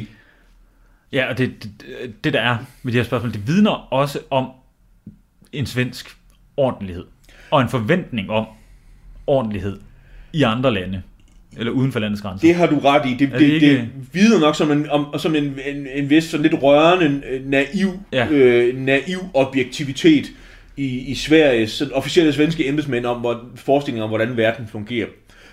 Ja, 1.12 1.30
og 1.30 1.38
det, 1.38 1.62
det, 1.62 2.24
det 2.24 2.32
der 2.32 2.40
er 2.40 2.56
med 2.82 2.92
de 2.92 2.98
her 2.98 3.04
spørgsmål, 3.04 3.32
det 3.32 3.46
vidner 3.46 3.70
også 3.70 4.18
om 4.30 4.50
en 5.52 5.66
svensk 5.66 6.16
ordentlighed. 6.56 7.04
Og 7.50 7.62
en 7.62 7.68
forventning 7.68 8.30
om 8.30 8.46
ordentlighed 9.26 9.78
i 10.32 10.42
andre 10.42 10.74
lande. 10.74 11.02
Eller 11.56 11.72
uden 11.72 11.92
for 11.92 12.00
landets 12.00 12.22
grænser. 12.22 12.48
Det 12.48 12.56
har 12.56 12.66
du 12.66 12.78
ret 12.78 13.06
i. 13.06 13.10
Det, 13.10 13.18
det, 13.18 13.40
det, 13.40 13.46
ikke... 13.46 13.70
det 13.76 13.88
vidner 14.12 14.40
nok 14.40 14.56
som 14.56 14.70
en, 14.70 14.90
om, 14.90 15.18
som 15.18 15.34
en, 15.34 15.58
en, 15.66 15.86
en 15.94 16.10
vis 16.10 16.24
sådan 16.24 16.42
lidt 16.42 16.62
rørende, 16.62 17.22
naiv, 17.44 17.88
ja. 18.12 18.28
øh, 18.30 18.76
naiv 18.76 19.18
objektivitet 19.34 20.26
i, 20.76 20.98
i 20.98 21.14
Sveriges 21.14 21.82
officielle 21.92 22.32
svenske 22.32 22.68
embedsmænd 22.68 23.06
om 23.06 23.20
hvor, 23.20 23.44
forskning 23.56 24.02
om, 24.02 24.08
hvordan 24.08 24.36
verden 24.36 24.66
fungerer. 24.66 25.06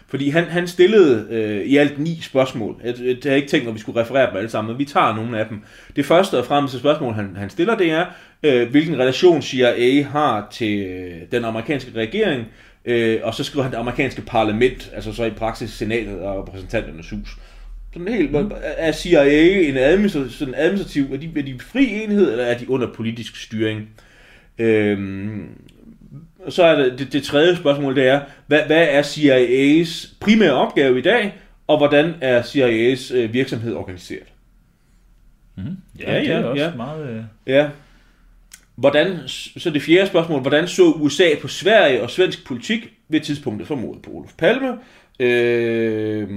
Fordi 0.07 0.29
han, 0.29 0.43
han 0.43 0.67
stillede 0.67 1.27
øh, 1.29 1.65
i 1.65 1.77
alt 1.77 1.99
ni 1.99 2.19
spørgsmål. 2.21 2.81
Jeg, 2.83 2.95
jeg, 2.99 3.17
jeg 3.23 3.31
har 3.31 3.35
ikke 3.35 3.47
tænkt, 3.47 3.67
at 3.67 3.73
vi 3.73 3.79
skulle 3.79 4.01
referere 4.01 4.29
dem 4.29 4.37
alle 4.37 4.49
sammen, 4.49 4.71
men 4.71 4.79
vi 4.79 4.85
tager 4.85 5.15
nogle 5.15 5.39
af 5.39 5.45
dem. 5.47 5.61
Det 5.95 6.05
første 6.05 6.37
og 6.37 6.45
fremmeste 6.45 6.79
spørgsmål, 6.79 7.13
han, 7.13 7.35
han 7.35 7.49
stiller, 7.49 7.77
det 7.77 7.91
er, 7.91 8.05
øh, 8.43 8.69
hvilken 8.69 8.99
relation 8.99 9.41
CIA 9.41 10.03
har 10.03 10.47
til 10.51 10.79
øh, 10.79 11.15
den 11.31 11.45
amerikanske 11.45 11.91
regering, 11.95 12.45
øh, 12.85 13.19
og 13.23 13.33
så 13.33 13.43
skriver 13.43 13.63
han 13.63 13.71
det 13.71 13.77
amerikanske 13.77 14.21
parlament, 14.21 14.91
altså 14.93 15.13
så 15.13 15.25
i 15.25 15.29
praksis 15.29 15.69
senatet 15.69 16.19
og 16.19 16.47
repræsentanternes 16.47 17.09
hus. 17.09 17.37
Sådan 17.93 18.07
helt, 18.07 18.31
mm. 18.31 18.51
er 18.61 18.91
CIA 18.91 19.69
en 19.69 19.77
administrativ, 19.77 20.53
administrativ 20.55 21.13
er, 21.13 21.17
de, 21.17 21.31
er 21.37 21.43
de 21.43 21.59
fri 21.59 22.03
enhed, 22.03 22.31
eller 22.31 22.45
er 22.45 22.57
de 22.57 22.69
under 22.69 22.93
politisk 22.93 23.43
styring? 23.43 23.89
Øhm, 24.57 25.61
så 26.49 26.63
er 26.63 26.75
det, 26.75 26.99
det, 26.99 27.13
det 27.13 27.23
tredje 27.23 27.55
spørgsmål, 27.55 27.95
det 27.95 28.07
er, 28.07 28.21
hvad, 28.47 28.61
hvad 28.65 28.87
er 28.89 29.03
CIA's 29.03 30.13
primære 30.19 30.53
opgave 30.53 30.99
i 30.99 31.01
dag, 31.01 31.33
og 31.67 31.77
hvordan 31.77 32.13
er 32.21 32.41
CIA's 32.41 33.15
øh, 33.15 33.33
virksomhed 33.33 33.73
organiseret? 33.73 34.27
Mm. 35.55 35.77
Ja, 35.99 36.13
ja, 36.13 36.19
det 36.19 36.29
er 36.29 36.43
også 36.43 36.63
ja. 36.63 36.75
meget... 36.75 37.09
Øh... 37.09 37.23
Ja. 37.47 37.69
Hvordan, 38.75 39.19
så 39.27 39.69
det 39.73 39.81
fjerde 39.81 40.07
spørgsmål, 40.07 40.41
hvordan 40.41 40.67
så 40.67 40.91
USA 40.91 41.29
på 41.41 41.47
Sverige 41.47 42.03
og 42.03 42.09
svensk 42.09 42.47
politik 42.47 42.93
ved 43.09 43.21
tidspunktet 43.21 43.67
for 43.67 43.75
mordet 43.75 44.01
på 44.01 44.11
Olof 44.11 44.31
Palme? 44.37 44.77
Øh, 45.21 46.27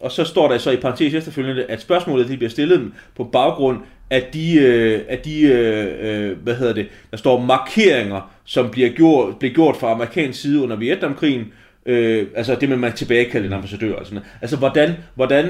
og 0.00 0.12
så 0.12 0.24
står 0.24 0.48
der 0.48 0.58
så 0.58 0.70
i 0.70 0.76
parentes 0.76 1.14
efterfølgende, 1.14 1.64
at 1.64 1.80
spørgsmålet 1.80 2.28
de 2.28 2.36
bliver 2.36 2.50
stillet 2.50 2.92
på 3.16 3.24
baggrund 3.24 3.78
at 4.12 4.34
de, 4.34 4.54
øh, 4.54 5.00
at 5.08 5.24
de 5.24 5.42
øh, 5.42 6.30
øh, 6.30 6.38
hvad 6.42 6.54
hedder 6.54 6.72
det, 6.72 6.88
der 7.10 7.16
står 7.16 7.40
markeringer, 7.40 8.32
som 8.44 8.70
bliver 8.70 8.88
gjort, 8.88 9.38
bliver 9.38 9.54
gjort 9.54 9.76
fra 9.76 9.92
amerikansk 9.92 10.40
side 10.40 10.62
under 10.62 10.76
Vietnamkrigen, 10.76 11.52
øh, 11.86 12.26
altså 12.34 12.54
det 12.54 12.68
med, 12.68 12.76
at 12.76 12.80
man 12.80 12.92
tilbagekalder 12.92 13.46
en 13.46 13.52
ambassadør 13.52 13.94
og 13.94 14.06
sådan 14.06 14.14
noget. 14.14 14.28
Altså 14.40 14.56
hvordan, 14.56 14.92
hvordan 15.14 15.48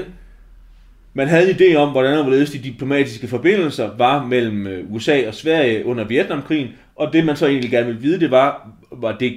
man 1.13 1.27
havde 1.27 1.49
en 1.49 1.55
idé 1.55 1.75
om, 1.75 1.89
hvordan 1.89 2.17
og 2.17 2.23
hvorledes 2.23 2.51
de 2.51 2.57
diplomatiske 2.57 3.27
forbindelser 3.27 3.89
var 3.97 4.25
mellem 4.25 4.67
øh, 4.67 4.91
USA 4.93 5.27
og 5.27 5.33
Sverige 5.33 5.85
under 5.85 6.03
Vietnamkrigen, 6.03 6.67
og 6.95 7.13
det 7.13 7.25
man 7.25 7.35
så 7.35 7.47
egentlig 7.47 7.71
gerne 7.71 7.85
ville 7.85 8.01
vide, 8.01 8.19
det 8.19 8.31
var, 8.31 8.69
var 8.91 9.17
det 9.17 9.33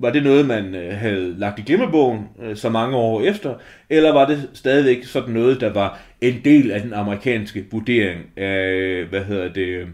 var 0.00 0.10
det 0.10 0.22
noget, 0.22 0.46
man 0.46 0.74
øh, 0.74 0.96
havde 0.96 1.38
lagt 1.38 1.58
i 1.58 1.62
glemmebogen 1.62 2.28
øh, 2.42 2.56
så 2.56 2.68
mange 2.68 2.96
år 2.96 3.22
efter, 3.22 3.54
eller 3.90 4.12
var 4.12 4.26
det 4.26 4.50
stadigvæk 4.54 5.04
sådan 5.04 5.34
noget, 5.34 5.60
der 5.60 5.72
var 5.72 6.00
en 6.20 6.40
del 6.44 6.70
af 6.70 6.80
den 6.80 6.92
amerikanske 6.92 7.66
vurdering 7.70 8.20
af, 8.36 9.04
hvad 9.04 9.24
hedder 9.24 9.52
det, 9.52 9.86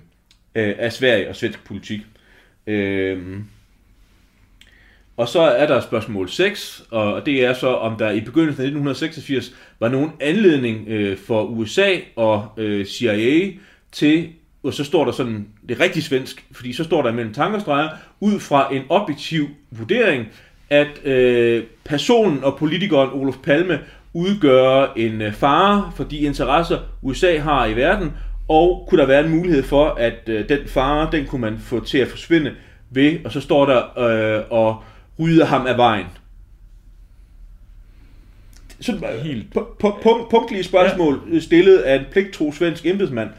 øh, 0.55 0.75
af 0.79 0.93
Sverige 0.93 1.29
og 1.29 1.37
svensk 1.37 1.65
politik? 1.65 2.01
Øh, 2.67 3.19
og 5.17 5.29
så 5.29 5.41
er 5.41 5.67
der 5.67 5.81
spørgsmål 5.81 6.29
6, 6.29 6.83
og 6.91 7.27
det 7.27 7.45
er 7.45 7.53
så, 7.53 7.69
om 7.69 7.97
der 7.97 8.11
i 8.11 8.21
begyndelsen 8.21 8.63
af 8.63 8.67
1986 8.67 9.55
var 9.81 9.89
nogen 9.89 10.11
anledning 10.21 10.89
øh, 10.89 11.19
for 11.19 11.45
USA 11.45 11.97
og 12.17 12.49
øh, 12.57 12.87
CIA 12.87 13.53
til, 13.93 14.29
og 14.65 14.75
så 14.75 14.85
står 14.85 15.05
der 15.05 15.13
sådan, 15.13 15.47
det 15.69 15.79
er 15.79 15.85
rigtig 15.85 16.03
svensk, 16.03 16.45
fordi 16.53 16.73
så 16.73 16.85
står 16.85 17.03
der 17.03 17.13
mellem 17.13 17.35
tankestreger, 17.35 17.89
ud 18.21 18.41
fra 18.41 18.75
en 18.75 18.83
objektiv 18.89 19.49
vurdering, 19.71 20.27
at 20.71 21.05
øh, 21.05 21.65
personen 21.85 22.45
og 22.45 22.57
politikeren 22.59 23.11
Olof 23.13 23.37
Palme 23.43 23.81
udgør 24.13 24.93
en 24.97 25.23
øh, 25.23 25.33
fare 25.33 25.93
for 25.97 26.05
de 26.05 26.19
interesser, 26.19 26.79
USA 27.03 27.39
har 27.39 27.67
i 27.67 27.77
verden, 27.77 28.13
og 28.49 28.87
kunne 28.89 29.01
der 29.01 29.07
være 29.07 29.25
en 29.25 29.31
mulighed 29.31 29.63
for, 29.63 29.89
at 29.89 30.29
øh, 30.29 30.49
den 30.49 30.59
fare, 30.67 31.09
den 31.13 31.27
kunne 31.27 31.41
man 31.41 31.59
få 31.59 31.85
til 31.85 31.99
at 31.99 32.09
forsvinde 32.09 32.53
ved, 32.91 33.19
og 33.25 33.33
så 33.33 33.41
står 33.41 33.67
der, 33.67 33.99
øh, 33.99 34.43
og 34.51 34.83
rydde 35.19 35.45
ham 35.45 35.67
af 35.67 35.77
vejen. 35.77 36.07
Sådan, 38.81 39.21
Helt. 39.23 39.53
På, 39.53 39.77
punkt, 40.03 40.31
punktlige 40.31 40.65
spørgsmål 40.65 41.21
ja. 41.33 41.41
stillet 41.41 41.79
af 41.79 41.99
en 41.99 42.05
pligtro 42.13 42.53
svensk 42.53 42.87
embedsmand. 42.87 43.31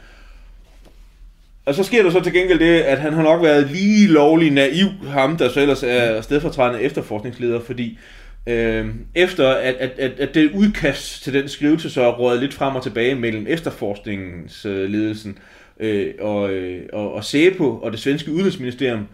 Og 1.66 1.76
så 1.76 1.84
sker 1.84 2.04
der 2.04 2.10
så 2.10 2.20
til 2.20 2.34
gengæld 2.34 2.60
det, 2.60 2.82
at 2.82 3.00
han 3.00 3.14
har 3.14 3.24
nok 3.24 3.44
været 3.44 3.72
lige 3.72 4.08
lovlig 4.08 4.52
naiv, 4.52 4.88
ham 5.08 5.38
der 5.38 5.50
så 5.50 5.60
ellers 5.62 5.84
er 5.84 6.22
stedfortrædende 6.22 6.82
efterforskningsleder, 6.82 7.60
fordi 7.60 8.00
øh, 8.48 8.88
efter 9.16 9.50
at, 9.50 9.76
at, 9.76 9.92
at, 9.98 10.20
at 10.20 10.36
det 10.36 10.52
udkast 10.52 11.24
til 11.24 11.34
den 11.34 11.50
skrivelse 11.50 11.90
så 11.90 12.02
er 12.02 12.40
lidt 12.40 12.54
frem 12.54 12.76
og 12.76 12.84
tilbage 12.84 13.16
mellem 13.16 13.46
efterforskningsledelsen 13.50 15.38
øh, 15.80 16.14
og, 16.20 16.54
øh, 16.54 16.82
og, 16.94 17.14
og 17.14 17.24
SEPO 17.24 17.78
og 17.78 17.92
det 17.92 18.00
svenske 18.00 18.32
udenrigsministerium, 18.32 19.08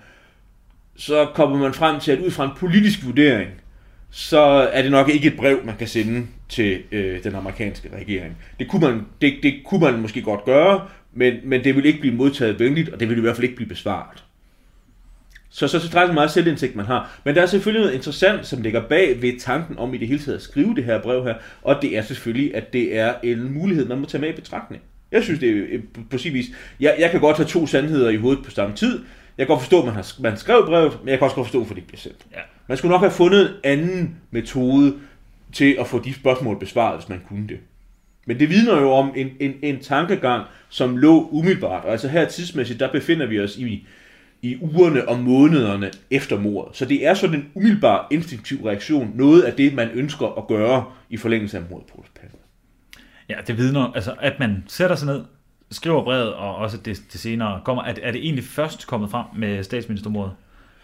så 0.95 1.27
kommer 1.33 1.57
man 1.57 1.73
frem 1.73 1.99
til, 1.99 2.11
at 2.11 2.19
ud 2.19 2.31
fra 2.31 2.45
en 2.45 2.51
politisk 2.57 3.05
vurdering, 3.05 3.49
så 4.11 4.39
er 4.73 4.81
det 4.81 4.91
nok 4.91 5.09
ikke 5.09 5.27
et 5.27 5.37
brev, 5.37 5.65
man 5.65 5.77
kan 5.77 5.87
sende 5.87 6.27
til 6.49 6.79
øh, 6.91 7.23
den 7.23 7.35
amerikanske 7.35 7.89
regering. 7.95 8.37
Det 8.59 8.67
kunne, 8.67 8.87
man, 8.87 9.05
det, 9.21 9.33
det 9.43 9.53
kunne 9.65 9.79
man 9.79 10.01
måske 10.01 10.21
godt 10.21 10.45
gøre, 10.45 10.87
men, 11.13 11.33
men 11.43 11.63
det 11.63 11.75
vil 11.75 11.85
ikke 11.85 11.99
blive 11.99 12.15
modtaget 12.15 12.59
venligt, 12.59 12.89
og 12.89 12.99
det 12.99 13.09
vil 13.09 13.17
i 13.17 13.21
hvert 13.21 13.35
fald 13.35 13.43
ikke 13.43 13.55
blive 13.55 13.69
besvaret. 13.69 14.23
Så, 15.49 15.67
så, 15.67 15.79
så 15.79 15.87
drejer 15.87 16.05
det 16.05 16.13
meget 16.13 16.31
selvindsigt, 16.31 16.75
man 16.75 16.85
har. 16.85 17.19
Men 17.25 17.35
der 17.35 17.41
er 17.41 17.45
selvfølgelig 17.45 17.81
noget 17.81 17.95
interessant, 17.95 18.47
som 18.47 18.61
ligger 18.61 18.87
bag 18.87 19.21
ved 19.21 19.39
tanken 19.39 19.77
om 19.77 19.93
i 19.93 19.97
det 19.97 20.07
hele 20.07 20.19
taget 20.19 20.35
at 20.35 20.41
skrive 20.41 20.75
det 20.75 20.83
her 20.83 21.01
brev 21.01 21.23
her, 21.23 21.33
og 21.61 21.77
det 21.81 21.97
er 21.97 22.01
selvfølgelig, 22.01 22.55
at 22.55 22.73
det 22.73 22.97
er 22.97 23.13
en 23.23 23.53
mulighed, 23.53 23.87
man 23.87 23.99
må 23.99 24.05
tage 24.05 24.21
med 24.21 24.29
i 24.29 24.35
betragtning. 24.35 24.83
Jeg 25.11 25.23
synes, 25.23 25.39
det 25.39 25.49
er 25.49 25.63
øh, 25.69 25.83
på 26.11 26.17
sin 26.17 26.33
vis... 26.33 26.45
Jeg, 26.79 26.95
jeg 26.99 27.11
kan 27.11 27.19
godt 27.19 27.37
have 27.37 27.47
to 27.47 27.67
sandheder 27.67 28.09
i 28.09 28.15
hovedet 28.15 28.45
på 28.45 28.51
samme 28.51 28.75
tid. 28.75 28.99
Jeg 29.37 29.47
kan 29.47 29.53
godt 29.53 29.61
forstå, 29.61 29.79
at 29.79 29.85
man, 29.85 29.93
har, 29.93 30.21
man 30.21 30.37
skrev 30.37 30.65
brevet, 30.65 30.97
men 30.99 31.09
jeg 31.09 31.17
kan 31.17 31.25
også 31.25 31.35
godt 31.35 31.47
forstå, 31.47 31.61
at 31.61 31.75
det 31.75 31.87
bliver 31.87 31.99
sendt. 31.99 32.25
Ja. 32.31 32.39
Man 32.67 32.77
skulle 32.77 32.91
nok 32.91 33.01
have 33.01 33.11
fundet 33.11 33.49
en 33.49 33.55
anden 33.63 34.15
metode 34.31 34.93
til 35.53 35.75
at 35.79 35.87
få 35.87 35.99
de 35.99 36.13
spørgsmål 36.13 36.59
besvaret, 36.59 36.99
hvis 36.99 37.09
man 37.09 37.21
kunne 37.27 37.47
det. 37.47 37.59
Men 38.25 38.39
det 38.39 38.49
vidner 38.49 38.81
jo 38.81 38.91
om 38.91 39.13
en, 39.15 39.29
en, 39.39 39.53
en 39.61 39.79
tankegang, 39.79 40.45
som 40.69 40.97
lå 40.97 41.29
umiddelbart. 41.31 41.85
Og 41.85 41.91
altså 41.91 42.07
her 42.07 42.25
tidsmæssigt, 42.25 42.79
der 42.79 42.91
befinder 42.91 43.25
vi 43.25 43.39
os 43.39 43.57
i, 43.57 43.87
i 44.41 44.57
ugerne 44.61 45.09
og 45.09 45.19
månederne 45.19 45.91
efter 46.11 46.39
mordet. 46.39 46.77
Så 46.77 46.85
det 46.85 47.07
er 47.07 47.13
sådan 47.13 47.35
en 47.35 47.49
umiddelbar 47.55 48.07
instinktiv 48.11 48.65
reaktion, 48.65 49.11
noget 49.15 49.41
af 49.41 49.53
det, 49.53 49.73
man 49.73 49.89
ønsker 49.93 50.27
at 50.37 50.47
gøre 50.47 50.85
i 51.09 51.17
forlængelse 51.17 51.57
af 51.57 51.63
mordet 51.69 51.87
på. 51.87 52.05
Ja, 53.29 53.35
det 53.47 53.57
vidner, 53.57 53.91
altså 53.95 54.15
at 54.19 54.39
man 54.39 54.63
sætter 54.67 54.95
sig 54.95 55.07
ned, 55.07 55.23
skriver 55.71 56.03
brevet, 56.03 56.33
og 56.33 56.55
også 56.55 56.77
det, 56.77 57.01
det 57.13 57.21
senere 57.21 57.61
kommer. 57.65 57.83
Er, 57.83 57.93
er 58.01 58.11
det 58.11 58.23
egentlig 58.23 58.43
først 58.43 58.87
kommet 58.87 59.11
frem 59.11 59.25
med 59.35 59.63
statsministermordet? 59.63 60.33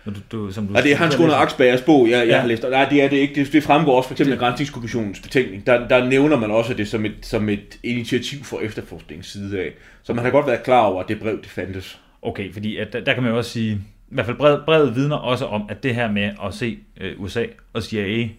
Du, 0.05 0.11
du, 0.31 0.51
som 0.51 0.67
du 0.67 0.73
ja, 0.73 0.81
det 0.81 0.91
er 0.91 0.95
Hans 0.95 1.15
Gunnar 1.15 1.35
Aksbergers 1.35 1.81
bog, 1.81 2.09
jeg, 2.09 2.17
jeg 2.19 2.27
ja. 2.27 2.39
har 2.39 2.47
læst. 2.47 2.63
Nej, 2.63 2.89
det 2.89 3.03
er 3.03 3.09
det 3.09 3.17
ikke. 3.17 3.35
Det, 3.35 3.53
det 3.53 3.63
fremgår 3.63 3.97
også 3.97 4.07
for 4.07 4.13
eksempel 4.13 4.33
af 4.33 4.39
Grænsningskommissionens 4.39 5.19
betænkning. 5.19 5.67
Der, 5.67 5.87
der 5.87 6.05
nævner 6.05 6.37
man 6.37 6.51
også 6.51 6.73
det 6.73 6.87
som 6.87 7.05
et, 7.05 7.15
som 7.21 7.49
et 7.49 7.79
initiativ 7.83 8.43
for 8.43 8.59
efterforskningens 8.59 9.27
side 9.27 9.59
af. 9.59 9.73
Så 10.03 10.13
man 10.13 10.23
har 10.23 10.31
godt 10.31 10.47
været 10.47 10.63
klar 10.63 10.81
over, 10.81 11.03
at 11.03 11.09
det 11.09 11.19
brev, 11.19 11.41
det 11.41 11.49
fandtes. 11.49 11.99
Okay, 12.21 12.53
fordi 12.53 12.77
at, 12.77 12.93
der 13.05 13.13
kan 13.13 13.23
man 13.23 13.31
jo 13.31 13.37
også 13.37 13.51
sige, 13.51 13.71
i 13.73 13.79
hvert 14.13 14.25
fald 14.25 14.37
brevet, 14.37 14.61
brevet 14.65 14.95
vidner 14.95 15.15
også 15.15 15.45
om, 15.45 15.65
at 15.69 15.83
det 15.83 15.95
her 15.95 16.11
med 16.11 16.31
at 16.45 16.53
se 16.53 16.77
øh, 17.01 17.21
USA 17.21 17.45
og 17.73 17.83
CIA 17.83 18.29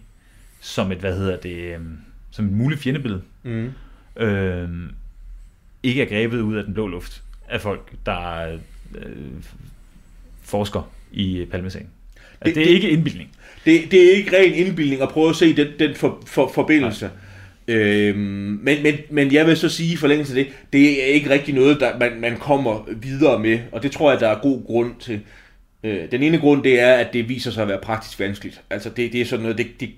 som 0.61 0.91
et, 0.91 0.97
hvad 0.97 1.17
hedder 1.17 1.37
det, 1.37 1.55
øh, 1.55 1.79
som 2.31 2.45
et 2.45 2.51
muligt 2.51 2.81
fjendebillede, 2.81 3.21
mm. 3.43 3.71
øh, 4.17 4.69
ikke 5.83 6.01
er 6.01 6.05
grebet 6.05 6.41
ud 6.41 6.55
af 6.55 6.63
den 6.63 6.73
blå 6.73 6.87
luft 6.87 7.21
af 7.49 7.61
folk, 7.61 7.91
der 8.05 8.47
øh, 8.95 9.11
forsker 10.41 10.91
i 11.11 11.45
Palmesagen. 11.51 11.87
Altså, 12.41 12.45
det, 12.45 12.55
det 12.55 12.61
er 12.61 12.65
det, 12.65 12.73
ikke 12.73 12.89
indbildning. 12.89 13.29
Det, 13.65 13.91
det 13.91 14.05
er 14.05 14.15
ikke 14.15 14.37
ren 14.37 14.53
indbildning 14.53 15.01
at 15.01 15.09
prøve 15.09 15.29
at 15.29 15.35
se 15.35 15.55
den, 15.55 15.67
den 15.79 15.95
for, 15.95 16.23
for, 16.25 16.51
forbindelse. 16.55 17.09
Øhm, 17.67 18.19
men, 18.63 18.83
men, 18.83 18.95
men 19.09 19.33
jeg 19.33 19.47
vil 19.47 19.57
så 19.57 19.69
sige 19.69 19.93
i 19.93 19.97
forlængelse 19.97 20.39
af 20.39 20.45
det, 20.45 20.53
det 20.73 21.03
er 21.03 21.05
ikke 21.05 21.29
rigtig 21.29 21.55
noget, 21.55 21.79
der 21.79 21.99
man, 21.99 22.21
man 22.21 22.37
kommer 22.37 22.89
videre 23.01 23.39
med, 23.39 23.59
og 23.71 23.83
det 23.83 23.91
tror 23.91 24.11
jeg, 24.11 24.19
der 24.19 24.27
er 24.27 24.41
god 24.41 24.65
grund 24.65 24.91
til. 24.99 25.21
Øh, 25.83 26.11
den 26.11 26.23
ene 26.23 26.37
grund, 26.37 26.63
det 26.63 26.79
er, 26.79 26.93
at 26.93 27.13
det 27.13 27.29
viser 27.29 27.51
sig 27.51 27.61
at 27.61 27.67
være 27.67 27.79
praktisk 27.81 28.19
vanskeligt. 28.19 28.61
Altså 28.69 28.89
det, 28.89 29.13
det 29.13 29.21
er 29.21 29.25
sådan 29.25 29.43
noget, 29.43 29.57
det, 29.57 29.67
det 29.79 29.89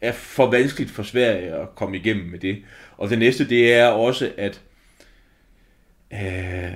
er 0.00 0.12
for 0.12 0.50
vanskeligt 0.50 0.90
for 0.90 1.02
Sverige 1.02 1.54
at 1.54 1.74
komme 1.74 1.96
igennem 1.96 2.26
med 2.26 2.38
det. 2.38 2.56
Og 2.96 3.10
det 3.10 3.18
næste, 3.18 3.48
det 3.48 3.74
er 3.74 3.86
også, 3.86 4.30
at 4.36 4.60
Øh, 6.12 6.72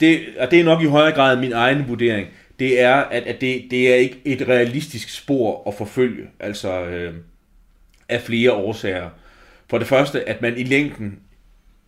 det, 0.00 0.20
og 0.38 0.50
det 0.50 0.60
er 0.60 0.64
nok 0.64 0.82
i 0.82 0.86
højere 0.86 1.14
grad 1.14 1.36
min 1.36 1.52
egen 1.52 1.88
vurdering, 1.88 2.28
det 2.58 2.80
er, 2.80 2.94
at, 2.94 3.22
at 3.22 3.40
det, 3.40 3.64
det 3.70 3.92
er 3.92 3.96
ikke 3.96 4.20
et 4.24 4.48
realistisk 4.48 5.16
spor 5.16 5.68
at 5.68 5.74
forfølge, 5.74 6.26
altså 6.40 6.84
øh, 6.84 7.14
af 8.08 8.20
flere 8.20 8.52
årsager. 8.52 9.10
For 9.70 9.78
det 9.78 9.86
første, 9.86 10.28
at 10.28 10.42
man 10.42 10.58
i 10.58 10.62
længden 10.62 11.18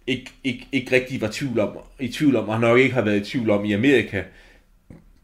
ikke, 0.07 0.31
ikke, 0.45 0.69
ikke 0.73 0.97
rigtig 0.97 1.21
var 1.21 1.29
tvivl 1.33 1.59
om, 1.59 1.79
i 2.01 2.09
tvivl 2.09 2.37
om, 2.37 2.49
og 2.49 2.61
nok 2.61 2.79
ikke 2.79 2.95
har 2.95 3.03
været 3.03 3.21
i 3.21 3.31
tvivl 3.31 3.51
om 3.51 3.65
i 3.65 3.73
Amerika, 3.73 4.23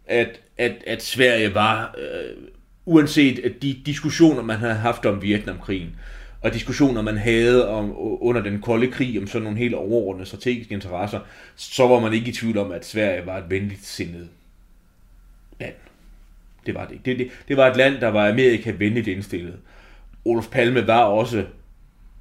at, 0.07 0.41
at, 0.59 0.73
at 0.87 1.03
Sverige 1.03 1.55
var, 1.55 1.95
øh, 1.99 2.37
uanset 2.85 3.57
de 3.63 3.83
diskussioner, 3.87 4.43
man 4.43 4.57
havde 4.57 4.75
haft 4.75 5.07
om 5.07 5.23
Vietnamkrigen, 5.23 5.97
og 6.43 6.55
diskussioner, 6.55 7.03
man 7.03 7.17
havde 7.17 7.69
om, 7.69 7.93
under 7.97 8.43
den 8.43 8.61
kolde 8.61 8.87
krig 8.87 9.19
om 9.19 9.27
sådan 9.27 9.43
nogle 9.43 9.59
helt 9.59 9.75
overordnede 9.75 10.27
strategiske 10.27 10.75
interesser, 10.75 11.21
så 11.57 11.89
var 11.89 12.01
man 12.01 12.13
ikke 12.13 12.29
i 12.29 12.33
tvivl 12.33 12.59
om, 12.59 12.73
at 12.73 12.87
Sverige 12.87 13.27
var 13.27 13.39
et 13.39 13.51
venligt 13.51 13.87
sindet 13.87 14.29
land. 15.61 15.75
Det 16.67 16.75
var 16.75 16.85
det 16.87 16.93
ikke. 16.93 17.05
Det, 17.05 17.19
det, 17.19 17.29
det 17.49 17.57
var 17.57 17.71
et 17.71 17.77
land, 17.77 18.01
der 18.01 18.09
var 18.09 18.31
Amerika 18.31 18.73
venligt 18.79 19.09
indstillet. 19.09 19.55
Olof 20.25 20.49
Palme 20.49 20.87
var 20.87 21.03
også 21.03 21.39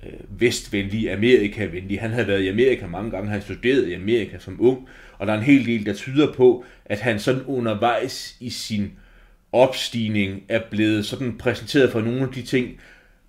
øh, 0.03 0.41
vestvenlig, 0.41 1.11
Amerika-venlig. 1.11 2.01
Han 2.01 2.11
havde 2.11 2.27
været 2.27 2.41
i 2.41 2.47
Amerika 2.47 2.87
mange 2.87 3.11
gange, 3.11 3.29
han 3.29 3.41
studerede 3.41 3.91
i 3.91 3.93
Amerika 3.93 4.39
som 4.39 4.57
ung, 4.59 4.87
og 5.17 5.27
der 5.27 5.33
er 5.33 5.37
en 5.37 5.43
hel 5.43 5.65
del, 5.65 5.85
der 5.85 5.93
tyder 5.93 6.33
på, 6.33 6.65
at 6.85 6.99
han 6.99 7.19
sådan 7.19 7.43
undervejs 7.43 8.37
i 8.39 8.49
sin 8.49 8.91
opstigning 9.51 10.43
er 10.49 10.61
blevet 10.71 11.05
sådan 11.05 11.37
præsenteret 11.37 11.91
for 11.91 12.01
nogle 12.01 12.21
af 12.21 12.29
de 12.29 12.41
ting, 12.41 12.79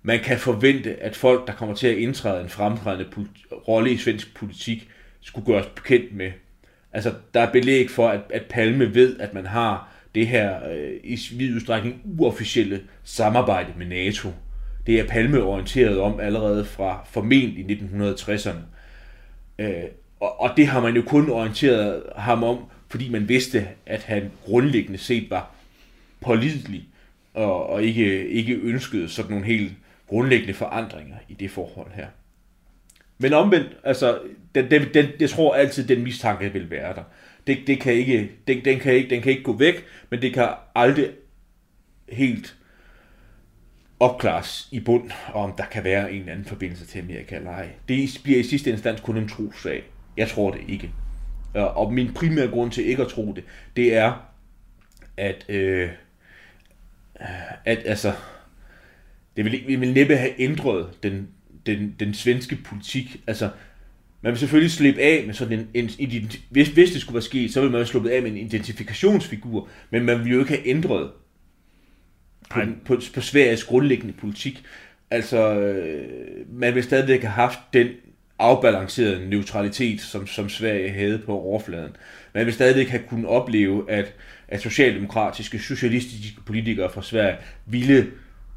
man 0.03 0.19
kan 0.19 0.37
forvente, 0.37 0.95
at 1.03 1.15
folk, 1.15 1.47
der 1.47 1.53
kommer 1.53 1.75
til 1.75 1.87
at 1.87 1.97
indtræde 1.97 2.43
en 2.43 2.49
fremtrædende 2.49 3.07
rolle 3.67 3.91
i 3.91 3.97
svensk 3.97 4.35
politik, 4.35 4.89
skulle 5.21 5.45
gøres 5.45 5.67
bekendt 5.75 6.15
med. 6.15 6.31
Altså, 6.93 7.13
der 7.33 7.41
er 7.41 7.51
belæg 7.51 7.89
for, 7.89 8.09
at, 8.09 8.21
at 8.29 8.45
Palme 8.49 8.95
ved, 8.95 9.19
at 9.19 9.33
man 9.33 9.45
har 9.45 9.91
det 10.15 10.27
her 10.27 10.69
øh, 10.69 10.91
i 11.03 11.19
vid 11.37 11.55
udstrækning 11.55 12.01
uofficielle 12.19 12.81
samarbejde 13.03 13.73
med 13.77 13.85
NATO. 13.85 14.29
Det 14.87 14.99
er 14.99 15.07
Palme 15.07 15.43
orienteret 15.43 15.99
om 15.99 16.19
allerede 16.19 16.65
fra 16.65 17.05
formentlig 17.11 17.77
1960'erne. 17.79 18.61
Øh, 19.59 19.83
og, 20.19 20.41
og 20.41 20.49
det 20.57 20.67
har 20.67 20.81
man 20.81 20.95
jo 20.95 21.01
kun 21.01 21.29
orienteret 21.29 22.03
ham 22.15 22.43
om, 22.43 22.57
fordi 22.89 23.09
man 23.09 23.29
vidste, 23.29 23.67
at 23.85 24.03
han 24.03 24.31
grundlæggende 24.45 24.97
set 24.97 25.29
var 25.29 25.51
pålidelig 26.21 26.87
og, 27.33 27.69
og 27.69 27.83
ikke, 27.83 28.27
ikke 28.27 28.53
ønskede 28.53 29.09
sådan 29.09 29.31
nogle 29.31 29.45
helt 29.45 29.71
grundlæggende 30.11 30.53
forandringer 30.53 31.17
i 31.29 31.33
det 31.33 31.51
forhold 31.51 31.91
her. 31.91 32.07
Men 33.17 33.33
omvendt, 33.33 33.77
altså, 33.83 34.19
den, 34.55 34.71
den, 34.71 34.93
den, 34.93 35.05
jeg 35.19 35.29
tror 35.29 35.55
altid, 35.55 35.87
den 35.87 36.03
mistanke 36.03 36.53
vil 36.53 36.69
være 36.69 36.95
der. 36.95 37.03
Det, 37.47 37.57
det 37.67 37.79
kan 37.79 37.93
ikke, 37.93 38.31
den, 38.47 38.65
den, 38.65 38.79
kan 38.79 38.93
ikke, 38.93 39.09
den 39.09 39.21
kan 39.21 39.31
ikke 39.31 39.43
gå 39.43 39.53
væk, 39.53 39.85
men 40.09 40.21
det 40.21 40.33
kan 40.33 40.49
aldrig 40.75 41.09
helt 42.09 42.55
opklares 43.99 44.67
i 44.71 44.79
bund, 44.79 45.11
om 45.33 45.53
der 45.57 45.65
kan 45.65 45.83
være 45.83 46.11
en 46.11 46.19
eller 46.19 46.31
anden 46.31 46.45
forbindelse 46.45 46.85
til 46.85 46.99
Amerika 46.99 47.35
eller 47.35 47.51
ej. 47.51 47.69
Det 47.87 48.19
bliver 48.23 48.39
i 48.39 48.43
sidste 48.43 48.71
instans 48.71 49.01
kun 49.01 49.17
en 49.17 49.27
trosag. 49.27 49.83
Jeg 50.17 50.27
tror 50.27 50.51
det 50.51 50.61
ikke. 50.67 50.91
Og 51.53 51.93
min 51.93 52.13
primære 52.13 52.47
grund 52.47 52.71
til 52.71 52.85
ikke 52.85 53.03
at 53.03 53.09
tro 53.09 53.33
det, 53.33 53.43
det 53.75 53.95
er, 53.95 54.31
at 55.17 55.45
øh, 55.49 55.89
at 57.65 57.79
altså, 57.85 58.13
det 59.37 59.45
vil, 59.45 59.63
vi 59.67 59.75
vil 59.75 59.93
næppe 59.93 60.15
have 60.15 60.41
ændret 60.41 61.03
den, 61.03 61.27
den, 61.65 61.95
den 61.99 62.13
svenske 62.13 62.55
politik. 62.55 63.21
Altså, 63.27 63.49
man 64.21 64.31
vil 64.31 64.39
selvfølgelig 64.39 64.71
slippe 64.71 65.01
af 65.01 65.23
med 65.25 65.33
sådan 65.33 65.67
en, 65.73 65.89
en 65.99 66.31
hvis, 66.49 66.67
hvis 66.67 66.91
det 66.91 67.01
skulle 67.01 67.15
være 67.15 67.21
sket, 67.21 67.53
så 67.53 67.61
vil 67.61 67.71
man 67.71 67.79
jo 67.79 67.85
sluppet 67.85 68.09
af 68.09 68.21
med 68.21 68.31
en 68.31 68.37
identifikationsfigur, 68.37 69.67
men 69.89 70.05
man 70.05 70.23
vil 70.23 70.31
jo 70.31 70.39
ikke 70.39 70.51
have 70.51 70.67
ændret 70.67 71.11
på, 72.49 72.59
på, 72.85 73.01
på 73.13 73.21
Sveriges 73.21 73.63
grundlæggende 73.63 74.13
politik. 74.13 74.63
Altså, 75.11 75.59
øh, 75.59 76.07
man 76.49 76.75
vil 76.75 76.83
stadigvæk 76.83 77.21
have 77.21 77.31
haft 77.31 77.59
den 77.73 77.87
afbalancerede 78.39 79.29
neutralitet, 79.29 80.01
som, 80.01 80.27
som 80.27 80.49
Sverige 80.49 80.89
havde 80.89 81.19
på 81.19 81.39
overfladen. 81.39 81.95
Man 82.33 82.45
vil 82.45 82.53
stadigvæk 82.53 82.87
have 82.87 83.03
kunnet 83.07 83.25
opleve, 83.25 83.91
at, 83.91 84.13
at 84.47 84.61
socialdemokratiske, 84.61 85.59
socialistiske 85.59 86.41
politikere 86.45 86.89
fra 86.89 87.03
Sverige 87.03 87.37
ville 87.65 88.07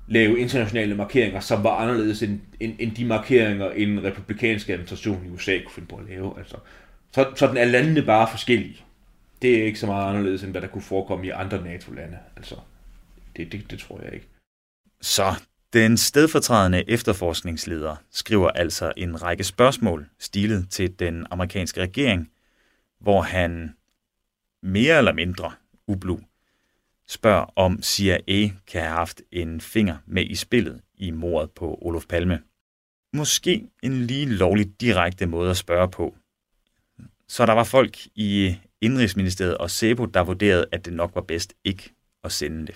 lave 0.06 0.38
internationale 0.38 0.94
markeringer, 0.94 1.40
som 1.40 1.64
var 1.64 1.76
anderledes 1.76 2.22
end, 2.22 2.40
end, 2.60 2.74
end 2.78 2.96
de 2.96 3.04
markeringer, 3.04 3.70
en 3.70 4.04
republikansk 4.04 4.68
administration 4.68 5.26
i 5.26 5.30
USA 5.30 5.58
kunne 5.58 5.74
finde 5.74 5.88
på 5.88 5.96
at 5.96 6.04
lave. 6.08 6.38
Altså, 6.38 6.56
så, 7.12 7.32
sådan 7.36 7.56
er 7.56 7.64
landene 7.64 8.02
bare 8.02 8.28
forskellige. 8.30 8.76
Det 9.42 9.58
er 9.58 9.64
ikke 9.64 9.78
så 9.78 9.86
meget 9.86 10.08
anderledes, 10.08 10.42
end 10.42 10.50
hvad 10.50 10.60
der 10.60 10.68
kunne 10.68 10.82
forekomme 10.82 11.26
i 11.26 11.30
andre 11.30 11.64
NATO-lande. 11.64 12.18
Altså, 12.36 12.54
det, 13.36 13.52
det, 13.52 13.70
det 13.70 13.78
tror 13.78 14.00
jeg 14.04 14.14
ikke. 14.14 14.26
Så 15.00 15.34
den 15.72 15.96
stedfortrædende 15.96 16.90
efterforskningsleder 16.90 17.96
skriver 18.10 18.48
altså 18.48 18.92
en 18.96 19.22
række 19.22 19.44
spørgsmål 19.44 20.06
stilet 20.18 20.66
til 20.70 20.98
den 20.98 21.26
amerikanske 21.30 21.80
regering, 21.80 22.30
hvor 23.00 23.22
han 23.22 23.74
mere 24.62 24.98
eller 24.98 25.12
mindre 25.12 25.52
ublu 25.86 26.18
spørger, 27.08 27.52
om 27.56 27.82
CIA 27.82 28.50
kan 28.66 28.80
have 28.80 28.94
haft 28.94 29.22
en 29.32 29.60
finger 29.60 29.96
med 30.06 30.24
i 30.26 30.34
spillet 30.34 30.80
i 30.94 31.10
mordet 31.10 31.50
på 31.50 31.78
Olof 31.82 32.06
Palme. 32.06 32.40
Måske 33.12 33.66
en 33.82 34.06
lige 34.06 34.26
lovlig 34.26 34.80
direkte 34.80 35.26
måde 35.26 35.50
at 35.50 35.56
spørge 35.56 35.88
på. 35.88 36.14
Så 37.28 37.46
der 37.46 37.52
var 37.52 37.64
folk 37.64 37.98
i 38.14 38.56
Indrigsministeriet 38.80 39.58
og 39.58 39.70
SEBO, 39.70 40.04
der 40.04 40.24
vurderede, 40.24 40.66
at 40.72 40.84
det 40.84 40.92
nok 40.92 41.14
var 41.14 41.20
bedst 41.20 41.54
ikke 41.64 41.94
at 42.24 42.32
sende 42.32 42.66
det. 42.66 42.74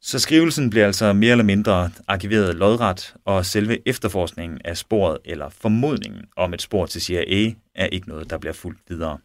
Så 0.00 0.18
skrivelsen 0.18 0.70
bliver 0.70 0.86
altså 0.86 1.12
mere 1.12 1.30
eller 1.30 1.44
mindre 1.44 1.90
arkiveret 2.08 2.54
lodret, 2.54 3.14
og 3.24 3.46
selve 3.46 3.88
efterforskningen 3.88 4.60
af 4.64 4.76
sporet 4.76 5.18
eller 5.24 5.48
formodningen 5.48 6.24
om 6.36 6.54
et 6.54 6.62
spor 6.62 6.86
til 6.86 7.02
CIA 7.02 7.52
er 7.74 7.86
ikke 7.86 8.08
noget, 8.08 8.30
der 8.30 8.38
bliver 8.38 8.52
fuldt 8.52 8.78
videre. 8.88 9.18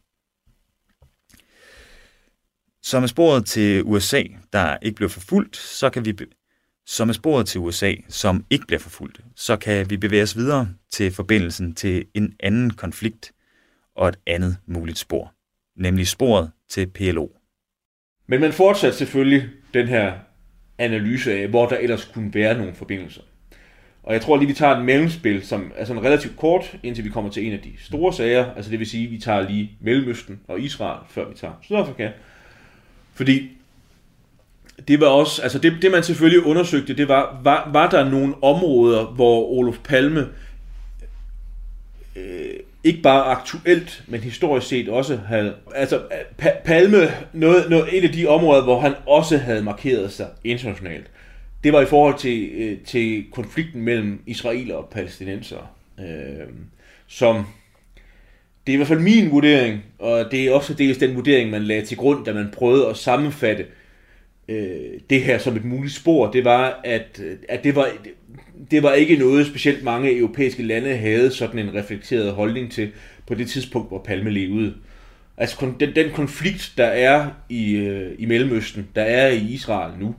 Så 2.87 2.99
med 2.99 3.07
sporet 3.07 3.45
til 3.45 3.83
USA, 3.83 4.23
der 4.53 4.77
ikke 4.81 4.95
bliver 4.95 5.09
forfulgt, 5.09 5.57
så 5.57 5.89
kan 5.89 6.05
vi 6.05 6.13
så 6.85 7.05
med 7.05 7.13
sporet 7.13 7.47
til 7.47 7.59
USA, 7.59 7.93
som 8.09 8.45
ikke 8.49 8.67
bliver 8.67 8.79
forfulgt, 8.79 9.19
så 9.35 9.57
kan 9.57 9.89
vi 9.89 9.97
bevæge 9.97 10.23
os 10.23 10.37
videre 10.37 10.69
til 10.91 11.11
forbindelsen 11.11 11.75
til 11.75 12.05
en 12.13 12.33
anden 12.39 12.69
konflikt 12.69 13.31
og 13.95 14.09
et 14.09 14.19
andet 14.27 14.57
muligt 14.65 14.97
spor, 14.97 15.33
nemlig 15.75 16.07
sporet 16.07 16.51
til 16.69 16.87
PLO. 16.87 17.27
Men 18.27 18.41
man 18.41 18.53
fortsatte 18.53 18.97
selvfølgelig 18.97 19.49
den 19.73 19.87
her 19.87 20.13
analyse 20.77 21.33
af, 21.33 21.47
hvor 21.47 21.69
der 21.69 21.77
ellers 21.77 22.05
kunne 22.05 22.33
være 22.33 22.57
nogle 22.57 22.73
forbindelser. 22.73 23.21
Og 24.03 24.13
jeg 24.13 24.21
tror 24.21 24.37
lige, 24.37 24.47
vi 24.47 24.53
tager 24.53 24.75
et 24.75 24.85
mellemspil, 24.85 25.45
som 25.45 25.71
er 25.75 25.85
sådan 25.85 26.03
relativt 26.03 26.37
kort, 26.37 26.77
indtil 26.83 27.03
vi 27.03 27.09
kommer 27.09 27.31
til 27.31 27.47
en 27.47 27.53
af 27.53 27.59
de 27.59 27.73
store 27.79 28.13
sager. 28.13 28.53
Altså 28.55 28.71
det 28.71 28.79
vil 28.79 28.87
sige, 28.89 29.05
at 29.05 29.11
vi 29.11 29.19
tager 29.19 29.49
lige 29.49 29.77
Mellemøsten 29.81 30.39
og 30.47 30.59
Israel, 30.59 30.99
før 31.09 31.29
vi 31.29 31.35
tager 31.35 31.53
Sydafrika. 31.61 32.11
Fordi 33.17 33.49
det 34.87 34.99
var 34.99 35.07
også, 35.07 35.41
altså 35.41 35.59
det, 35.59 35.73
det 35.81 35.91
man 35.91 36.03
selvfølgelig 36.03 36.45
undersøgte, 36.45 36.93
det 36.93 37.07
var, 37.07 37.39
var, 37.43 37.69
var 37.73 37.89
der 37.89 38.09
nogle 38.09 38.43
områder, 38.43 39.05
hvor 39.05 39.47
Olof 39.51 39.77
Palme 39.83 40.27
øh, 42.15 42.53
ikke 42.83 43.01
bare 43.01 43.23
aktuelt, 43.23 44.03
men 44.07 44.21
historisk 44.21 44.67
set 44.67 44.89
også 44.89 45.15
havde, 45.15 45.55
altså 45.75 46.01
pa- 46.41 46.63
Palme, 46.65 46.97
noget, 47.33 47.69
noget, 47.69 47.97
et 47.97 48.03
af 48.03 48.11
de 48.11 48.27
områder, 48.27 48.63
hvor 48.63 48.79
han 48.79 48.93
også 49.05 49.37
havde 49.37 49.63
markeret 49.63 50.11
sig 50.11 50.27
internationalt, 50.43 51.07
det 51.63 51.73
var 51.73 51.81
i 51.81 51.85
forhold 51.85 52.17
til, 52.17 52.49
øh, 52.53 52.77
til 52.85 53.25
konflikten 53.31 53.81
mellem 53.81 54.21
israeler 54.25 54.75
og 54.75 54.89
palæstinenser, 54.91 55.71
øh, 55.99 56.47
som 57.07 57.45
det 58.67 58.73
er 58.73 58.75
i 58.75 58.77
hvert 58.77 58.87
fald 58.87 58.99
min 58.99 59.31
vurdering, 59.31 59.83
og 59.99 60.25
det 60.31 60.47
er 60.47 60.51
også 60.51 60.73
dels 60.73 60.97
den 60.97 61.15
vurdering, 61.15 61.49
man 61.49 61.61
lagde 61.61 61.85
til 61.85 61.97
grund, 61.97 62.25
da 62.25 62.33
man 62.33 62.49
prøvede 62.53 62.87
at 62.87 62.97
sammenfatte 62.97 63.65
øh, 64.47 64.99
det 65.09 65.21
her 65.21 65.37
som 65.37 65.55
et 65.55 65.65
muligt 65.65 65.93
spor, 65.93 66.31
det 66.31 66.45
var, 66.45 66.81
at, 66.83 67.21
at 67.49 67.63
det, 67.63 67.75
var, 67.75 67.89
det 68.71 68.83
var 68.83 68.93
ikke 68.93 69.15
noget 69.15 69.47
specielt 69.47 69.83
mange 69.83 70.17
europæiske 70.17 70.63
lande 70.63 70.95
havde 70.95 71.31
sådan 71.31 71.59
en 71.59 71.73
reflekteret 71.73 72.31
holdning 72.31 72.71
til 72.71 72.91
på 73.27 73.33
det 73.33 73.49
tidspunkt, 73.49 73.89
hvor 73.89 74.03
Palme 74.05 74.29
levede. 74.29 74.73
Altså 75.37 75.71
den, 75.79 75.95
den 75.95 76.11
konflikt, 76.11 76.73
der 76.77 76.85
er 76.85 77.27
i, 77.49 77.75
øh, 77.75 78.11
i 78.19 78.25
Mellemøsten, 78.25 78.87
der 78.95 79.01
er 79.01 79.27
i 79.27 79.41
Israel 79.41 79.99
nu, 79.99 80.15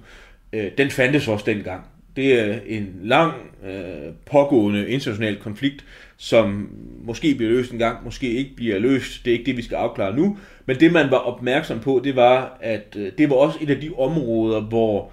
øh, 0.52 0.70
den 0.78 0.90
fandtes 0.90 1.28
også 1.28 1.44
dengang. 1.46 1.84
Det 2.16 2.40
er 2.40 2.58
en 2.66 3.00
lang, 3.02 3.32
øh, 3.66 4.12
pågående 4.26 4.88
international 4.88 5.36
konflikt, 5.36 5.84
som 6.20 6.70
måske 7.04 7.34
bliver 7.34 7.50
løst 7.50 7.72
en 7.72 7.78
gang, 7.78 8.04
måske 8.04 8.32
ikke 8.32 8.56
bliver 8.56 8.78
løst. 8.78 9.24
Det 9.24 9.30
er 9.30 9.38
ikke 9.38 9.46
det, 9.46 9.56
vi 9.56 9.62
skal 9.62 9.76
afklare 9.76 10.16
nu. 10.16 10.38
Men 10.66 10.80
det, 10.80 10.92
man 10.92 11.10
var 11.10 11.16
opmærksom 11.16 11.80
på, 11.80 12.00
det 12.04 12.16
var, 12.16 12.58
at 12.60 12.96
øh, 12.96 13.12
det 13.18 13.30
var 13.30 13.36
også 13.36 13.58
et 13.60 13.70
af 13.70 13.80
de 13.80 13.90
områder, 13.98 14.60
hvor 14.60 15.12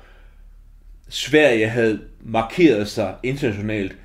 Sverige 1.09 1.67
havde 1.67 2.01
markeret 2.21 2.87
sig 2.87 3.15
internationalt, 3.23 3.97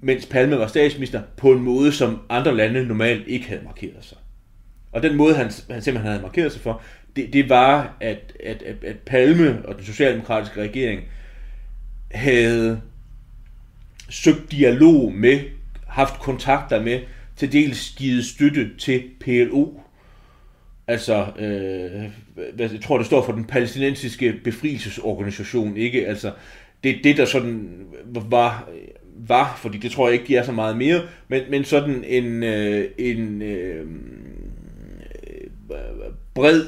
mens 0.00 0.26
Palme 0.26 0.58
var 0.58 0.66
statsminister, 0.66 1.22
på 1.36 1.52
en 1.52 1.62
måde, 1.62 1.92
som 1.92 2.20
andre 2.28 2.56
lande 2.56 2.86
normalt 2.86 3.28
ikke 3.28 3.46
havde 3.48 3.64
markeret 3.64 4.04
sig. 4.04 4.18
Og 4.92 5.02
den 5.02 5.16
måde, 5.16 5.34
han, 5.34 5.44
han 5.44 5.82
simpelthen 5.82 6.10
havde 6.10 6.22
markeret 6.22 6.52
sig 6.52 6.60
for, 6.60 6.82
det, 7.16 7.32
det 7.32 7.48
var, 7.48 7.96
at, 8.00 8.36
at, 8.44 8.62
at, 8.62 8.84
at 8.84 8.96
Palme 9.06 9.62
og 9.66 9.76
den 9.76 9.84
socialdemokratiske 9.84 10.62
regering 10.62 11.00
havde 12.10 12.80
søgt 14.08 14.52
dialog 14.52 15.12
med, 15.12 15.40
haft 15.94 16.20
kontakter 16.20 16.82
med, 16.82 17.00
til 17.36 17.52
dels 17.52 17.94
givet 17.96 18.24
støtte 18.24 18.70
til 18.78 19.02
PLO, 19.20 19.66
altså, 20.86 21.26
øh, 21.38 22.10
jeg 22.58 22.80
tror, 22.82 22.98
det 22.98 23.06
står 23.06 23.24
for 23.24 23.32
den 23.32 23.44
palæstinensiske 23.44 24.34
befrielsesorganisation, 24.44 25.76
ikke? 25.76 26.06
Altså, 26.06 26.32
det 26.84 27.00
det, 27.04 27.16
der 27.16 27.24
sådan 27.24 27.86
var, 28.04 28.68
var, 29.16 29.56
fordi 29.62 29.78
det 29.78 29.90
tror 29.90 30.08
jeg 30.08 30.12
ikke, 30.12 30.26
de 30.26 30.36
er 30.36 30.42
så 30.42 30.52
meget 30.52 30.76
mere, 30.76 31.02
men, 31.28 31.42
men 31.50 31.64
sådan 31.64 32.04
en, 32.04 32.42
øh, 32.42 32.90
en 32.98 33.42
øh, 33.42 33.86
bred, 36.34 36.64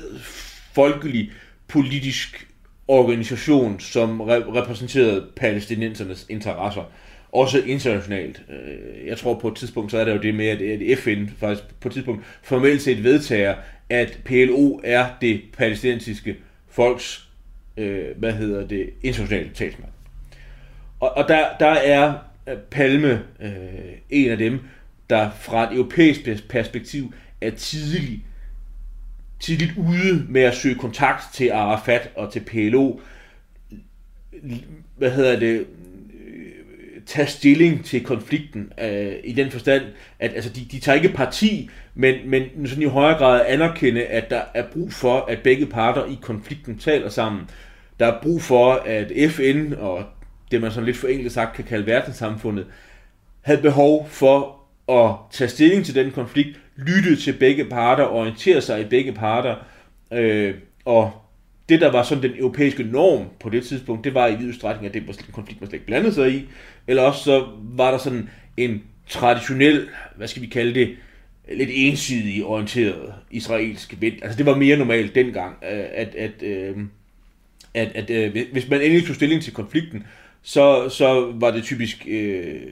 folkelig, 0.73 1.31
politisk 1.69 2.49
organisation, 2.89 3.81
som 3.81 4.21
re- 4.21 4.57
repræsenterede 4.57 5.27
palæstinensernes 5.37 6.27
interesser. 6.29 6.83
Også 7.37 7.62
internationalt. 7.66 8.42
Øh, 8.49 9.07
jeg 9.07 9.18
tror 9.18 9.38
på 9.38 9.49
et 9.49 9.57
tidspunkt, 9.57 9.90
så 9.90 9.99
er 9.99 10.05
der 10.05 10.14
jo 10.14 10.22
det 10.22 10.35
med, 10.35 10.46
at 10.46 10.99
FN 10.99 11.27
faktisk 11.38 11.81
på 11.81 11.88
et 11.88 11.92
tidspunkt 11.92 12.25
formelt 12.42 12.83
set 12.83 13.05
vedtager, 13.05 13.55
at 13.90 14.18
PLO 14.25 14.81
er 14.85 15.07
det 15.20 15.40
palæstinensiske 15.57 16.37
folks, 16.68 17.29
øh, 17.77 18.05
hvad 18.16 18.33
hedder 18.33 18.66
det, 18.66 18.90
internationale 19.03 19.51
talsmand. 19.55 19.90
Og, 21.01 21.16
og 21.16 21.29
der, 21.29 21.44
der 21.61 21.66
er 21.66 22.14
øh, 22.49 22.57
Palme 22.70 23.22
øh, 23.40 23.51
en 24.11 24.31
af 24.31 24.38
dem, 24.38 24.61
der 25.11 25.31
fra 25.31 25.72
et 25.72 25.77
europæisk 25.77 26.49
perspektiv 26.49 27.14
er 27.40 27.51
tidlig, 27.51 28.25
tidligt 29.40 29.72
ude 29.77 30.27
med 30.29 30.42
at 30.42 30.55
søge 30.55 30.75
kontakt 30.75 31.22
til 31.35 31.51
Arafat 31.51 32.11
og 32.14 32.33
til 32.33 32.40
PLO. 32.40 33.01
Hvad 34.96 35.11
hedder 35.11 35.38
det? 35.38 35.66
Tage 37.07 37.27
stilling 37.27 37.85
til 37.85 38.05
konflikten 38.05 38.73
øh, 38.83 39.12
i 39.25 39.33
den 39.33 39.51
forstand, 39.51 39.83
at 40.19 40.35
altså, 40.35 40.51
de, 40.51 40.66
de 40.73 40.81
tager 40.81 40.97
ikke 40.97 41.09
parti, 41.09 41.71
men, 41.95 42.31
men 42.31 42.66
sådan 42.66 42.83
i 42.83 42.87
højere 42.87 43.19
grad 43.19 43.45
anerkende, 43.47 44.05
at 44.05 44.31
der 44.31 44.40
er 44.55 44.64
brug 44.73 44.92
for, 44.92 45.21
at 45.21 45.38
begge 45.45 45.66
parter 45.66 46.05
i 46.05 46.19
konflikten 46.23 46.79
taler 46.79 47.09
sammen. 47.09 47.42
Der 48.01 48.07
er 48.07 48.23
brug 48.23 48.42
for, 48.42 48.73
at 48.73 49.12
FN 49.31 49.73
og 49.79 50.05
det 50.51 50.61
man 50.61 50.71
sådan 50.71 50.85
lidt 50.87 50.97
forenklet 50.97 51.33
sagt 51.33 51.57
kan 51.57 51.64
kalde 51.64 51.87
verdenssamfundet, 51.87 52.66
havde 53.42 53.62
behov 53.62 54.09
for 54.11 54.61
at 54.88 55.14
tage 55.31 55.49
stilling 55.49 55.85
til 55.85 55.95
den 55.95 56.11
konflikt, 56.11 56.61
lytte 56.77 57.16
til 57.16 57.33
begge 57.33 57.64
parter, 57.64 58.05
orientere 58.05 58.61
sig 58.61 58.81
i 58.81 58.85
begge 58.85 59.12
parter, 59.12 59.57
øh, 60.12 60.55
og 60.85 61.12
det, 61.69 61.81
der 61.81 61.90
var 61.90 62.03
sådan 62.03 62.23
den 62.23 62.38
europæiske 62.38 62.83
norm 62.83 63.27
på 63.40 63.49
det 63.49 63.64
tidspunkt, 63.64 64.05
det 64.05 64.14
var 64.14 64.27
i 64.27 64.37
vid 64.37 64.49
udstrækning, 64.49 64.87
at 64.87 64.95
det 64.95 65.07
var 65.07 65.12
en 65.12 65.33
konflikt, 65.33 65.61
man 65.61 65.71
slet 65.71 65.75
ikke 65.75 65.87
blandede 65.87 66.14
sig 66.14 66.35
i. 66.35 66.49
Eller 66.87 67.03
også 67.03 67.25
så 67.25 67.46
var 67.62 67.90
der 67.90 67.99
sådan 67.99 68.31
en 68.57 68.83
traditionel, 69.09 69.88
hvad 70.16 70.29
skal 70.29 70.42
vi 70.42 70.46
kalde 70.46 70.75
det, 70.75 70.96
lidt 71.53 71.70
ensidig 71.72 72.44
orienteret 72.44 73.14
israelsk 73.31 73.94
vind. 74.01 74.14
Altså 74.22 74.38
det 74.38 74.46
var 74.46 74.57
mere 74.57 74.77
normalt 74.77 75.14
dengang, 75.14 75.57
øh, 75.62 75.85
at, 75.94 76.14
at, 76.14 76.42
øh, 76.42 76.77
at, 77.75 77.88
at, 77.94 78.11
øh, 78.11 78.25
at 78.25 78.46
hvis 78.53 78.68
man 78.70 78.81
endelig 78.81 79.07
tog 79.07 79.14
stilling 79.14 79.42
til 79.42 79.53
konflikten, 79.53 80.05
så, 80.42 80.88
så 80.88 81.33
var 81.35 81.51
det 81.51 81.64
typisk, 81.64 82.07
øh, 82.09 82.62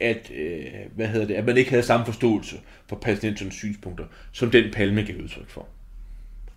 at, 0.00 0.30
øh, 0.36 0.64
hvad 0.96 1.06
hedder 1.06 1.26
det, 1.26 1.34
at 1.34 1.46
man 1.46 1.56
ikke 1.56 1.70
havde 1.70 1.82
samme 1.82 2.06
forståelse 2.06 2.56
for 2.86 2.96
palæstinensernes 2.96 3.54
synspunkter, 3.54 4.04
som 4.32 4.50
den 4.50 4.70
Palme 4.72 5.02
gav 5.02 5.16
udtryk 5.22 5.50
for. 5.50 5.68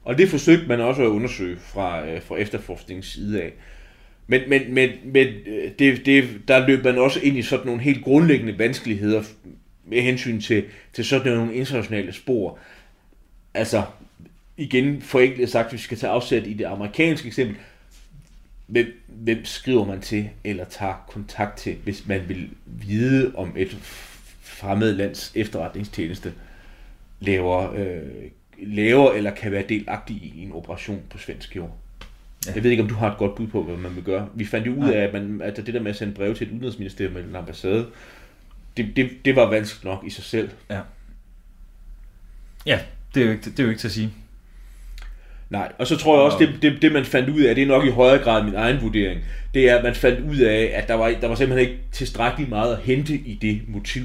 Og 0.04 0.18
det 0.18 0.30
forsøgte 0.30 0.68
man 0.68 0.82
også 0.82 1.02
at 1.02 1.08
undersøge 1.08 1.58
fra, 1.58 2.08
øh, 2.08 2.22
fra 2.22 2.36
efterforskningens 2.36 3.06
side 3.06 3.42
af. 3.42 3.54
Men, 4.28 4.42
men, 4.48 4.74
men, 4.74 4.90
men 5.04 5.28
øh, 5.28 5.72
det, 5.80 6.06
det, 6.06 6.30
der 6.48 6.68
løb 6.68 6.84
man 6.84 6.98
også 6.98 7.20
ind 7.20 7.38
i 7.38 7.42
sådan 7.42 7.66
nogle 7.66 7.82
helt 7.82 8.04
grundlæggende 8.04 8.60
vanskeligheder 8.60 9.24
med 9.86 10.02
hensyn 10.02 10.42
til, 10.42 10.64
til 10.94 11.06
sådan 11.06 11.34
nogle 11.34 11.56
internationale 11.56 12.14
spor. 12.14 12.60
Altså, 13.54 13.84
igen 14.58 15.02
forenklet 15.02 15.50
sagt, 15.50 15.70
hvis 15.70 15.82
vi 15.82 15.84
skal 15.84 15.98
tage 15.98 16.12
afsæt 16.12 16.48
i 16.48 16.54
det 16.54 16.66
amerikanske 16.66 17.28
eksempel, 17.28 17.58
hvem, 18.68 19.04
hvem 19.08 19.46
skriver 19.46 19.86
man 19.86 20.02
til 20.02 20.30
eller 20.44 20.66
tager 20.66 21.06
kontakt 21.08 21.58
til, 21.58 21.76
hvis 21.84 22.08
man 22.08 22.22
vil 22.28 22.50
vide 22.66 23.32
om 23.36 23.54
et 23.58 23.78
fremmed 24.42 24.94
lands 24.94 25.32
efterretningstjeneste 25.36 26.34
laver, 27.20 27.74
øh, 27.74 28.02
laver 28.58 29.12
eller 29.12 29.32
kan 29.32 29.52
være 29.52 29.64
delagtig 29.70 30.16
i 30.16 30.44
en 30.44 30.52
operation 30.52 31.02
på 31.10 31.18
svensk 31.18 31.56
jord. 31.56 31.78
Ja. 32.48 32.52
Jeg 32.56 32.64
ved 32.64 32.72
ikke, 32.72 32.84
om 32.84 32.90
du 32.90 32.96
har 32.96 33.12
et 33.12 33.18
godt 33.18 33.36
bud 33.36 33.48
på, 33.48 33.64
hvad 33.64 33.78
man 33.78 33.96
vil 33.96 34.04
gøre. 34.04 34.28
Vi 34.36 34.46
fandt 34.46 34.68
jo 34.68 34.74
ud 34.74 34.90
af, 34.90 35.00
at, 35.00 35.14
man, 35.14 35.42
at 35.44 35.58
det 35.58 35.74
der 35.74 35.80
med 35.80 35.92
at 35.92 35.98
sende 35.98 36.14
breve 36.14 36.34
til 36.34 36.48
et 36.48 36.52
udenrigsministerium 36.52 37.16
eller 37.16 37.30
en 37.30 37.36
ambassade, 37.36 37.86
det, 38.78 38.96
det, 38.96 39.10
det 39.26 39.36
var 39.36 39.50
vanskeligt 39.50 39.86
nok 39.86 40.04
i 40.06 40.10
sig 40.10 40.24
selv. 40.24 40.50
Ja, 40.70 40.80
ja 42.66 42.80
det, 43.16 43.22
er 43.22 43.26
jo 43.26 43.32
ikke, 43.32 43.50
det 43.50 43.60
er 43.60 43.64
jo 43.64 43.70
ikke 43.70 43.82
til 43.82 43.88
at 43.88 43.92
sige. 43.92 44.14
Nej, 45.50 45.72
og 45.80 45.88
så 45.88 45.98
tror 45.98 46.16
jeg 46.16 46.24
også, 46.24 46.38
det, 46.40 46.62
det, 46.62 46.82
det 46.82 46.92
man 46.92 47.06
fandt 47.06 47.30
ud 47.30 47.42
af, 47.42 47.56
det 47.56 47.62
er 47.62 47.68
nok 47.68 47.86
i 47.86 47.90
højere 47.90 48.24
grad 48.24 48.44
min 48.44 48.56
egen 48.56 48.82
vurdering, 48.82 49.22
det 49.54 49.70
er, 49.70 49.78
at 49.78 49.84
man 49.84 49.96
fandt 49.96 50.32
ud 50.32 50.38
af, 50.38 50.72
at 50.76 50.88
der 50.88 50.94
var, 50.94 51.14
der 51.22 51.28
var 51.28 51.36
simpelthen 51.36 51.70
ikke 51.70 51.84
tilstrækkeligt 51.92 52.50
meget 52.50 52.76
at 52.76 52.82
hente 52.82 53.14
i 53.14 53.40
det 53.42 53.62
motiv. 53.68 54.04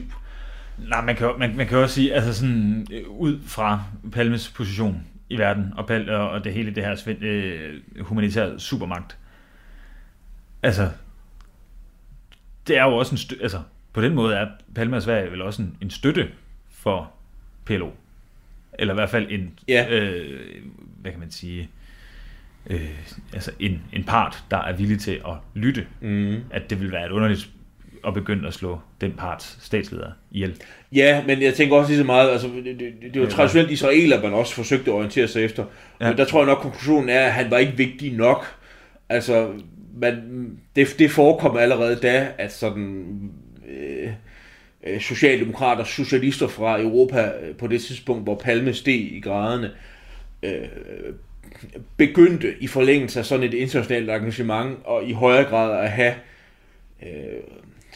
Nej, 0.88 1.05
man 1.05 1.16
kan, 1.16 1.31
man, 1.38 1.57
man 1.57 1.66
kan 1.66 1.79
også 1.79 1.94
sige, 1.94 2.14
altså 2.14 2.35
sådan, 2.35 2.87
øh, 2.92 3.09
ud 3.09 3.38
fra 3.46 3.83
Palmes 4.12 4.48
position 4.48 5.03
i 5.30 5.38
verden, 5.38 5.72
og, 5.76 5.86
Pal, 5.86 6.10
og 6.10 6.44
det 6.44 6.52
hele 6.52 6.74
det 6.74 6.84
her 6.84 7.16
øh, 7.20 7.80
humanitære 8.00 8.60
supermagt, 8.60 9.18
altså, 10.62 10.90
det 12.66 12.78
er 12.78 12.84
jo 12.84 12.96
også 12.96 13.12
en 13.12 13.18
støtte, 13.18 13.42
altså, 13.42 13.62
på 13.92 14.00
den 14.00 14.14
måde 14.14 14.36
er 14.36 14.48
Palme 14.74 14.96
og 14.96 15.02
Sverige 15.02 15.30
vel 15.30 15.42
også 15.42 15.62
en, 15.62 15.76
en 15.80 15.90
støtte 15.90 16.30
for 16.70 17.12
PLO. 17.64 17.90
Eller 18.78 18.94
i 18.94 18.96
hvert 18.96 19.10
fald 19.10 19.26
en, 19.30 19.58
ja. 19.68 19.86
øh, 19.90 20.62
hvad 21.00 21.10
kan 21.10 21.20
man 21.20 21.30
sige, 21.30 21.70
øh, 22.66 22.98
altså 23.32 23.52
en, 23.58 23.82
en 23.92 24.04
part, 24.04 24.44
der 24.50 24.56
er 24.56 24.76
villig 24.76 25.00
til 25.00 25.22
at 25.28 25.34
lytte. 25.54 25.86
Mm. 26.00 26.44
At 26.50 26.70
det 26.70 26.80
vil 26.80 26.92
være 26.92 27.06
et 27.06 27.12
underligt 27.12 27.50
at 28.06 28.14
begynde 28.14 28.48
at 28.48 28.54
slå 28.54 28.78
den 29.00 29.12
parts 29.12 29.58
statsleder 29.61 30.11
ihjel. 30.32 30.62
Ja, 30.92 31.24
men 31.26 31.42
jeg 31.42 31.54
tænker 31.54 31.76
også 31.76 31.90
lige 31.90 31.98
så 31.98 32.04
meget, 32.04 32.30
altså 32.30 32.48
det, 32.48 32.64
det, 32.64 32.92
det 33.02 33.16
er 33.16 33.20
jo 33.20 33.30
traditionelt 33.30 33.70
israeler, 33.70 34.22
man 34.22 34.32
også 34.32 34.54
forsøgte 34.54 34.90
at 34.90 34.94
orientere 34.94 35.28
sig 35.28 35.44
efter. 35.44 35.64
Ja. 36.00 36.08
Men 36.08 36.18
der 36.18 36.24
tror 36.24 36.40
jeg 36.40 36.46
nok, 36.46 36.58
konklusionen 36.58 37.08
er, 37.08 37.20
at 37.20 37.32
han 37.32 37.50
var 37.50 37.58
ikke 37.58 37.76
vigtig 37.76 38.12
nok. 38.12 38.46
Altså, 39.08 39.52
man, 39.96 40.50
det, 40.76 40.94
det 40.98 41.11
forekom 41.11 41.56
allerede 41.56 41.96
da, 41.96 42.28
at 42.38 42.52
sådan 42.52 43.06
øh, 43.68 44.11
øh, 44.87 45.00
socialdemokrater, 45.00 45.84
socialister 45.84 46.48
fra 46.48 46.80
Europa 46.80 47.32
øh, 47.42 47.56
på 47.56 47.66
det 47.66 47.82
tidspunkt, 47.82 48.22
hvor 48.22 48.34
Palme 48.34 48.74
steg 48.74 48.94
i 48.94 49.20
graderne, 49.20 49.70
øh, 50.42 50.68
begyndte 51.96 52.54
i 52.61 52.66
forlængelse 52.66 53.18
af 53.18 53.26
sådan 53.26 53.46
et 53.46 53.54
internationalt 53.54 54.11
engagement 54.11 54.78
og 54.84 55.04
i 55.04 55.12
højere 55.12 55.44
grad 55.44 55.84
at 55.84 55.90
have, 55.90 56.14
øh, 57.02 57.40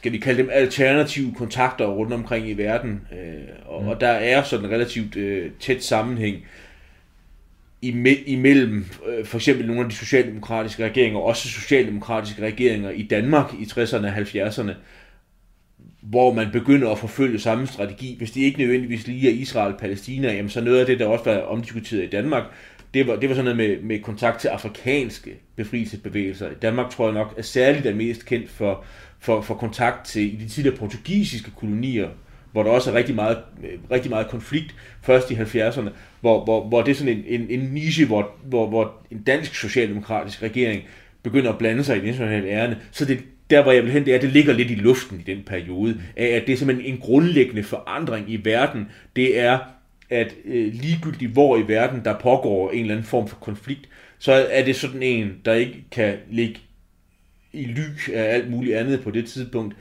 skal 0.03 0.13
vi 0.13 0.19
kalde 0.19 0.43
dem 0.43 0.51
alternative 0.53 1.35
kontakter 1.35 1.87
rundt 1.87 2.13
omkring 2.13 2.49
i 2.49 2.53
verden. 2.53 3.01
Øh, 3.13 3.57
og, 3.67 3.83
mm. 3.83 3.89
og 3.89 4.01
der 4.01 4.09
er 4.09 4.43
sådan 4.43 4.65
en 4.65 4.73
relativt 4.73 5.17
øh, 5.17 5.51
tæt 5.61 5.85
sammenhæng 5.85 6.37
imellem 8.27 8.87
øh, 9.07 9.27
for 9.27 9.39
eksempel 9.39 9.67
nogle 9.67 9.83
af 9.83 9.89
de 9.89 9.95
socialdemokratiske 9.95 10.85
regeringer, 10.85 11.21
også 11.21 11.49
socialdemokratiske 11.49 12.43
regeringer 12.43 12.91
i 12.91 13.03
Danmark 13.03 13.55
i 13.61 13.65
60'erne 13.65 14.07
og 14.07 14.17
70'erne, 14.17 14.73
hvor 16.01 16.33
man 16.33 16.49
begynder 16.53 16.91
at 16.91 16.99
forfølge 16.99 17.39
samme 17.39 17.67
strategi. 17.67 18.15
Hvis 18.19 18.31
det 18.31 18.41
ikke 18.41 18.59
nødvendigvis 18.59 19.07
lige 19.07 19.29
er 19.29 19.35
Israel 19.35 19.73
og 19.73 19.81
Palæstina, 19.81 20.33
jamen 20.33 20.51
så 20.51 20.61
noget 20.61 20.81
af 20.81 20.87
det, 20.87 20.99
der 20.99 21.07
også 21.07 21.25
var 21.25 21.41
omdiskuteret 21.41 22.05
i 22.05 22.11
Danmark, 22.11 22.45
det 22.95 23.07
var, 23.07 23.17
det 23.17 23.29
var 23.29 23.35
sådan 23.35 23.57
noget 23.57 23.71
med, 23.71 23.83
med 23.83 24.03
kontakt 24.03 24.41
til 24.41 24.49
afrikanske 24.49 25.31
befrielsesbevægelser. 25.57 26.49
Danmark 26.63 26.91
tror 26.91 27.05
jeg 27.05 27.15
nok 27.15 27.35
er 27.37 27.43
særligt 27.43 27.87
er 27.87 27.95
mest 27.95 28.27
kendt 28.27 28.51
for, 28.51 28.85
for, 29.23 29.41
for 29.41 29.55
kontakt 29.55 30.07
til 30.07 30.41
de 30.41 30.49
tidligere 30.49 30.77
portugisiske 30.77 31.51
kolonier, 31.51 32.09
hvor 32.53 32.63
der 32.63 32.71
også 32.71 32.91
er 32.91 32.95
rigtig 32.95 33.15
meget, 33.15 33.39
rigtig 33.91 34.11
meget 34.11 34.29
konflikt, 34.29 34.75
først 35.03 35.31
i 35.31 35.35
70'erne, 35.35 35.89
hvor, 36.21 36.45
hvor, 36.45 36.69
hvor 36.69 36.83
det 36.83 36.91
er 36.91 36.95
sådan 36.95 37.17
en, 37.17 37.41
en, 37.41 37.61
en 37.61 37.61
niche, 37.61 38.07
hvor, 38.07 38.31
hvor, 38.45 38.69
hvor 38.69 38.93
en 39.11 39.23
dansk 39.23 39.55
socialdemokratisk 39.55 40.43
regering 40.43 40.83
begynder 41.23 41.53
at 41.53 41.59
blande 41.59 41.85
sig 41.85 41.97
i 41.97 42.01
den 42.01 42.09
internationale 42.09 42.49
ærende. 42.49 42.77
Så 42.91 43.05
det, 43.05 43.25
der 43.51 43.63
hvor 43.63 43.73
jeg 43.73 43.83
vil 43.83 43.93
hen, 43.93 44.05
det 44.05 44.11
er, 44.11 44.17
at 44.17 44.23
det 44.23 44.31
ligger 44.31 44.53
lidt 44.53 44.71
i 44.71 44.75
luften 44.75 45.21
i 45.27 45.31
den 45.31 45.43
periode, 45.47 46.01
af 46.17 46.27
at 46.27 46.43
det 46.47 46.53
er 46.53 46.57
simpelthen 46.57 46.95
en 46.95 47.01
grundlæggende 47.01 47.63
forandring 47.63 48.31
i 48.31 48.41
verden. 48.45 48.87
Det 49.17 49.39
er, 49.39 49.59
at 50.11 50.35
øh, 50.45 50.75
ligegyldigt 50.75 51.33
hvor 51.33 51.57
i 51.57 51.69
verden 51.69 52.01
der 52.05 52.19
pågår 52.19 52.71
en 52.71 52.81
eller 52.81 52.95
anden 52.95 53.07
form 53.07 53.29
for 53.29 53.37
konflikt, 53.37 53.89
så 54.19 54.33
er 54.33 54.65
det 54.65 54.77
sådan 54.77 55.03
en, 55.03 55.33
der 55.45 55.55
ikke 55.55 55.85
kan 55.91 56.15
ligge 56.31 56.61
i 57.53 57.65
ly 57.65 58.13
af 58.13 58.35
alt 58.35 58.51
muligt 58.51 58.77
andet 58.77 59.03
på 59.03 59.11
det 59.11 59.29
tidspunkt. 59.29 59.77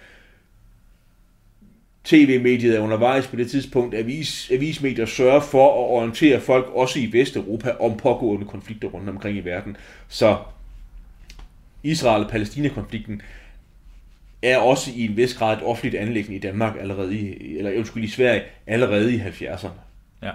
TV-mediet 2.04 2.76
er 2.76 2.80
undervejs 2.80 3.28
på 3.28 3.36
det 3.36 3.50
tidspunkt. 3.50 3.96
Avis, 3.96 4.52
avismedier 4.52 5.06
sørger 5.06 5.40
for 5.40 5.68
at 5.68 5.90
orientere 5.90 6.40
folk, 6.40 6.68
også 6.74 7.00
i 7.00 7.10
Vesteuropa, 7.14 7.72
om 7.80 7.98
pågående 7.98 8.46
konflikter 8.46 8.88
rundt 8.88 9.10
omkring 9.10 9.38
i 9.38 9.42
verden. 9.42 9.78
Så 10.08 10.38
Israel-Palæstina-konflikten 11.84 13.22
er 14.42 14.58
også 14.58 14.92
i 14.96 15.06
en 15.06 15.18
vis 15.18 15.34
grad 15.34 15.58
et 15.58 15.64
offentligt 15.64 15.96
anlæggende 15.96 16.38
i 16.38 16.40
Danmark 16.40 16.76
allerede 16.80 17.20
i, 17.20 17.58
eller 17.58 17.78
undskyld, 17.78 18.04
i 18.04 18.08
Sverige 18.08 18.44
allerede 18.68 19.16
i 19.16 19.18
70'erne. 19.18 19.68
Ja. 20.24 20.32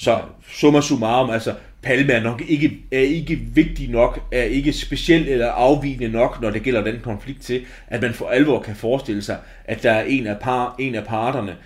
Så 0.00 0.22
summa 0.48 0.80
summarum, 0.80 1.30
altså 1.30 1.54
Palme 1.82 2.12
er 2.12 2.22
nok 2.22 2.42
ikke, 2.48 2.78
er 2.92 3.00
ikke 3.00 3.36
vigtig 3.36 3.90
nok, 3.90 4.20
er 4.32 4.42
ikke 4.42 4.72
speciel 4.72 5.28
eller 5.28 5.50
afvigende 5.50 6.08
nok, 6.08 6.42
når 6.42 6.50
det 6.50 6.62
gælder 6.62 6.84
den 6.84 7.00
konflikt 7.00 7.42
til, 7.42 7.64
at 7.86 8.02
man 8.02 8.14
for 8.14 8.28
alvor 8.28 8.62
kan 8.62 8.76
forestille 8.76 9.22
sig, 9.22 9.38
at 9.64 9.82
der 9.82 9.92
er 9.92 10.02
en 10.02 10.26
af, 10.26 10.40
par, 10.40 10.74
en 10.78 10.94
af 10.94 11.06
parterne, 11.06 11.56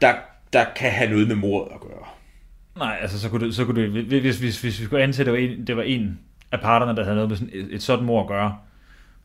der, 0.00 0.14
der 0.52 0.64
kan 0.76 0.90
have 0.90 1.10
noget 1.10 1.28
med 1.28 1.36
mordet 1.36 1.72
at 1.74 1.80
gøre. 1.80 2.06
Nej, 2.76 2.98
altså 3.00 3.20
så 3.20 3.28
kunne 3.28 3.46
det, 3.46 3.54
så 3.54 3.64
kunne 3.64 3.82
det 3.82 4.04
hvis, 4.04 4.38
hvis, 4.38 4.60
hvis 4.60 4.80
vi 4.80 4.84
skulle 4.84 5.02
ansætte, 5.02 5.32
at 5.32 5.38
det 5.38 5.48
var 5.48 5.52
en, 5.52 5.66
det 5.66 5.76
var 5.76 5.82
en 5.82 6.18
af 6.52 6.60
parterne, 6.60 6.96
der 6.96 7.04
havde 7.04 7.16
noget 7.16 7.28
med 7.28 7.36
sådan 7.36 7.52
et, 7.54 7.74
et 7.74 7.82
sådan 7.82 8.04
mord 8.04 8.24
at 8.24 8.28
gøre, 8.28 8.56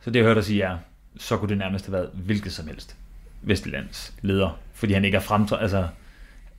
så 0.01 0.09
det 0.09 0.19
jeg 0.19 0.25
hørte 0.25 0.39
dig 0.39 0.45
sige 0.45 0.69
ja, 0.69 0.75
så 1.17 1.37
kunne 1.37 1.49
det 1.49 1.57
nærmest 1.57 1.85
have 1.85 1.93
været 1.93 2.09
hvilket 2.13 2.51
som 2.51 2.67
helst 2.67 2.95
Vestlands 3.41 4.13
leder, 4.21 4.59
fordi 4.73 4.93
han 4.93 5.05
ikke 5.05 5.17
er 5.17 5.21
fremtrædende, 5.21 5.63
altså 5.63 5.87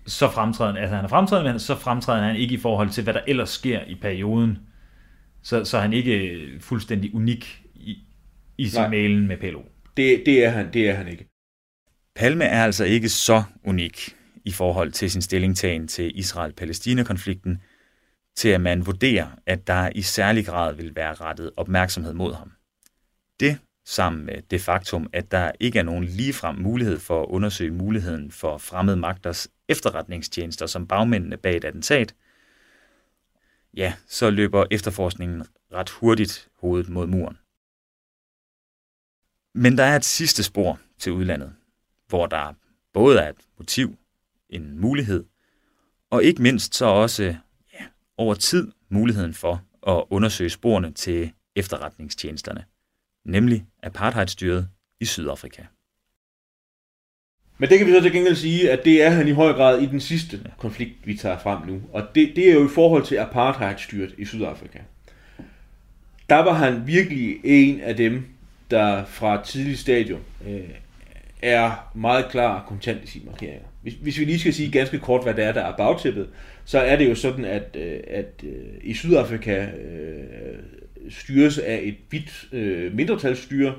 så 0.08 0.30
fremtrædende, 0.30 0.80
altså 0.80 0.96
han 0.96 1.04
er 1.04 1.08
fremtrædende, 1.08 1.52
men 1.52 1.60
så 1.60 1.74
fremtrædende 1.74 2.26
han 2.26 2.36
ikke 2.36 2.54
i 2.54 2.58
forhold 2.58 2.90
til, 2.90 3.04
hvad 3.04 3.14
der 3.14 3.20
ellers 3.26 3.50
sker 3.50 3.84
i 3.84 3.94
perioden. 3.94 4.58
Så, 5.42 5.64
så 5.64 5.76
er 5.76 5.80
han 5.80 5.92
ikke 5.92 6.38
fuldstændig 6.60 7.14
unik 7.14 7.62
i, 7.74 7.98
i 8.58 8.68
sin 8.68 8.90
mailen 8.90 9.26
med 9.26 9.36
PLO. 9.36 9.62
Det, 9.96 10.22
det, 10.26 10.44
er 10.44 10.50
han, 10.50 10.72
det 10.72 10.88
er 10.88 10.94
han 10.94 11.08
ikke. 11.08 11.26
Palme 12.16 12.44
er 12.44 12.64
altså 12.64 12.84
ikke 12.84 13.08
så 13.08 13.42
unik 13.64 14.16
i 14.44 14.52
forhold 14.52 14.92
til 14.92 15.10
sin 15.10 15.22
stillingtagen 15.22 15.88
til 15.88 16.12
Israel-Palæstina-konflikten, 16.14 17.62
til 18.36 18.48
at 18.48 18.60
man 18.60 18.86
vurderer, 18.86 19.26
at 19.46 19.66
der 19.66 19.90
i 19.94 20.02
særlig 20.02 20.46
grad 20.46 20.74
vil 20.74 20.96
være 20.96 21.14
rettet 21.14 21.50
opmærksomhed 21.56 22.14
mod 22.14 22.34
ham. 22.34 22.52
Det 23.40 23.58
sammen 23.88 24.26
med 24.26 24.42
det 24.50 24.60
faktum, 24.60 25.10
at 25.12 25.30
der 25.30 25.52
ikke 25.60 25.78
er 25.78 25.82
nogen 25.82 26.04
ligefrem 26.04 26.56
mulighed 26.56 26.98
for 26.98 27.22
at 27.22 27.26
undersøge 27.26 27.70
muligheden 27.70 28.30
for 28.30 28.58
fremmede 28.58 28.96
magters 28.96 29.48
efterretningstjenester 29.68 30.66
som 30.66 30.86
bagmændene 30.86 31.36
bag 31.36 31.56
et 31.56 31.64
attentat, 31.64 32.14
ja, 33.74 33.94
så 34.06 34.30
løber 34.30 34.64
efterforskningen 34.70 35.46
ret 35.72 35.90
hurtigt 35.90 36.48
hovedet 36.60 36.88
mod 36.88 37.06
muren. 37.06 37.38
Men 39.54 39.78
der 39.78 39.84
er 39.84 39.96
et 39.96 40.04
sidste 40.04 40.42
spor 40.42 40.80
til 40.98 41.12
udlandet, 41.12 41.54
hvor 42.08 42.26
der 42.26 42.54
både 42.92 43.18
er 43.20 43.28
et 43.28 43.46
motiv, 43.58 43.96
en 44.48 44.78
mulighed, 44.78 45.24
og 46.10 46.24
ikke 46.24 46.42
mindst 46.42 46.74
så 46.74 46.84
også 46.84 47.36
ja, 47.72 47.86
over 48.16 48.34
tid 48.34 48.72
muligheden 48.88 49.34
for 49.34 49.64
at 49.86 50.04
undersøge 50.10 50.50
sporene 50.50 50.92
til 50.92 51.32
efterretningstjenesterne 51.56 52.64
nemlig 53.28 53.64
apartheidstyret 53.82 54.68
i 55.00 55.04
Sydafrika. 55.04 55.62
Men 57.58 57.70
det 57.70 57.78
kan 57.78 57.86
vi 57.86 57.92
så 57.92 58.00
til 58.00 58.12
gengæld 58.12 58.36
sige, 58.36 58.70
at 58.70 58.84
det 58.84 59.02
er 59.02 59.10
han 59.10 59.28
i 59.28 59.30
høj 59.30 59.52
grad 59.52 59.82
i 59.82 59.86
den 59.86 60.00
sidste 60.00 60.40
konflikt, 60.58 60.94
vi 61.04 61.16
tager 61.16 61.38
frem 61.38 61.66
nu. 61.66 61.82
Og 61.92 62.02
det, 62.14 62.32
det 62.36 62.50
er 62.50 62.54
jo 62.54 62.66
i 62.66 62.70
forhold 62.74 63.04
til 63.04 63.16
apartheidstyret 63.16 64.14
i 64.18 64.24
Sydafrika. 64.24 64.78
Der 66.28 66.36
var 66.36 66.52
han 66.52 66.86
virkelig 66.86 67.40
en 67.44 67.80
af 67.80 67.96
dem, 67.96 68.24
der 68.70 69.04
fra 69.04 69.34
et 69.34 69.44
tidligt 69.44 69.78
stadium 69.78 70.20
øh, 70.48 70.70
er 71.42 71.90
meget 71.94 72.28
klar 72.30 72.60
og 72.60 72.66
kontant 72.66 73.04
i 73.04 73.06
sine 73.06 73.24
markeringer. 73.24 73.66
Hvis, 73.82 73.94
hvis 73.94 74.18
vi 74.18 74.24
lige 74.24 74.38
skal 74.38 74.54
sige 74.54 74.70
ganske 74.70 74.98
kort, 74.98 75.22
hvad 75.22 75.34
det 75.34 75.44
er, 75.44 75.52
der 75.52 75.62
er 75.62 75.76
bagtæppet, 75.76 76.28
så 76.64 76.78
er 76.78 76.96
det 76.96 77.08
jo 77.08 77.14
sådan, 77.14 77.44
at, 77.44 77.76
øh, 77.76 78.00
at 78.06 78.44
øh, 78.44 78.74
i 78.82 78.94
Sydafrika 78.94 79.66
øh, 79.66 80.58
styres 81.10 81.58
af 81.58 81.80
et 81.82 81.94
hvidt 82.10 82.48
øh, 82.52 82.94
mindretalsstyre, 82.94 83.74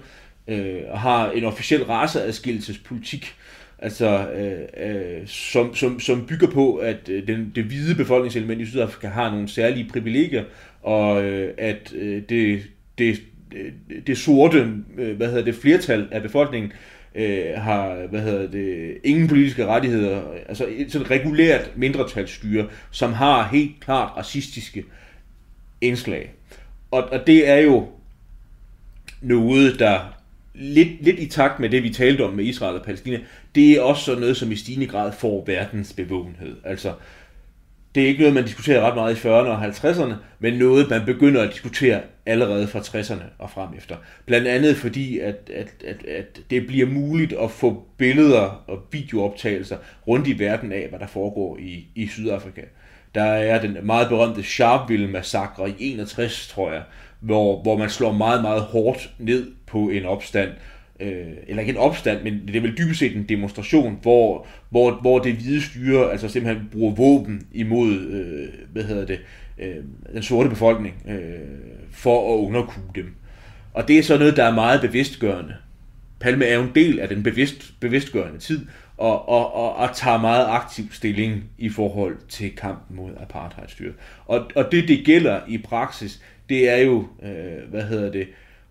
øh, 0.47 0.81
og 0.89 0.99
har 0.99 1.31
en 1.31 1.43
officiel 1.43 1.83
raceadskillelsespolitik, 1.83 3.35
altså, 3.79 4.31
øh, 4.31 4.87
øh, 4.87 5.27
som, 5.27 5.75
som, 5.75 5.99
som 5.99 6.25
bygger 6.27 6.47
på, 6.47 6.75
at 6.75 7.09
øh, 7.09 7.27
den, 7.27 7.51
det 7.55 7.63
hvide 7.63 7.95
befolkningselement 7.95 8.61
i 8.61 8.65
Sydafrika 8.65 9.07
har 9.07 9.31
nogle 9.31 9.47
særlige 9.47 9.89
privilegier, 9.89 10.43
og 10.81 11.23
øh, 11.23 11.53
at 11.57 11.93
øh, 11.95 12.23
det, 12.29 12.61
det, 12.97 13.21
øh, 13.55 13.71
det 14.07 14.17
sorte 14.17 14.73
øh, 14.97 15.17
hvad 15.17 15.27
hedder 15.27 15.43
det, 15.43 15.55
flertal 15.55 16.07
af 16.11 16.21
befolkningen 16.21 16.71
øh, 17.15 17.45
har 17.57 18.07
hvad 18.09 18.21
hedder 18.21 18.51
det, 18.51 18.97
ingen 19.03 19.27
politiske 19.27 19.65
rettigheder, 19.65 20.21
altså 20.49 20.67
et 20.69 20.91
sådan 20.91 21.11
regulært 21.11 21.71
mindretalsstyre, 21.75 22.67
som 22.91 23.13
har 23.13 23.47
helt 23.47 23.71
klart 23.79 24.17
racistiske 24.17 24.83
indslag. 25.81 26.31
Og, 26.91 27.03
og 27.03 27.27
det 27.27 27.49
er 27.49 27.57
jo 27.57 27.87
noget, 29.21 29.79
der 29.79 29.99
lidt, 30.53 31.03
lidt 31.03 31.19
i 31.19 31.27
takt 31.27 31.59
med 31.59 31.69
det, 31.69 31.83
vi 31.83 31.89
talte 31.89 32.25
om 32.25 32.33
med 32.33 32.45
Israel 32.45 32.75
og 32.75 32.85
Palæstina, 32.85 33.19
det 33.55 33.71
er 33.71 33.81
også 33.81 34.03
sådan 34.03 34.19
noget, 34.19 34.37
som 34.37 34.51
i 34.51 34.55
stigende 34.55 34.87
grad 34.87 35.11
får 35.11 35.43
verdens 35.45 35.93
bevågenhed. 35.93 36.55
Altså, 36.63 36.93
det 37.95 38.03
er 38.03 38.07
ikke 38.07 38.19
noget, 38.19 38.35
man 38.35 38.45
diskuterer 38.45 38.81
ret 38.81 38.95
meget 38.95 39.15
i 39.15 39.27
40'erne 39.27 39.29
og 39.29 39.65
50'erne, 39.65 40.13
men 40.39 40.53
noget, 40.53 40.89
man 40.89 41.05
begynder 41.05 41.41
at 41.41 41.53
diskutere 41.53 42.01
allerede 42.25 42.67
fra 42.67 42.79
60'erne 42.79 43.23
og 43.37 43.49
frem 43.49 43.69
efter. 43.77 43.95
Blandt 44.25 44.47
andet 44.47 44.75
fordi, 44.75 45.19
at, 45.19 45.51
at, 45.53 45.67
at, 45.85 46.05
at 46.05 46.39
det 46.49 46.67
bliver 46.67 46.87
muligt 46.87 47.33
at 47.33 47.51
få 47.51 47.85
billeder 47.97 48.63
og 48.67 48.79
videooptagelser 48.91 49.77
rundt 50.07 50.27
i 50.27 50.39
verden 50.39 50.71
af, 50.71 50.87
hvad 50.89 50.99
der 50.99 51.07
foregår 51.07 51.57
i, 51.57 51.87
i 51.95 52.07
Sydafrika. 52.07 52.61
Der 53.15 53.23
er 53.23 53.61
den 53.61 53.77
meget 53.83 54.09
berømte 54.09 54.43
Sharpeville-massakre 54.43 55.69
i 55.69 55.73
61, 55.79 56.47
tror 56.47 56.71
jeg, 56.71 56.81
hvor, 57.19 57.61
hvor 57.61 57.77
man 57.77 57.89
slår 57.89 58.11
meget, 58.11 58.41
meget 58.41 58.61
hårdt 58.61 59.09
ned 59.19 59.51
på 59.67 59.89
en 59.89 60.05
opstand, 60.05 60.49
øh, 60.99 61.27
eller 61.47 61.61
ikke 61.61 61.71
en 61.71 61.77
opstand, 61.77 62.23
men 62.23 62.47
det 62.47 62.55
er 62.55 62.61
vel 62.61 62.77
dybest 62.77 62.99
set 62.99 63.15
en 63.15 63.29
demonstration, 63.29 63.99
hvor, 64.01 64.47
hvor, 64.69 64.91
hvor 65.01 65.19
det 65.19 65.33
hvide 65.33 65.61
styre 65.61 66.11
altså 66.11 66.29
simpelthen 66.29 66.69
bruger 66.71 66.95
våben 66.95 67.47
imod, 67.53 67.93
øh, 67.93 68.47
hvad 68.71 68.83
hedder 68.83 69.05
det, 69.05 69.19
øh, 69.57 69.75
den 70.13 70.23
sorte 70.23 70.49
befolkning, 70.49 70.95
øh, 71.07 71.39
for 71.91 72.33
at 72.33 72.39
underkue 72.39 72.83
dem. 72.95 73.13
Og 73.73 73.87
det 73.87 73.99
er 73.99 74.03
så 74.03 74.17
noget, 74.17 74.37
der 74.37 74.43
er 74.43 74.53
meget 74.53 74.81
bevidstgørende. 74.81 75.55
Palme 76.19 76.45
er 76.45 76.55
jo 76.55 76.61
en 76.61 76.71
del 76.75 76.99
af 76.99 77.07
den 77.07 77.23
bevidst, 77.23 77.73
bevidstgørende 77.79 78.39
tid, 78.39 78.65
og, 78.99 79.29
og, 79.29 79.53
og, 79.53 79.75
og 79.75 79.95
tager 79.95 80.17
meget 80.17 80.45
aktiv 80.49 80.83
stilling 80.91 81.43
i 81.57 81.69
forhold 81.69 82.17
til 82.29 82.55
kampen 82.55 82.97
mod 82.97 83.11
apartheidstyret. 83.19 83.93
Og, 84.25 84.51
og 84.55 84.71
det, 84.71 84.87
det 84.87 85.05
gælder 85.05 85.39
i 85.47 85.57
praksis, 85.57 86.21
det 86.49 86.69
er 86.69 86.77
jo, 86.77 87.07
øh, 87.23 87.69
hvad 87.69 87.83
hedder 87.83 88.11
det, 88.11 88.27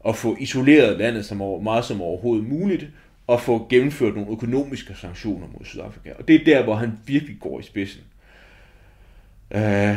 at 0.08 0.16
få 0.16 0.36
isoleret 0.40 0.98
landet 0.98 1.24
som 1.24 1.42
over, 1.42 1.60
meget 1.60 1.84
som 1.84 2.02
overhovedet 2.02 2.48
muligt, 2.48 2.86
og 3.26 3.40
få 3.40 3.66
gennemført 3.70 4.14
nogle 4.14 4.32
økonomiske 4.32 4.94
sanktioner 4.94 5.46
mod 5.46 5.64
Sydafrika. 5.64 6.12
Og 6.18 6.28
det 6.28 6.40
er 6.40 6.44
der, 6.44 6.62
hvor 6.64 6.74
han 6.74 6.92
virkelig 7.06 7.36
går 7.40 7.60
i 7.60 7.62
spidsen. 7.62 8.00
Øh, 9.50 9.96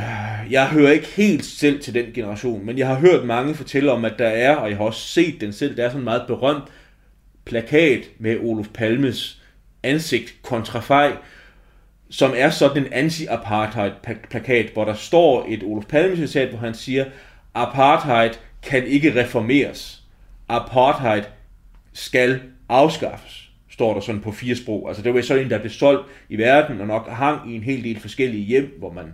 jeg 0.51 0.69
hører 0.71 0.91
ikke 0.91 1.07
helt 1.07 1.45
selv 1.45 1.81
til 1.81 1.93
den 1.93 2.05
generation, 2.13 2.65
men 2.65 2.77
jeg 2.77 2.87
har 2.87 2.95
hørt 2.95 3.25
mange 3.25 3.55
fortælle 3.55 3.91
om, 3.91 4.05
at 4.05 4.13
der 4.19 4.27
er, 4.27 4.55
og 4.55 4.69
jeg 4.69 4.77
har 4.77 4.85
også 4.85 5.07
set 5.07 5.41
den 5.41 5.53
selv, 5.53 5.77
der 5.77 5.85
er 5.85 5.89
sådan 5.89 6.01
en 6.01 6.05
meget 6.05 6.23
berømt 6.27 6.63
plakat 7.45 8.09
med 8.19 8.37
Olof 8.39 8.67
Palmes 8.73 9.40
ansigt 9.83 10.33
kontra 10.41 10.79
fej, 10.79 11.17
som 12.09 12.33
er 12.35 12.49
sådan 12.49 12.85
en 12.85 12.93
anti-apartheid-plakat, 12.93 14.69
hvor 14.73 14.85
der 14.85 14.93
står 14.93 15.45
et 15.49 15.63
Olof 15.63 15.85
Palme-citat, 15.85 16.49
hvor 16.49 16.59
han 16.59 16.73
siger, 16.73 17.05
apartheid 17.53 18.31
kan 18.63 18.87
ikke 18.87 19.21
reformeres. 19.21 20.03
Apartheid 20.49 21.23
skal 21.93 22.41
afskaffes, 22.69 23.49
står 23.69 23.93
der 23.93 24.01
sådan 24.01 24.21
på 24.21 24.31
fire 24.31 24.55
sprog. 24.55 24.87
Altså 24.87 25.03
det 25.03 25.13
var 25.13 25.21
sådan 25.21 25.43
en, 25.43 25.49
der 25.49 25.59
blev 25.59 25.71
solgt 25.71 26.05
i 26.29 26.37
verden, 26.37 26.81
og 26.81 26.87
nok 26.87 27.09
hang 27.09 27.51
i 27.51 27.55
en 27.55 27.63
hel 27.63 27.83
del 27.83 27.99
forskellige 27.99 28.43
hjem, 28.43 28.75
hvor 28.79 28.91
man 28.93 29.13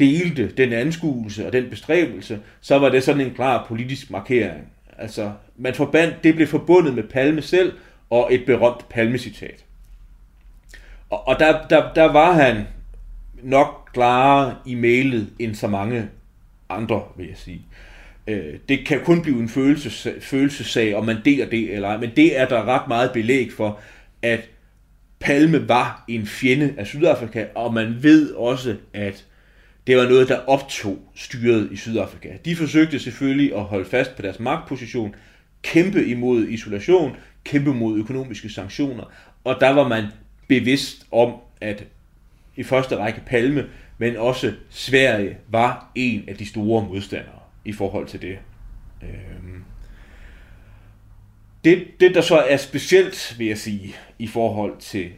delte 0.00 0.52
den 0.56 0.72
anskuelse 0.72 1.46
og 1.46 1.52
den 1.52 1.70
bestræbelse, 1.70 2.40
så 2.60 2.78
var 2.78 2.88
det 2.88 3.02
sådan 3.02 3.20
en 3.20 3.34
klar 3.34 3.66
politisk 3.68 4.10
markering. 4.10 4.72
Altså, 4.98 5.32
man 5.56 5.74
forbandt, 5.74 6.24
det 6.24 6.34
blev 6.34 6.46
forbundet 6.46 6.94
med 6.94 7.02
Palme 7.02 7.42
selv, 7.42 7.72
og 8.10 8.34
et 8.34 8.46
berømt 8.46 8.88
Palme-citat. 8.88 9.64
Og, 11.10 11.28
og 11.28 11.38
der, 11.38 11.66
der, 11.66 11.92
der 11.94 12.12
var 12.12 12.32
han 12.32 12.66
nok 13.42 13.90
klarere 13.94 14.54
i 14.66 14.74
mailet 14.74 15.30
end 15.38 15.54
så 15.54 15.68
mange 15.68 16.08
andre, 16.68 17.02
vil 17.16 17.26
jeg 17.26 17.36
sige. 17.36 17.62
Øh, 18.26 18.54
det 18.68 18.86
kan 18.86 19.00
kun 19.04 19.22
blive 19.22 19.40
en 19.40 19.48
følelses, 19.48 20.08
følelsessag, 20.20 20.94
om 20.94 21.04
man 21.04 21.16
deler 21.24 21.46
det 21.46 21.74
eller 21.74 21.88
ej, 21.88 21.96
men 21.96 22.10
det 22.16 22.38
er 22.38 22.48
der 22.48 22.64
ret 22.64 22.88
meget 22.88 23.12
belæg 23.12 23.52
for, 23.52 23.80
at 24.22 24.48
Palme 25.20 25.68
var 25.68 26.04
en 26.08 26.26
fjende 26.26 26.74
af 26.76 26.86
Sydafrika, 26.86 27.46
og 27.54 27.74
man 27.74 28.02
ved 28.02 28.34
også, 28.34 28.76
at 28.92 29.24
det 29.86 29.96
var 29.96 30.08
noget, 30.08 30.28
der 30.28 30.38
optog 30.38 30.98
styret 31.14 31.68
i 31.72 31.76
Sydafrika. 31.76 32.28
De 32.44 32.56
forsøgte 32.56 32.98
selvfølgelig 32.98 33.54
at 33.54 33.62
holde 33.62 33.84
fast 33.84 34.16
på 34.16 34.22
deres 34.22 34.40
magtposition, 34.40 35.14
kæmpe 35.62 36.06
imod 36.06 36.46
isolation, 36.48 37.16
kæmpe 37.44 37.74
mod 37.74 37.98
økonomiske 37.98 38.48
sanktioner, 38.48 39.04
og 39.44 39.56
der 39.60 39.70
var 39.70 39.88
man 39.88 40.04
bevidst 40.48 41.06
om, 41.12 41.34
at 41.60 41.84
i 42.56 42.62
første 42.62 42.96
række 42.96 43.20
Palme, 43.26 43.66
men 43.98 44.16
også 44.16 44.52
Sverige 44.70 45.38
var 45.48 45.92
en 45.94 46.24
af 46.28 46.36
de 46.36 46.46
store 46.46 46.84
modstandere 46.84 47.40
i 47.64 47.72
forhold 47.72 48.06
til 48.06 48.22
det. 48.22 48.38
Øhm. 49.02 49.64
Det, 51.64 51.86
det, 52.00 52.14
der 52.14 52.20
så 52.20 52.36
er 52.36 52.56
specielt, 52.56 53.34
vil 53.38 53.46
jeg 53.46 53.58
sige, 53.58 53.94
i 54.18 54.26
forhold 54.26 54.78
til 54.78 55.10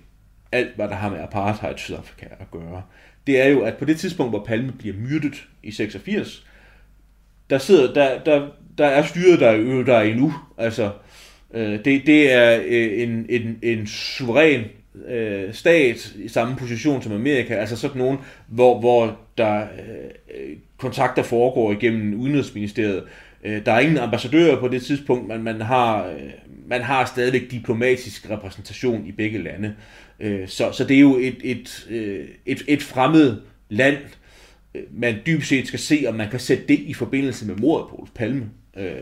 alt, 0.53 0.76
hvad 0.76 0.89
der 0.89 0.95
har 0.95 1.11
med 1.11 1.20
apartheid 1.20 1.74
i 1.74 1.78
Sydafrika 1.78 2.26
at 2.41 2.51
gøre, 2.51 2.83
det 3.26 3.41
er 3.41 3.47
jo, 3.47 3.61
at 3.61 3.76
på 3.76 3.85
det 3.85 3.99
tidspunkt, 3.99 4.33
hvor 4.33 4.45
Palme 4.45 4.72
bliver 4.72 4.97
myrdet 4.97 5.49
i 5.62 5.70
86, 5.70 6.47
der 7.51 7.59
sidder, 7.59 7.95
der, 7.95 8.24
der, 8.24 8.49
der 8.78 8.87
er 8.87 9.07
styret 9.07 9.41
der, 9.41 9.53
jo 9.53 9.83
der 9.83 10.01
endnu. 10.01 10.35
Altså, 10.59 10.93
øh, 11.55 11.85
det, 11.85 12.07
det 12.07 12.33
er 12.33 12.61
øh, 12.64 13.03
en, 13.03 13.26
en, 13.28 13.59
en 13.62 13.87
suveræn 13.87 14.64
øh, 15.09 15.55
stat 15.55 16.14
i 16.16 16.28
samme 16.28 16.57
position 16.57 17.03
som 17.03 17.12
Amerika, 17.12 17.55
altså 17.55 17.76
sådan 17.76 17.99
nogen, 17.99 18.18
hvor, 18.49 18.80
hvor 18.80 19.18
der 19.38 19.61
øh, 19.61 20.57
kontakter 20.76 21.22
foregår 21.22 21.72
igennem 21.72 22.20
Udenrigsministeriet. 22.20 23.05
Øh, 23.45 23.66
der 23.66 23.72
er 23.72 23.80
ingen 23.80 23.99
ambassadører 23.99 24.61
på 24.61 24.68
det 24.68 24.82
tidspunkt, 24.82 25.28
men 25.28 25.43
man 25.43 25.61
har, 25.61 26.07
øh, 26.07 26.30
man 26.66 26.82
har 26.82 27.05
stadigvæk 27.05 27.51
diplomatisk 27.51 28.30
repræsentation 28.30 29.07
i 29.07 29.12
begge 29.12 29.38
lande. 29.38 29.74
Øh, 30.20 30.49
så, 30.49 30.72
så 30.72 30.84
det 30.84 30.97
er 30.97 31.01
jo 31.01 31.16
et, 31.16 31.36
et, 31.45 31.86
øh, 31.91 32.28
et, 32.47 32.62
et 32.68 32.82
fremmed 32.82 33.36
land, 33.68 33.97
øh, 34.74 34.82
man 34.91 35.16
dybest 35.26 35.49
set 35.49 35.66
skal 35.66 35.78
se, 35.78 36.05
om 36.09 36.14
man 36.14 36.30
kan 36.30 36.41
sætte 36.41 36.64
det 36.68 36.78
i 36.78 36.95
forbindelse 36.95 37.47
med 37.47 37.57
mordet 37.57 37.88
på 37.91 38.09
Palme. 38.14 38.51
Øh, 38.76 38.93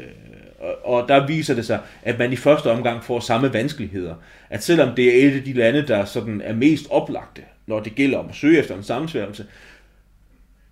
og, 0.58 0.74
og 0.84 1.08
der 1.08 1.26
viser 1.26 1.54
det 1.54 1.66
sig, 1.66 1.80
at 2.02 2.18
man 2.18 2.32
i 2.32 2.36
første 2.36 2.70
omgang 2.70 3.04
får 3.04 3.20
samme 3.20 3.52
vanskeligheder. 3.52 4.14
At 4.50 4.62
selvom 4.62 4.94
det 4.94 5.08
er 5.08 5.28
et 5.28 5.36
af 5.36 5.44
de 5.44 5.52
lande, 5.52 5.86
der 5.86 6.04
sådan 6.04 6.40
er 6.44 6.54
mest 6.54 6.86
oplagte, 6.90 7.42
når 7.66 7.80
det 7.80 7.94
gælder 7.94 8.18
om 8.18 8.28
at 8.28 8.34
søge 8.34 8.58
efter 8.58 8.76
en 8.76 8.82
sammensværgelse, 8.82 9.46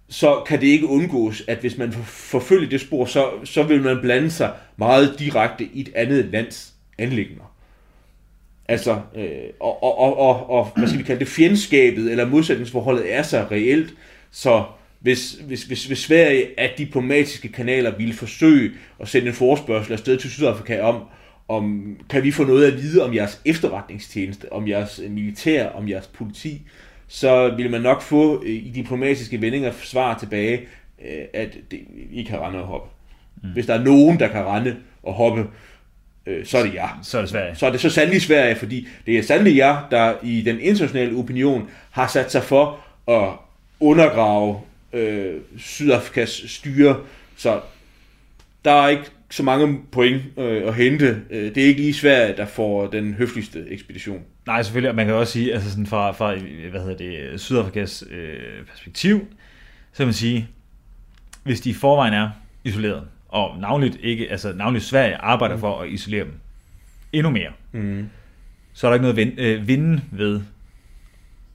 så 0.09 0.43
kan 0.47 0.61
det 0.61 0.67
ikke 0.67 0.87
undgås, 0.87 1.43
at 1.49 1.59
hvis 1.59 1.79
man 1.79 1.93
forfølger 2.07 2.69
det 2.69 2.81
spor, 2.81 3.05
så, 3.05 3.31
så 3.45 3.63
vil 3.63 3.83
man 3.83 4.01
blande 4.01 4.31
sig 4.31 4.53
meget 4.77 5.19
direkte 5.19 5.65
i 5.65 5.81
et 5.81 5.91
andet 5.95 6.25
lands 6.25 6.75
anlægner. 6.99 7.53
Altså, 8.69 9.01
øh, 9.15 9.29
og, 9.61 9.83
og, 9.83 9.99
og, 9.99 10.19
og, 10.19 10.51
og, 10.51 10.73
hvad 10.77 10.89
skal 10.89 10.99
vi 10.99 11.05
kalde 11.05 11.21
det, 11.21 11.29
fjendskabet 11.29 12.11
eller 12.11 12.27
modsætningsforholdet 12.27 13.15
er 13.15 13.23
så 13.23 13.47
reelt, 13.51 13.95
så 14.31 14.65
hvis, 15.07 15.33
hvis, 15.33 15.63
hvis, 15.65 15.87
hvis 15.87 15.99
Sverige 15.99 16.61
af 16.61 16.75
diplomatiske 16.79 17.49
kanaler 17.49 17.97
ville 17.97 18.15
forsøge 18.15 18.71
at 19.01 19.09
sende 19.09 19.29
en 19.29 19.35
forespørgsel 19.35 19.93
afsted 19.93 20.17
til 20.17 20.31
Sydafrika 20.31 20.81
om, 20.81 21.03
om 21.49 21.97
kan 22.11 22.23
vi 22.23 22.31
få 22.31 22.45
noget 22.45 22.73
at 22.73 22.83
vide 22.83 23.05
om 23.05 23.15
jeres 23.15 23.41
efterretningstjeneste, 23.45 24.53
om 24.53 24.69
jeres 24.69 25.01
militær, 25.09 25.69
om 25.69 25.89
jeres 25.89 26.07
politi, 26.07 26.63
så 27.09 27.55
vil 27.57 27.71
man 27.71 27.81
nok 27.81 28.03
få 28.03 28.43
øh, 28.43 28.51
i 28.51 28.73
diplomatiske 28.75 29.41
vendinger 29.41 29.73
svar 29.83 30.19
tilbage, 30.19 30.61
øh, 31.05 31.25
at 31.35 31.57
det, 31.71 31.81
I 32.11 32.23
kan 32.23 32.41
rende 32.41 32.59
og 32.61 32.67
hoppe. 32.67 32.89
Mm. 33.43 33.49
Hvis 33.49 33.67
der 33.67 33.75
er 33.75 33.85
nogen, 33.85 34.21
der 34.21 34.29
kan 34.29 34.45
rende 34.45 34.77
og 35.03 35.15
hoppe, 35.15 35.47
øh, 36.27 36.47
så 36.47 36.59
er 36.59 36.63
det 36.63 36.75
jer. 36.75 36.99
Så 37.03 37.19
er 37.19 37.23
det 37.23 37.31
Sverige. 37.31 37.55
Så 37.55 37.67
er 37.67 37.71
det 37.71 37.81
så 37.81 37.91
sandelig 37.91 38.23
Sverige, 38.23 38.57
fordi 38.57 38.89
det 39.07 39.19
er 39.19 39.23
sandelig 39.23 39.57
jer, 39.57 39.89
der 39.91 40.15
i 40.23 40.43
den 40.43 40.61
internationale 40.61 41.19
opinion 41.19 41.71
har 41.91 42.07
sat 42.07 42.33
sig 42.33 42.43
for 42.43 42.79
at 43.09 43.29
undergrave 43.81 44.61
øh, 44.93 45.41
Sydafrikas 45.59 46.43
styre. 46.47 46.97
Så 47.37 47.61
der 48.65 48.71
er 48.73 48.89
ikke 48.89 49.05
så 49.31 49.43
mange 49.43 49.81
point 49.93 50.23
øh, 50.39 50.69
at 50.69 50.75
hente. 50.75 51.23
Øh, 51.31 51.55
det 51.55 51.63
er 51.63 51.67
ikke 51.67 51.81
lige 51.81 51.95
Sverige, 51.95 52.37
der 52.37 52.47
får 52.47 52.87
den 52.87 53.15
høfligste 53.15 53.65
ekspedition. 53.69 54.23
Nej, 54.47 54.63
selvfølgelig, 54.63 54.91
og 54.91 54.97
man 54.97 55.07
kan 55.07 55.15
også 55.15 55.33
sige, 55.33 55.55
altså 55.55 55.71
sådan 55.71 55.87
fra, 55.87 56.13
fra 56.13 56.35
hvad 56.71 56.81
hedder 56.81 56.97
det, 56.97 57.41
Sydafrikas 57.41 58.05
øh, 58.11 58.67
perspektiv, 58.71 59.27
så 59.93 59.97
kan 59.97 60.07
man 60.07 60.15
sige, 60.15 60.49
hvis 61.43 61.61
de 61.61 61.71
i 61.71 61.75
forvejen 61.75 62.15
er 62.15 62.31
isoleret, 62.65 63.03
og 63.29 63.59
navnligt, 63.61 63.97
ikke, 64.01 64.31
altså 64.31 64.53
navnligt 64.53 64.85
Sverige 64.85 65.17
arbejder 65.17 65.55
mm. 65.55 65.61
for 65.61 65.81
at 65.81 65.89
isolere 65.89 66.25
dem 66.25 66.33
endnu 67.13 67.31
mere, 67.31 67.51
Mm. 67.73 68.09
så 68.73 68.87
er 68.87 68.91
der 68.91 68.95
ikke 68.95 69.03
noget 69.03 69.17
vind, 69.17 69.41
øh, 69.41 69.69
vinde 69.69 70.03
ved 70.11 70.41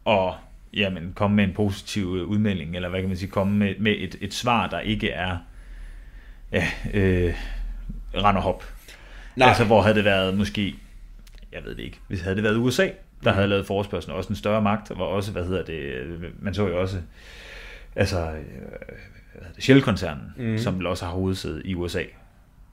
at 0.08 0.34
jamen, 0.74 1.14
komme 1.16 1.36
med 1.36 1.44
en 1.44 1.54
positiv 1.54 2.18
øh, 2.20 2.28
udmelding, 2.28 2.76
eller 2.76 2.90
hvad 2.90 3.00
kan 3.00 3.10
man 3.10 3.18
sige, 3.18 3.30
komme 3.30 3.58
med, 3.58 3.76
med 3.80 3.96
et, 3.98 4.16
et 4.22 4.34
svar, 4.34 4.68
der 4.68 4.80
ikke 4.80 5.10
er 5.10 5.38
ja, 6.52 6.68
øh, 6.94 7.34
rend 8.16 8.38
og 8.38 8.44
hop. 8.44 8.64
Nej. 9.36 9.48
Altså, 9.48 9.64
hvor 9.64 9.82
havde 9.82 9.96
det 9.96 10.06
været 10.06 10.38
måske, 10.38 10.76
jeg 11.52 11.62
ved 11.64 11.76
det 11.76 11.84
ikke, 11.84 12.00
hvis 12.08 12.22
havde 12.22 12.36
det 12.36 12.44
været 12.44 12.56
USA, 12.56 12.88
der 13.24 13.32
havde 13.32 13.48
lavet 13.48 13.66
forespørgselen, 13.66 14.18
også 14.18 14.30
en 14.30 14.36
større 14.36 14.62
magt, 14.62 14.92
hvor 14.96 15.06
også, 15.06 15.32
hvad 15.32 15.46
hedder 15.46 15.64
det, 15.64 15.80
øh, 15.80 16.24
man 16.40 16.54
så 16.54 16.68
jo 16.68 16.82
også, 16.82 16.98
altså, 17.96 18.20
øh, 18.20 18.32
hvad 18.32 19.42
hedder 19.42 19.54
det, 19.56 19.64
Shell-koncernen, 19.64 20.34
mm. 20.38 20.58
som 20.58 20.86
også 20.86 21.06
har 21.06 21.12
hovedsæde 21.12 21.62
i 21.66 21.76
USA. 21.76 22.04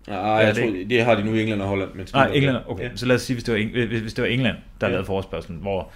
Nej, 0.08 0.18
jeg 0.18 0.54
det 0.54 0.62
tror, 0.62 0.84
det 0.88 1.04
har 1.04 1.14
de 1.14 1.24
nu 1.24 1.34
i 1.34 1.40
England 1.42 1.62
og 1.62 1.68
Holland. 1.68 1.94
Men 1.94 2.06
Nej, 2.12 2.30
England, 2.34 2.56
okay. 2.66 2.84
Ja. 2.84 2.96
Så 2.96 3.06
lad 3.06 3.16
os 3.16 3.22
sige, 3.22 3.34
hvis 3.34 3.44
det 3.44 3.54
var, 3.54 3.60
Eng- 3.60 4.00
hvis 4.00 4.14
det 4.14 4.22
var 4.22 4.28
England, 4.28 4.56
der 4.80 4.86
ja. 4.86 4.90
lavede 4.90 5.06
forespørgselen, 5.06 5.60
hvor 5.60 5.90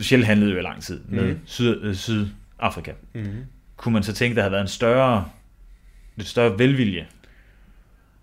Shell 0.00 0.24
handlede 0.24 0.52
jo 0.52 0.58
i 0.58 0.62
lang 0.62 0.82
tid 0.82 1.00
med 1.08 1.22
mm. 1.24 1.38
Syd, 1.46 1.76
øh, 1.82 1.94
Sydafrika. 1.94 2.90
Mm-hmm. 3.14 3.28
Kunne 3.76 3.92
man 3.92 4.02
så 4.02 4.12
tænke, 4.12 4.34
der 4.36 4.42
havde 4.42 4.52
været 4.52 4.62
en 4.62 4.68
større, 4.68 5.24
lidt 6.16 6.28
større 6.28 6.58
velvilje? 6.58 7.06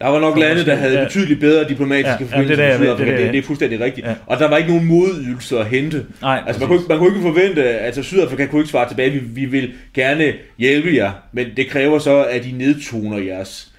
Der 0.01 0.07
var 0.09 0.19
nok 0.19 0.37
lande, 0.37 0.65
der 0.65 0.75
havde 0.75 0.97
ja. 0.97 1.03
betydeligt 1.03 1.39
bedre 1.39 1.69
diplomatiske 1.69 2.09
Ja, 2.09 2.25
ja, 2.25 2.25
forbindelser 2.37 2.55
det 2.55 2.65
er 2.65 2.71
det, 2.71 2.79
med 2.79 2.87
jeg 2.87 2.97
ved, 2.97 2.97
Sydafrika. 2.97 3.05
det 3.05 3.13
er 3.13 3.17
Det, 3.17 3.25
det. 3.25 3.33
det 3.33 3.39
er 3.39 3.43
fuldstændig 3.47 3.79
rigtigt. 3.79 4.07
Ja. 4.07 4.15
Og 4.25 4.39
der 4.39 4.47
var 4.49 4.57
ikke 4.57 4.69
nogen 4.69 4.85
modydelser 4.87 5.59
at 5.59 5.65
hente. 5.67 6.05
Nej, 6.21 6.43
Altså 6.47 6.59
man 6.59 6.67
kunne, 6.67 6.77
ikke- 6.79 6.89
man 6.89 6.97
kunne 6.97 7.09
ikke 7.09 7.21
forvente, 7.21 7.63
altså 7.63 8.03
Sydafrika 8.03 8.45
kunne 8.45 8.61
ikke 8.61 8.71
svare 8.71 8.89
tilbage, 8.89 9.11
vi, 9.11 9.19
vi 9.19 9.45
vil 9.45 9.73
gerne 9.93 10.33
hjælpe 10.57 10.95
jer, 10.95 11.11
men 11.31 11.47
det 11.57 11.69
kræver 11.69 11.99
så, 11.99 12.23
at 12.25 12.45
I 12.45 12.51
nedtoner 12.51 13.17
jeres 13.17 13.72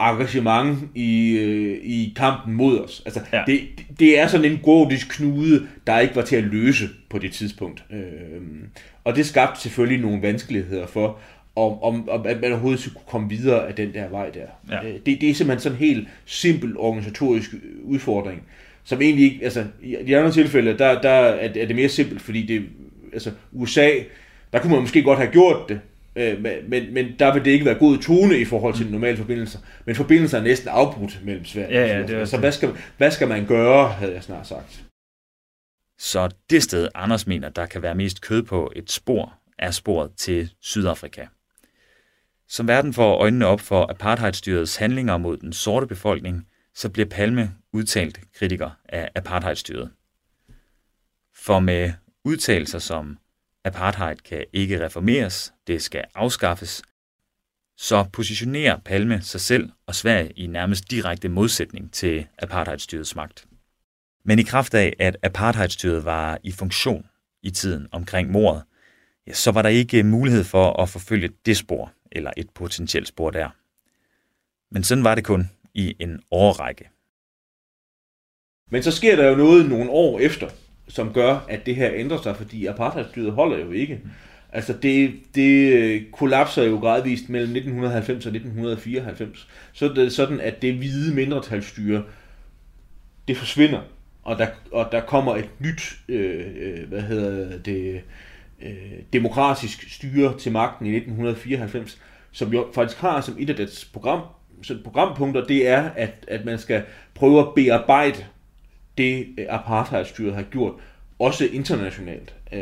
engagement 0.00 0.78
i, 0.94 1.30
øh, 1.38 1.78
i 1.82 2.12
kampen 2.16 2.54
mod 2.54 2.78
os. 2.80 3.02
Altså, 3.04 3.20
ja. 3.32 3.42
Det, 3.46 3.60
det 3.98 4.18
er 4.20 4.26
sådan 4.26 4.52
en 4.52 4.58
gordisk 4.62 5.08
knude, 5.08 5.66
der 5.86 5.98
ikke 5.98 6.16
var 6.16 6.22
til 6.22 6.36
at 6.36 6.44
løse 6.44 6.88
på 7.08 7.18
det 7.18 7.32
tidspunkt. 7.32 7.84
Øh, 7.92 8.40
og 9.04 9.16
det 9.16 9.26
skabte 9.26 9.60
selvfølgelig 9.60 10.00
nogle 10.02 10.22
vanskeligheder 10.22 10.86
for, 10.86 11.18
om, 11.56 11.82
om, 11.82 12.08
om 12.08 12.26
at 12.26 12.40
man 12.40 12.50
overhovedet 12.52 12.80
skulle 12.80 12.98
komme 13.06 13.28
videre 13.28 13.68
af 13.68 13.74
den 13.74 13.94
der 13.94 14.08
vej 14.08 14.30
der. 14.30 14.46
Ja. 14.70 14.88
Øh, 14.88 14.94
det, 15.06 15.20
det 15.20 15.30
er 15.30 15.34
simpelthen 15.34 15.60
sådan 15.62 15.78
en 15.78 15.84
helt 15.84 16.08
simpel 16.26 16.76
organisatorisk 16.76 17.50
udfordring, 17.84 18.42
som 18.84 19.02
egentlig 19.02 19.24
ikke, 19.24 19.44
altså 19.44 19.64
i 19.82 19.96
de 20.06 20.16
andre 20.18 20.32
tilfælde, 20.32 20.78
der, 20.78 21.00
der 21.00 21.10
er, 21.10 21.52
det- 21.52 21.62
er 21.62 21.66
det 21.66 21.76
mere 21.76 21.88
simpelt, 21.88 22.22
fordi 22.22 22.46
det, 22.46 22.62
altså 23.12 23.30
USA, 23.52 23.90
der 24.52 24.58
kunne 24.60 24.72
man 24.72 24.80
måske 24.80 25.02
godt 25.02 25.18
have 25.18 25.30
gjort 25.32 25.68
det, 25.68 25.80
øh, 26.16 26.42
men, 26.68 26.94
men, 26.94 27.18
der 27.18 27.32
vil 27.32 27.44
det 27.44 27.50
ikke 27.50 27.64
være 27.64 27.78
god 27.78 27.98
tone 27.98 28.38
i 28.38 28.44
forhold 28.44 28.74
til 28.74 28.86
de 28.86 28.92
normale 28.92 29.16
forbindelser. 29.16 29.58
Men 29.84 29.94
forbindelser 29.94 30.38
er 30.38 30.42
næsten 30.42 30.68
afbrudt 30.68 31.20
mellem 31.24 31.44
Sverige 31.44 31.78
Ja, 31.78 32.02
og 32.02 32.08
ja, 32.08 32.16
er 32.16 32.20
også 32.20 32.30
Så 32.30 32.38
hvad 32.38 32.52
skal, 32.52 32.70
hvad 32.96 33.10
skal 33.10 33.28
man 33.28 33.46
gøre, 33.46 33.88
havde 33.88 34.14
jeg 34.14 34.22
snart 34.22 34.46
sagt. 34.46 34.84
Så 35.98 36.28
det 36.50 36.62
sted, 36.62 36.88
Anders 36.94 37.26
mener, 37.26 37.48
der 37.48 37.66
kan 37.66 37.82
være 37.82 37.94
mest 37.94 38.20
kød 38.20 38.42
på 38.42 38.72
et 38.76 38.90
spor, 38.90 39.34
er 39.58 39.70
sporet 39.70 40.10
til 40.16 40.50
Sydafrika. 40.60 41.26
Som 42.48 42.68
verden 42.68 42.92
får 42.92 43.16
øjnene 43.16 43.46
op 43.46 43.60
for 43.60 43.90
apartheidstyrets 43.90 44.76
handlinger 44.76 45.16
mod 45.16 45.36
den 45.36 45.52
sorte 45.52 45.86
befolkning, 45.86 46.46
så 46.74 46.88
bliver 46.88 47.08
Palme 47.08 47.54
udtalt 47.72 48.20
kritiker 48.38 48.70
af 48.88 49.10
apartheidstyret. 49.14 49.90
For 51.34 51.60
med 51.60 51.92
udtalelser 52.24 52.78
som 52.78 53.18
apartheid 53.66 54.16
kan 54.16 54.44
ikke 54.52 54.84
reformeres, 54.84 55.52
det 55.66 55.82
skal 55.82 56.04
afskaffes, 56.14 56.82
så 57.76 58.04
positionerer 58.12 58.78
Palme 58.84 59.20
sig 59.20 59.40
selv 59.40 59.70
og 59.86 59.94
Sverige 59.94 60.30
i 60.30 60.46
nærmest 60.46 60.90
direkte 60.90 61.28
modsætning 61.28 61.92
til 61.92 62.26
apartheidstyrets 62.38 63.16
magt. 63.16 63.46
Men 64.24 64.38
i 64.38 64.42
kraft 64.42 64.74
af, 64.74 64.96
at 64.98 65.16
apartheidstyret 65.22 66.04
var 66.04 66.38
i 66.42 66.52
funktion 66.52 67.06
i 67.42 67.50
tiden 67.50 67.88
omkring 67.92 68.30
mordet, 68.30 68.62
ja, 69.26 69.32
så 69.32 69.50
var 69.50 69.62
der 69.62 69.68
ikke 69.68 70.02
mulighed 70.02 70.44
for 70.44 70.82
at 70.82 70.88
forfølge 70.88 71.30
det 71.46 71.56
spor, 71.56 71.92
eller 72.12 72.30
et 72.36 72.50
potentielt 72.50 73.08
spor 73.08 73.30
der. 73.30 73.48
Men 74.70 74.84
sådan 74.84 75.04
var 75.04 75.14
det 75.14 75.24
kun 75.24 75.50
i 75.74 75.96
en 75.98 76.22
årrække. 76.30 76.90
Men 78.70 78.82
så 78.82 78.92
sker 78.92 79.16
der 79.16 79.28
jo 79.28 79.36
noget 79.36 79.68
nogle 79.68 79.90
år 79.90 80.20
efter, 80.20 80.50
som 80.88 81.12
gør, 81.12 81.38
at 81.48 81.66
det 81.66 81.76
her 81.76 81.90
ændrer 81.94 82.22
sig, 82.22 82.36
fordi 82.36 82.66
apartheidstyret 82.66 83.32
holder 83.32 83.58
jo 83.58 83.70
ikke. 83.70 84.00
Altså 84.52 84.72
det, 84.82 85.14
det 85.34 85.72
øh, 85.72 86.02
kollapser 86.12 86.62
jo 86.62 86.78
gradvist 86.78 87.28
mellem 87.28 87.56
1990 87.56 88.26
og 88.26 88.34
1994. 88.34 89.48
Så 89.72 89.84
er 89.88 89.94
det 89.94 90.12
sådan, 90.12 90.40
at 90.40 90.62
det 90.62 90.74
hvide 90.74 91.14
mindretalsstyre, 91.14 92.02
det 93.28 93.36
forsvinder, 93.36 93.80
og 94.22 94.38
der, 94.38 94.46
og 94.72 94.88
der 94.92 95.00
kommer 95.00 95.36
et 95.36 95.48
nyt, 95.58 95.96
øh, 96.08 96.46
øh, 96.56 96.88
hvad 96.88 97.00
hedder 97.00 97.58
det, 97.58 98.00
øh, 98.62 98.72
demokratisk 99.12 99.94
styre 99.94 100.38
til 100.38 100.52
magten 100.52 100.86
i 100.86 100.96
1994, 100.96 102.00
som 102.32 102.52
jo 102.52 102.66
faktisk 102.74 103.00
har 103.00 103.20
som 103.20 103.36
et 103.38 103.50
af 103.50 103.56
dets 103.56 103.84
program, 103.84 104.20
så 104.62 104.78
programpunkter, 104.84 105.44
det 105.44 105.68
er, 105.68 105.90
at, 105.96 106.24
at 106.28 106.44
man 106.44 106.58
skal 106.58 106.82
prøve 107.14 107.40
at 107.40 107.54
bearbejde 107.54 108.24
det 108.98 109.26
øh, 109.38 109.46
apartheidstyret 109.48 110.34
har 110.34 110.42
gjort, 110.42 110.72
også 111.18 111.48
internationalt. 111.52 112.34
Øh, 112.52 112.60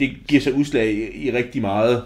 det 0.00 0.10
giver 0.28 0.40
sig 0.40 0.54
udslag 0.54 0.92
i, 0.92 1.26
i 1.26 1.32
rigtig 1.32 1.60
meget. 1.60 2.02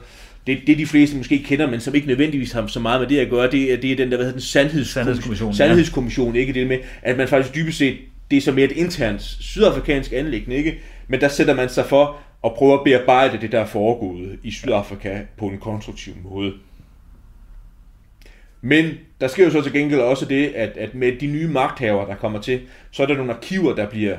Det, 0.47 0.59
det 0.67 0.79
de 0.79 0.87
fleste 0.87 1.17
måske 1.17 1.43
kender, 1.43 1.71
men 1.71 1.81
som 1.81 1.95
ikke 1.95 2.07
nødvendigvis 2.07 2.53
har 2.53 2.67
så 2.67 2.81
meget 2.81 3.01
med 3.01 3.09
det 3.09 3.19
at 3.19 3.31
gøre, 3.31 3.51
det 3.51 3.73
er, 3.73 3.77
det 3.77 3.93
er 3.93 3.97
den 3.97 4.11
der, 4.11 4.17
hvad 4.17 4.27
hedder 4.27 4.39
den, 4.39 4.41
sandhedskommission. 4.41 5.05
Sandhedskommissionen, 5.05 5.55
ja. 5.55 5.57
Sandhedskommission, 5.57 6.37
ikke 6.37 6.53
det 6.53 6.67
med, 6.67 6.79
at 7.03 7.17
man 7.17 7.29
faktisk 7.29 7.55
dybest 7.55 7.79
set, 7.79 7.97
det 8.31 8.37
er 8.37 8.41
som 8.41 8.55
mere 8.55 8.65
et 8.65 8.77
internt 8.77 9.23
sydafrikansk 9.23 10.13
anlæggende, 10.13 10.57
ikke? 10.57 10.79
Men 11.09 11.21
der 11.21 11.29
sætter 11.29 11.55
man 11.55 11.69
sig 11.69 11.87
for 11.87 12.17
at 12.45 12.55
prøve 12.55 12.75
at 12.75 12.81
bearbejde 12.85 13.41
det, 13.41 13.53
der 13.53 13.61
er 13.61 13.67
foregået 13.67 14.39
i 14.43 14.51
Sydafrika 14.51 15.21
på 15.37 15.47
en 15.47 15.59
konstruktiv 15.59 16.15
måde. 16.25 16.53
Men 18.61 18.95
der 19.21 19.29
sker 19.29 19.45
jo 19.45 19.51
så 19.51 19.63
til 19.63 19.73
gengæld 19.73 20.01
også 20.01 20.25
det, 20.25 20.47
at, 20.47 20.77
at 20.77 20.95
med 20.95 21.13
de 21.21 21.27
nye 21.27 21.49
magthavere, 21.49 22.09
der 22.09 22.17
kommer 22.17 22.41
til, 22.41 22.61
så 22.91 23.03
er 23.03 23.07
der 23.07 23.17
nogle 23.17 23.35
arkiver, 23.35 23.75
der 23.75 23.91
bliver 23.91 24.17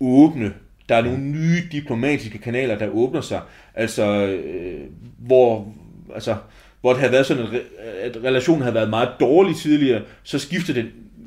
åbne. 0.00 0.52
Der 0.88 0.94
er 0.94 1.02
nogle 1.02 1.18
nye 1.18 1.62
diplomatiske 1.72 2.38
kanaler, 2.38 2.78
der 2.78 2.88
åbner 2.88 3.20
sig. 3.20 3.40
Altså, 3.74 4.26
øh, 4.26 4.80
hvor, 5.18 5.74
altså, 6.14 6.36
hvor 6.80 6.90
det 6.90 7.00
havde 7.00 7.12
været 7.12 7.26
sådan, 7.26 7.46
at, 7.46 8.16
at 8.16 8.24
relationen 8.24 8.62
havde 8.62 8.74
været 8.74 8.90
meget 8.90 9.08
dårlig 9.20 9.56
tidligere, 9.56 10.02
så 10.22 10.38
skifter 10.38 10.74
det 10.74 10.86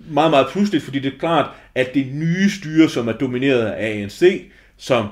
meget, 0.10 0.32
meget 0.32 0.48
pludseligt, 0.52 0.84
fordi 0.84 1.00
det 1.00 1.14
er 1.14 1.20
klart, 1.20 1.50
at 1.76 1.94
det 1.94 2.08
nye 2.14 2.50
styre, 2.50 2.90
som 2.90 3.08
er 3.08 3.12
domineret 3.12 3.66
af 3.66 4.02
ANC, 4.02 4.44
som 4.78 5.08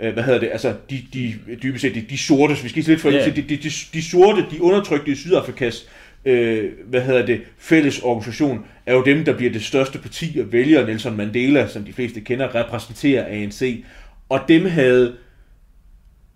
øh, 0.00 0.12
hvad 0.12 0.22
hedder 0.22 0.40
det, 0.40 0.48
altså 0.52 0.74
de, 0.90 1.04
de 1.12 1.34
dybest 1.62 1.82
set 1.82 1.94
de, 1.94 2.00
de 2.10 2.18
sorte, 2.18 2.56
vi 2.62 2.68
skal 2.68 2.84
lidt 2.84 3.00
for 3.00 3.10
yeah. 3.10 3.36
de, 3.36 3.42
de, 3.42 3.56
de, 3.56 3.70
de 3.92 4.02
sorte, 4.02 4.46
de 4.50 4.62
undertrykte 4.62 5.10
i 5.10 5.14
Sydafrikas 5.14 5.88
øh, 6.24 6.70
hvad 6.86 7.00
hedder 7.00 7.26
det, 7.26 7.40
fælles 7.58 8.00
organisation, 8.02 8.64
er 8.86 8.94
jo 8.94 9.02
dem, 9.04 9.24
der 9.24 9.36
bliver 9.36 9.52
det 9.52 9.64
største 9.64 9.98
parti 9.98 10.38
og 10.40 10.52
vælger 10.52 10.86
Nelson 10.86 11.16
Mandela, 11.16 11.68
som 11.68 11.84
de 11.84 11.92
fleste 11.92 12.20
kender, 12.20 12.54
repræsenterer 12.54 13.26
ANC. 13.26 13.84
Og 14.28 14.40
dem 14.48 14.66
havde 14.66 15.12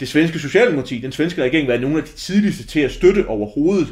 det 0.01 0.09
svenske 0.09 0.39
Socialdemokrati, 0.39 0.99
den 0.99 1.13
svenske 1.13 1.43
regering, 1.43 1.69
været 1.69 1.81
nogle 1.81 1.99
af 1.99 2.03
de 2.05 2.13
tidligste 2.13 2.67
til 2.67 2.81
at 2.81 2.91
støtte 2.93 3.27
overhovedet, 3.29 3.89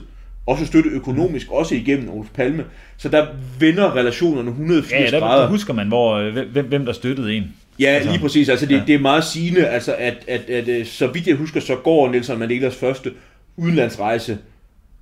også 0.47 0.67
støtte 0.67 0.91
økonomisk, 0.91 1.51
også 1.51 1.75
igennem 1.75 2.11
Olof 2.11 2.27
Palme. 2.35 2.65
Så 2.97 3.09
der 3.09 3.27
vender 3.59 3.97
relationerne 3.97 4.51
180 4.51 4.93
Ja, 4.93 5.11
der, 5.11 5.21
grader. 5.21 5.43
der 5.43 5.49
husker 5.49 5.73
man, 5.75 5.89
hvor, 5.89 6.15
øh, 6.15 6.49
hvem, 6.53 6.67
hvem 6.67 6.85
der 6.85 6.93
støttede 6.93 7.35
en. 7.35 7.45
Ja, 7.81 7.87
Altså, 7.87 8.11
lige 8.11 8.21
præcis. 8.21 8.49
Altså, 8.49 8.67
det, 8.67 8.73
ja. 8.75 8.79
ja. 8.79 8.85
det 8.87 8.95
er 8.95 8.99
meget 8.99 9.25
sigende, 9.25 9.67
altså, 9.67 9.95
at, 9.95 10.17
at, 10.29 10.51
at, 10.51 10.69
at 10.69 10.87
så 10.87 11.07
vidt 11.07 11.27
jeg 11.27 11.37
husker, 11.37 11.61
så 11.61 11.77
går 11.77 12.11
Nelson 12.11 12.39
Mandelas 12.39 12.77
første 12.77 13.11
udenlandsrejse 13.57 14.39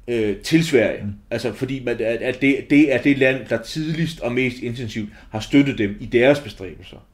øh, 0.09 0.37
til 0.37 0.65
Sverige. 0.65 1.03
Mm. 1.05 1.13
Altså 1.31 1.53
fordi 1.53 1.85
man, 1.85 1.97
at, 2.01 2.41
det, 2.41 2.67
det 2.71 2.95
er 2.95 3.03
det 3.03 3.19
land, 3.19 3.47
der 3.49 3.63
tidligst 3.63 4.21
og 4.21 4.33
mest 4.33 4.59
intensivt 4.59 5.11
har 5.31 5.41
støttet 5.41 5.79
dem 5.79 5.97
i 6.01 6.07
deres 6.07 6.41
bestræbelser. 6.41 7.07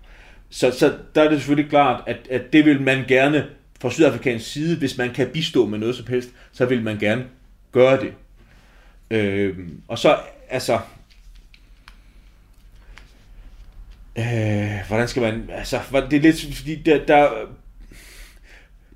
Så, 0.50 0.70
så 0.70 0.94
der 1.14 1.22
er 1.22 1.28
det 1.28 1.38
selvfølgelig 1.38 1.70
klart, 1.70 2.02
at, 2.06 2.16
at 2.30 2.52
det 2.52 2.64
vil 2.64 2.80
man 2.80 3.04
gerne 3.08 3.46
fra 3.80 3.90
sydafrikansk 3.90 4.52
side, 4.52 4.76
hvis 4.76 4.98
man 4.98 5.10
kan 5.10 5.28
bistå 5.28 5.66
med 5.66 5.78
noget 5.78 5.96
som 5.96 6.06
helst, 6.06 6.30
så 6.52 6.66
vil 6.66 6.82
man 6.82 6.98
gerne 6.98 7.24
gøre 7.72 8.00
det. 8.00 8.12
Øh, 9.10 9.56
og 9.88 9.98
så, 9.98 10.16
altså... 10.50 10.80
Øh, 14.18 14.86
hvordan 14.88 15.08
skal 15.08 15.22
man... 15.22 15.50
Altså, 15.52 15.80
det 16.10 16.16
er 16.16 16.20
lidt, 16.20 16.56
fordi 16.56 16.74
der, 16.74 17.04
der 17.04 17.30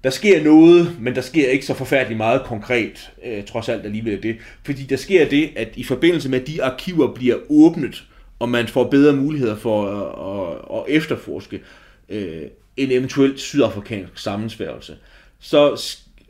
der 0.05 0.11
sker 0.11 0.45
noget, 0.45 0.97
men 1.01 1.15
der 1.15 1.21
sker 1.21 1.49
ikke 1.49 1.67
så 1.67 1.75
forfærdeligt 1.75 2.17
meget 2.17 2.43
konkret, 2.43 3.13
øh, 3.25 3.45
trods 3.45 3.69
alt 3.69 3.85
alligevel 3.85 4.23
det. 4.23 4.37
Fordi 4.65 4.83
der 4.83 4.97
sker 4.97 5.29
det, 5.29 5.51
at 5.57 5.69
i 5.77 5.85
forbindelse 5.85 6.29
med, 6.29 6.41
at 6.41 6.47
de 6.47 6.63
arkiver 6.63 7.15
bliver 7.15 7.37
åbnet, 7.51 8.05
og 8.39 8.49
man 8.49 8.69
får 8.69 8.91
bedre 8.91 9.13
muligheder 9.13 9.57
for 9.57 9.87
at, 9.87 10.75
at, 10.75 10.79
at 10.79 10.97
efterforske 10.97 11.61
øh, 12.09 12.43
en 12.77 12.91
eventuel 12.91 13.39
sydafrikansk 13.39 14.19
sammensværgelse, 14.19 14.97
så 15.41 15.83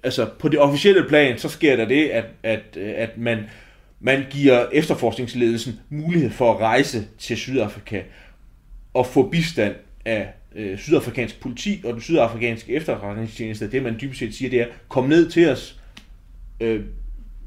altså, 0.03 0.29
på 0.39 0.49
det 0.49 0.59
officielle 0.59 1.09
plan, 1.09 1.39
så 1.39 1.49
sker 1.49 1.77
der 1.77 1.85
det, 1.85 2.09
at, 2.09 2.25
at, 2.43 2.77
øh, 2.77 2.93
at 2.97 3.19
man, 3.19 3.39
man 4.01 4.25
giver 4.31 4.67
efterforskningsledelsen 4.73 5.81
mulighed 5.91 6.31
for 6.31 6.55
at 6.55 6.61
rejse 6.61 7.07
til 7.19 7.37
Sydafrika 7.37 8.03
og 8.95 9.07
få 9.07 9.29
bistand 9.29 9.75
af 10.05 10.29
øh, 10.55 10.79
sydafrikansk 10.79 11.41
politi 11.41 11.83
og 11.85 11.93
den 11.93 12.01
sydafrikanske 12.01 12.73
efterretningstjeneste. 12.73 13.71
Det 13.71 13.83
man 13.83 13.97
dybest 14.01 14.19
set 14.19 14.35
siger, 14.35 14.51
det 14.51 14.61
er, 14.61 14.67
kom 14.89 15.09
ned 15.09 15.31
til 15.31 15.49
os, 15.49 15.81
øh, 16.61 16.81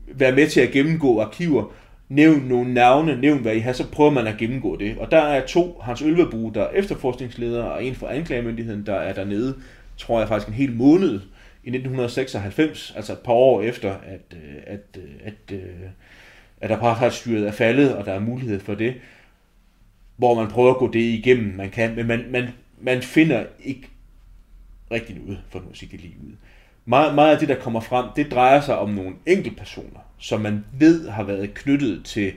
vær 0.08 0.36
med 0.36 0.48
til 0.48 0.62
at 0.62 0.72
gennemgå 0.72 1.22
arkiver, 1.22 1.74
nævn 2.10 2.42
nogle 2.42 2.74
navne, 2.74 3.22
nævn 3.22 3.42
hvad 3.42 3.56
I 3.56 3.60
har, 3.60 3.74
så 3.74 3.88
prøver 3.92 4.12
man 4.12 4.28
at 4.28 4.38
gennemgå 4.38 4.76
det. 4.76 4.98
Og 4.98 5.12
der 5.12 5.22
er 5.22 5.46
to, 5.46 5.82
Hans 5.84 6.02
Ølvebo, 6.02 6.50
der 6.50 6.64
er 6.64 6.70
efterforskningsleder, 6.70 7.64
og 7.64 7.84
en 7.84 7.96
fra 7.96 8.16
anklagemyndigheden, 8.16 8.86
der 8.86 8.96
er 8.96 9.14
dernede, 9.14 9.56
tror 9.98 10.20
jeg 10.20 10.28
faktisk 10.28 10.48
en 10.48 10.54
hel 10.54 10.76
måned 10.76 11.20
i 11.64 11.70
1996, 11.70 12.94
altså 12.96 13.14
et 13.14 13.20
par 13.20 13.34
år 13.34 13.62
efter, 13.62 13.94
at, 13.94 14.22
øh, 14.34 14.56
at, 14.68 14.80
øh, 14.98 15.04
at, 15.24 15.34
at, 15.50 15.60
at 16.62 16.72
apartheidstyret 16.72 17.48
er 17.48 17.52
faldet, 17.52 17.96
og 17.96 18.06
der 18.06 18.14
er 18.14 18.20
mulighed 18.20 18.60
for 18.60 18.76
det, 18.76 18.94
hvor 20.18 20.36
man 20.36 20.48
prøver 20.48 20.72
at 20.72 20.78
gå 20.78 20.92
det 20.92 21.00
igennem, 21.00 21.56
man 21.56 21.70
kan, 21.70 21.96
men 21.96 22.08
man, 22.08 22.26
man, 22.30 22.48
man 22.82 23.02
finder 23.02 23.46
ikke 23.64 23.88
rigtig 24.92 25.16
noget, 25.16 25.42
for 25.50 25.64
musik 25.70 25.94
i 25.94 25.98
livet. 25.98 26.38
Meget, 26.86 27.16
meget 27.16 27.34
af 27.34 27.40
det, 27.40 27.50
der 27.50 27.56
kommer 27.56 27.80
frem, 27.80 28.06
det 28.16 28.32
drejer 28.32 28.62
sig 28.62 28.78
om 28.78 28.90
nogle 28.90 29.16
enkeltpersoner, 29.26 30.00
som 30.18 30.42
man 30.42 30.66
ved 30.80 31.10
har 31.10 31.24
været 31.24 31.54
knyttet 31.54 32.06
til, 32.06 32.34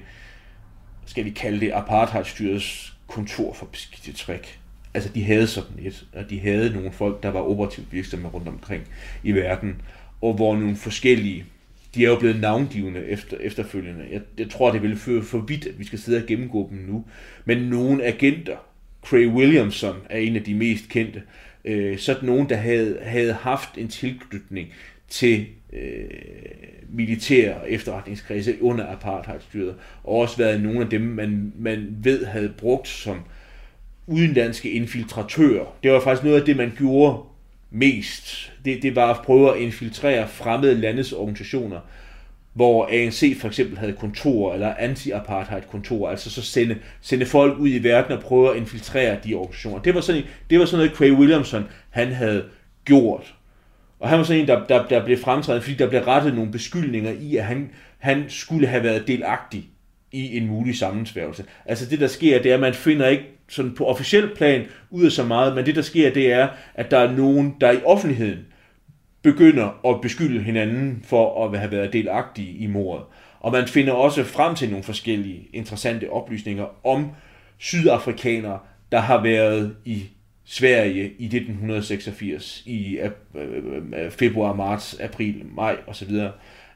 skal 1.07 1.25
vi 1.25 1.31
kalde 1.31 1.61
det, 1.61 1.73
apartheidstyrets 1.75 2.97
kontor 3.07 3.53
for 3.53 3.67
beskidte 3.67 4.13
træk. 4.19 4.61
Altså, 4.95 5.11
de 5.15 5.25
havde 5.25 5.47
sådan 5.47 5.79
et, 5.79 6.07
og 6.15 6.31
de 6.31 6.41
havde 6.41 6.71
nogle 6.71 6.93
folk, 6.93 7.23
der 7.23 7.29
var 7.29 7.41
operativt 7.41 7.93
virksomheder 7.93 8.31
rundt 8.31 8.49
omkring 8.49 8.83
i 9.23 9.33
verden, 9.33 9.83
og 10.21 10.35
hvor 10.35 10.57
nogle 10.57 10.77
forskellige, 10.77 11.45
de 11.95 12.05
er 12.05 12.09
jo 12.09 12.19
blevet 12.19 12.41
navngivende 12.41 13.05
efter, 13.05 13.37
efterfølgende. 13.37 14.07
Jeg, 14.11 14.21
jeg 14.39 14.51
tror, 14.51 14.73
det 14.73 14.83
ville 14.83 14.97
føre 14.97 15.23
for 15.23 15.39
vidt, 15.39 15.67
at 15.67 15.79
vi 15.79 15.85
skal 15.85 15.99
sidde 15.99 16.19
og 16.19 16.27
gennemgå 16.27 16.69
dem 16.71 16.79
nu. 16.79 17.05
Men 17.45 17.59
nogle 17.59 18.05
agenter, 18.05 18.57
Craig 19.03 19.29
Williamson 19.29 19.97
er 20.11 20.19
en 20.19 20.37
af 20.37 20.43
de 20.43 20.55
mest 20.55 20.89
kendte, 20.89 21.23
øh, 21.65 21.99
sådan 21.99 22.27
nogen, 22.27 22.49
der 22.49 22.57
havde, 22.57 22.99
havde 23.03 23.33
haft 23.33 23.79
en 23.79 23.89
tilknytning 23.89 24.69
til 25.09 25.47
øh, 25.73 26.11
militære 26.89 27.71
efterretningskredse 27.71 28.63
under 28.63 28.93
apartheidstyret, 28.93 29.75
og 30.05 30.15
også 30.15 30.37
været 30.37 30.61
nogle 30.61 30.81
af 30.81 30.91
dem, 30.91 31.01
man, 31.01 31.53
man 31.59 31.97
ved 32.03 32.25
havde 32.25 32.53
brugt 32.59 32.89
som 32.89 33.21
udenlandske 34.07 34.71
infiltratører. 34.71 35.77
Det 35.83 35.93
var 35.93 36.01
faktisk 36.01 36.25
noget 36.25 36.41
af 36.41 36.47
det, 36.47 36.57
man 36.57 36.73
gjorde 36.79 37.23
mest. 37.71 38.53
Det, 38.65 38.83
det 38.83 38.97
var 38.97 39.15
at 39.15 39.25
prøve 39.25 39.55
at 39.55 39.61
infiltrere 39.61 40.29
fremmede 40.29 40.75
landes 40.75 41.13
organisationer, 41.13 41.81
hvor 42.59 42.89
ANC 42.93 43.41
for 43.41 43.49
eksempel 43.49 43.79
havde 43.79 43.93
kontorer, 43.93 44.55
eller 44.55 44.75
anti-apartheid 44.75 45.63
kontorer, 45.71 46.11
altså 46.11 46.31
så 46.31 46.43
sende, 46.43 46.77
sende 47.01 47.27
folk 47.27 47.59
ud 47.59 47.69
i 47.69 47.83
verden 47.83 48.13
og 48.13 48.21
prøve 48.21 48.51
at 48.51 48.57
infiltrere 48.57 49.17
de 49.25 49.35
organisationer. 49.35 49.83
Det 49.83 49.95
var 49.95 50.01
sådan, 50.01 50.23
det 50.51 50.59
var 50.59 50.65
sådan 50.65 50.85
noget, 50.85 50.97
Craig 50.97 51.13
Williamson 51.13 51.65
han 51.91 52.09
havde 52.09 52.45
gjort. 52.85 53.35
Og 54.01 54.09
han 54.09 54.19
var 54.19 54.25
sådan 54.25 54.43
en, 54.43 54.49
der, 54.49 54.67
der, 54.67 54.87
der 54.87 55.05
blev 55.05 55.19
fremtrædet, 55.19 55.63
fordi 55.63 55.77
der 55.77 55.89
blev 55.89 56.01
rettet 56.01 56.35
nogle 56.35 56.53
beskyldninger 56.53 57.13
i, 57.21 57.37
at 57.37 57.45
han, 57.45 57.71
han 57.99 58.25
skulle 58.29 58.67
have 58.67 58.83
været 58.83 59.07
delagtig 59.07 59.69
i 60.13 60.37
en 60.37 60.47
mulig 60.47 60.79
sammensværgelse. 60.79 61.45
Altså 61.67 61.87
det, 61.87 62.01
der 62.01 62.07
sker, 62.07 62.43
det 62.43 62.51
er, 62.51 62.55
at 62.55 62.61
man 62.61 62.75
finder 62.75 63.09
ikke 63.09 63.25
sådan 63.49 63.75
på 63.75 63.85
officiel 63.87 64.31
plan 64.37 64.67
ud 64.91 65.05
af 65.05 65.13
så 65.13 65.25
meget, 65.25 65.55
men 65.55 65.67
det, 65.67 65.77
der 65.77 65.83
sker, 65.83 66.13
det 66.13 66.33
er, 66.33 66.49
at 66.75 66.91
der 66.91 66.99
er 66.99 67.13
nogen, 67.13 67.55
der 67.61 67.73
i 67.73 67.83
offentligheden 67.85 68.39
begynder 69.33 69.87
at 69.89 70.01
beskylde 70.01 70.43
hinanden 70.43 71.01
for 71.05 71.45
at 71.45 71.59
have 71.59 71.73
været 71.73 71.93
delagtige 71.93 72.59
i 72.59 72.67
mordet. 72.67 73.05
Og 73.41 73.53
man 73.53 73.69
finder 73.69 73.93
også 73.93 74.25
frem 74.25 74.55
til 74.55 74.71
nogle 74.71 74.85
forskellige 74.85 75.49
interessante 75.53 76.11
oplysninger 76.11 76.87
om 76.87 77.11
sydafrikanere, 77.59 78.59
der 78.93 79.01
har 79.01 79.23
været 79.23 79.77
i 79.85 80.05
Sverige 80.45 81.05
i 81.19 81.25
1986, 81.25 82.63
i 82.67 82.99
øh, 82.99 83.11
øh, 83.97 84.11
februar, 84.11 84.55
marts, 84.55 84.97
april, 85.01 85.43
maj 85.57 85.77
osv., 85.87 86.21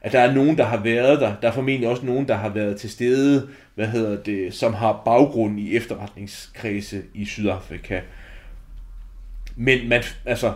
at 0.01 0.11
der 0.11 0.19
er 0.19 0.33
nogen, 0.33 0.57
der 0.57 0.63
har 0.63 0.77
været 0.77 1.21
der. 1.21 1.35
Der 1.41 1.47
er 1.47 1.51
formentlig 1.51 1.89
også 1.89 2.05
nogen, 2.05 2.27
der 2.27 2.35
har 2.35 2.49
været 2.49 2.77
til 2.77 2.89
stede, 2.89 3.49
hvad 3.75 3.87
hedder 3.87 4.23
det, 4.23 4.53
som 4.53 4.73
har 4.73 5.01
baggrund 5.05 5.59
i 5.59 5.75
efterretningskredse 5.75 7.01
i 7.13 7.25
Sydafrika. 7.25 8.01
Men 9.55 9.89
man, 9.89 10.03
altså, 10.25 10.53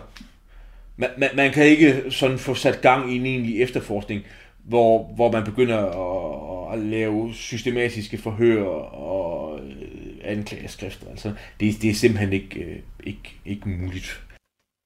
man, 0.98 1.10
man, 1.18 1.30
man 1.36 1.52
kan 1.52 1.66
ikke 1.66 2.04
sådan 2.10 2.40
få 2.40 2.54
sat 2.54 2.82
gang 2.82 3.14
i 3.14 3.16
en 3.16 3.26
egentlig 3.26 3.62
efterforskning, 3.62 4.24
hvor, 4.64 5.14
hvor 5.16 5.32
man 5.32 5.44
begynder 5.44 5.78
at, 5.78 6.80
at 6.80 6.86
lave 6.86 7.34
systematiske 7.34 8.18
forhør 8.18 8.64
og 8.64 9.60
øh, 9.60 10.12
anklageskrifter. 10.24 11.10
Altså, 11.10 11.34
det, 11.60 11.82
det 11.82 11.90
er 11.90 11.94
simpelthen 11.94 12.34
ikke, 12.34 12.60
øh, 12.60 12.80
ikke, 13.04 13.40
ikke 13.46 13.70
muligt. 13.70 14.24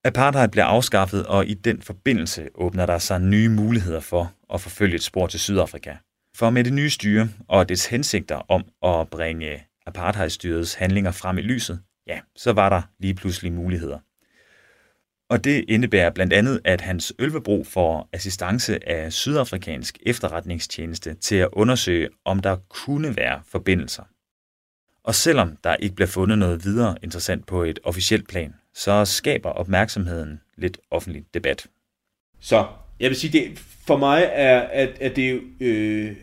Apartheid 0.05 0.47
bliver 0.47 0.66
afskaffet, 0.66 1.26
og 1.26 1.47
i 1.47 1.53
den 1.53 1.82
forbindelse 1.82 2.49
åbner 2.55 2.86
der 2.86 2.97
sig 2.97 3.22
nye 3.22 3.49
muligheder 3.49 3.99
for 3.99 4.34
at 4.53 4.62
forfølge 4.62 4.95
et 4.95 5.03
spor 5.03 5.28
til 5.28 5.39
Sydafrika. 5.39 5.95
For 6.38 6.49
med 6.49 6.64
det 6.64 6.74
nye 6.74 6.89
styre 6.89 7.30
og 7.47 7.70
dets 7.70 7.86
hensigter 7.86 8.36
om 8.36 8.64
at 8.84 9.09
bringe 9.09 9.64
apartheidstyrets 9.88 10.74
handlinger 10.74 11.12
frem 11.12 11.38
i 11.38 11.41
lyset, 11.41 11.82
ja, 12.07 12.20
så 12.36 12.53
var 12.53 12.70
der 12.70 12.82
lige 12.99 13.14
pludselig 13.14 13.53
muligheder. 13.53 13.99
Og 15.32 15.44
det 15.44 15.66
indebærer 15.68 16.10
blandt 16.10 16.34
andet, 16.34 16.62
at 16.64 16.82
hans 16.82 17.14
Ølvebro 17.20 17.64
får 17.64 18.10
assistance 18.14 18.90
af 18.90 19.14
sydafrikansk 19.14 19.98
efterretningstjeneste 20.06 21.14
til 21.14 21.36
at 21.36 21.50
undersøge, 21.52 22.10
om 22.26 22.40
der 22.40 22.56
kunne 22.70 23.16
være 23.16 23.42
forbindelser. 23.48 24.04
Og 25.04 25.16
selvom 25.16 25.58
der 25.64 25.76
ikke 25.76 25.96
bliver 25.96 26.08
fundet 26.08 26.38
noget 26.38 26.64
videre 26.66 26.96
interessant 27.04 27.46
på 27.46 27.64
et 27.64 27.80
officielt 27.84 28.28
plan, 28.28 28.54
så 28.74 29.06
skaber 29.06 29.50
opmærksomheden 29.50 30.42
lidt 30.58 30.78
offentlig 30.92 31.24
debat. 31.34 31.68
Så 32.40 32.68
jeg 33.00 33.10
vil 33.10 33.18
sige, 33.18 33.40
det, 33.40 33.60
for 33.88 33.98
mig 33.98 34.30
er, 34.34 34.60
at, 34.60 34.90
at 35.02 35.16
det, 35.16 35.42
øh, 35.60 36.16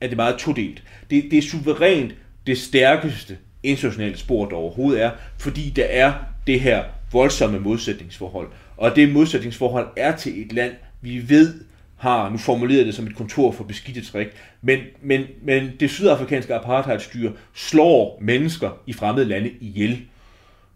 er 0.00 0.08
det 0.08 0.16
meget 0.16 0.38
todelt. 0.38 0.82
Det, 1.10 1.24
det 1.30 1.38
er 1.38 1.42
suverænt 1.42 2.14
det 2.46 2.58
stærkeste 2.58 3.38
internationale 3.62 4.16
spor, 4.16 4.48
der 4.48 4.56
overhovedet 4.56 5.02
er, 5.02 5.10
fordi 5.38 5.70
der 5.70 5.84
er 5.84 6.14
det 6.46 6.60
her 6.60 6.84
voldsomme 7.12 7.58
modsætningsforhold. 7.58 8.48
Og 8.76 8.96
det 8.96 9.12
modsætningsforhold 9.12 9.88
er 9.96 10.16
til 10.16 10.42
et 10.42 10.52
land, 10.52 10.72
vi 11.00 11.28
ved 11.28 11.54
har, 11.96 12.30
nu 12.30 12.38
formuleret 12.38 12.86
det 12.86 12.94
som 12.94 13.06
et 13.06 13.16
kontor 13.16 13.52
for 13.52 13.64
beskidte 13.64 14.04
trick, 14.04 14.32
men, 14.62 14.78
men, 15.02 15.24
men 15.42 15.70
det 15.80 15.90
sydafrikanske 15.90 16.54
apartheidstyre 16.54 17.32
slår 17.54 18.18
mennesker 18.20 18.70
i 18.86 18.92
fremmede 18.92 19.26
lande 19.26 19.50
ihjel. 19.60 20.00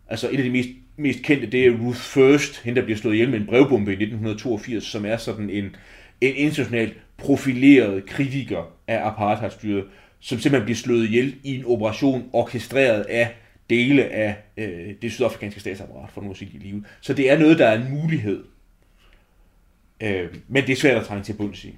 Altså 0.09 0.29
et 0.33 0.37
af 0.37 0.45
de 0.45 0.51
mest, 0.51 0.69
mest 0.97 1.23
kendte, 1.23 1.47
det 1.47 1.67
er 1.67 1.71
Ruth 1.71 1.99
First, 1.99 2.63
hende 2.63 2.81
der 2.81 2.85
bliver 2.85 2.99
slået 2.99 3.15
ihjel 3.15 3.31
med 3.31 3.41
en 3.41 3.47
brevbombe 3.47 3.91
i 3.91 3.95
1982, 3.95 4.85
som 4.85 5.05
er 5.05 5.17
sådan 5.17 5.51
en, 5.51 5.77
en 6.21 6.35
internationalt 6.37 6.95
profileret 7.19 8.07
kritiker 8.07 8.73
af 8.89 9.07
apartheidstyret, 9.07 9.85
som 10.21 10.39
simpelthen 10.39 10.65
bliver 10.65 10.77
slået 10.77 11.05
ihjel 11.05 11.35
i 11.43 11.57
en 11.57 11.65
operation 11.67 12.25
orkestreret 12.33 13.03
af 13.03 13.31
dele 13.73 14.05
af 14.05 14.37
øh, 14.57 14.95
det 15.03 15.13
sydafrikanske 15.13 15.61
statsapparat, 15.61 16.11
for 16.11 16.21
nu 16.21 16.31
at 16.31 16.37
sige 16.37 16.51
det 16.53 16.63
i 16.65 16.67
live. 16.67 16.85
Så 17.01 17.15
det 17.15 17.31
er 17.31 17.39
noget, 17.39 17.59
der 17.59 17.67
er 17.67 17.83
en 17.83 17.91
mulighed. 17.91 18.45
Øh, 20.01 20.35
men 20.49 20.67
det 20.67 20.73
er 20.73 20.77
svært 20.77 20.97
at 20.97 21.07
trænge 21.07 21.25
til 21.25 21.33
bunds 21.33 21.65
i. 21.65 21.77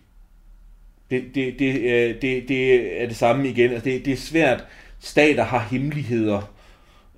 Det, 1.11 1.25
det, 1.35 1.59
det, 1.59 1.81
øh, 1.81 2.23
det, 2.23 2.49
det 2.49 3.03
er 3.03 3.07
det 3.07 3.17
samme 3.17 3.49
igen. 3.49 3.71
Altså 3.71 3.85
det, 3.85 4.05
det 4.05 4.13
er 4.13 4.17
svært. 4.17 4.65
Stater 5.01 5.45
har 5.45 5.69
hemmeligheder. 5.71 6.55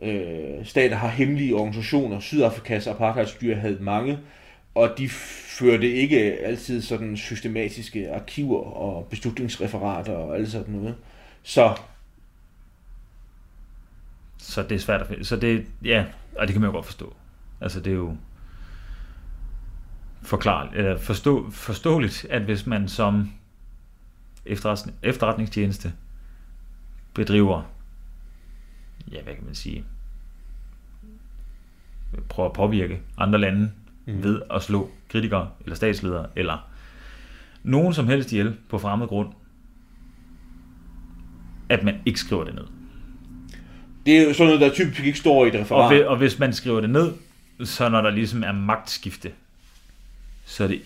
Øh, 0.03 0.64
stater 0.64 0.97
har 0.97 1.09
hemmelige 1.09 1.55
organisationer. 1.55 2.20
Sydafrikas 2.20 2.87
apartheidstyre 2.87 3.55
havde 3.55 3.79
mange, 3.81 4.18
og 4.74 4.95
de 4.99 5.09
førte 5.59 5.93
ikke 5.93 6.18
altid 6.20 6.83
sådan 6.83 7.16
systematiske 7.16 8.11
arkiver 8.12 8.61
og 8.61 9.07
beslutningsreferater 9.11 10.12
og 10.12 10.37
alt 10.37 10.49
sådan 10.49 10.74
noget. 10.74 10.95
Så 11.43 11.74
så 14.47 14.62
det 14.62 14.72
er 14.72 14.78
svært 14.78 15.01
at 15.01 15.07
finde. 15.07 15.24
Så 15.24 15.36
det, 15.36 15.66
ja, 15.84 16.05
og 16.36 16.47
det 16.47 16.55
kan 16.55 16.61
man 16.61 16.68
jo 16.68 16.74
godt 16.74 16.86
forstå. 16.86 17.16
Altså 17.61 17.80
det 17.80 17.90
er 17.90 17.97
jo 17.97 18.16
forklar, 20.22 20.70
eller 20.74 20.99
forstå, 20.99 21.51
forståeligt, 21.51 22.26
at 22.30 22.42
hvis 22.42 22.66
man 22.66 22.88
som 22.88 23.30
efterretningstjeneste 25.03 25.92
bedriver, 27.14 27.62
ja, 29.12 29.22
hvad 29.22 29.34
kan 29.34 29.44
man 29.44 29.55
sige, 29.55 29.84
prøver 32.28 32.49
at 32.49 32.55
påvirke 32.55 33.01
andre 33.18 33.38
lande 33.38 33.72
mm. 34.07 34.22
ved 34.22 34.42
at 34.51 34.62
slå 34.62 34.90
kritikere 35.09 35.51
eller 35.64 35.76
statsledere 35.76 36.26
eller 36.36 36.70
nogen 37.62 37.94
som 37.94 38.09
helst 38.09 38.32
ihjel 38.32 38.57
på 38.68 38.78
fremmed 38.78 39.07
grund, 39.07 39.32
at 41.68 41.84
man 41.84 42.01
ikke 42.07 42.20
skriver 42.20 42.44
det 42.44 42.55
ned. 42.55 42.76
Det 44.07 44.18
er 44.18 44.22
jo 44.22 44.32
sådan 44.32 44.46
noget, 44.46 44.61
der 44.61 44.70
typisk 44.70 45.04
ikke 45.04 45.18
står 45.18 45.44
i 45.44 45.48
et 45.48 45.54
Og, 45.54 45.61
referat. 45.61 45.94
ved, 45.94 46.04
og 46.04 46.16
hvis 46.16 46.38
man 46.38 46.52
skriver 46.52 46.80
det 46.80 46.90
ned, 46.90 47.12
så 47.64 47.88
når 47.88 48.00
der 48.00 48.11
ligesom 48.11 48.42
er 48.42 48.52
magtskifte, 48.52 49.30
så 50.44 50.64
er 50.64 50.68
det 50.68 50.80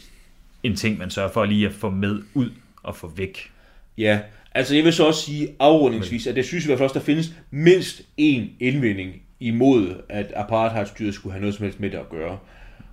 en 0.62 0.76
ting, 0.76 0.98
man 0.98 1.10
sørger 1.10 1.30
for 1.32 1.44
lige 1.44 1.66
at 1.66 1.72
få 1.72 1.90
med 1.90 2.22
ud 2.34 2.50
og 2.82 2.96
få 2.96 3.12
væk. 3.16 3.50
Ja, 3.98 4.20
altså 4.54 4.74
jeg 4.74 4.84
vil 4.84 4.92
så 4.92 5.06
også 5.06 5.22
sige 5.22 5.48
afrundingsvis, 5.58 6.26
at 6.26 6.36
jeg 6.36 6.44
synes 6.44 6.64
i 6.64 6.66
hvert 6.66 6.78
fald 6.78 6.88
også, 6.88 6.98
der 6.98 7.04
findes 7.04 7.32
mindst 7.50 8.00
én 8.00 8.42
indvending 8.60 9.22
imod, 9.40 9.94
at 10.08 10.32
apartheidstyret 10.36 11.14
skulle 11.14 11.32
have 11.32 11.40
noget 11.40 11.54
som 11.54 11.64
helst 11.64 11.80
med 11.80 11.90
det 11.90 11.98
at 11.98 12.08
gøre. 12.08 12.38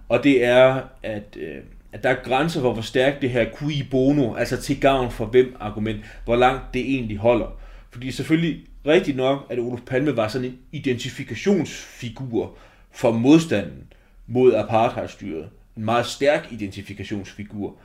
Og 0.10 0.24
det 0.24 0.44
er, 0.44 0.82
at, 1.04 1.38
øh, 1.40 1.56
at 1.94 2.04
der 2.04 2.10
er 2.10 2.16
grænser 2.24 2.62
for, 2.62 2.74
hvor 2.74 2.82
stærkt 2.82 3.22
det 3.22 3.30
her 3.30 3.46
qui 3.60 3.84
bono, 3.92 4.34
altså 4.36 4.62
til 4.62 4.80
gavn 4.82 5.12
for 5.12 5.26
hvem 5.26 5.56
argument, 5.60 6.00
hvor 6.26 6.36
langt 6.36 6.62
det 6.74 6.82
egentlig 6.82 7.18
holder. 7.18 7.60
Fordi 7.92 8.12
selvfølgelig 8.12 8.60
rigtigt 8.88 9.18
nok, 9.18 9.48
at 9.50 9.60
Olof 9.60 9.82
Palme 9.82 10.18
var 10.18 10.28
sådan 10.28 10.48
en 10.48 10.58
identifikationsfigur 10.72 12.58
for 12.92 13.12
modstanden 13.12 13.94
mod 14.28 14.54
apartheidstyret. 14.54 15.50
En 15.78 15.86
meget 15.86 16.06
stærk 16.06 16.52
identifikationsfigur. 16.52 17.76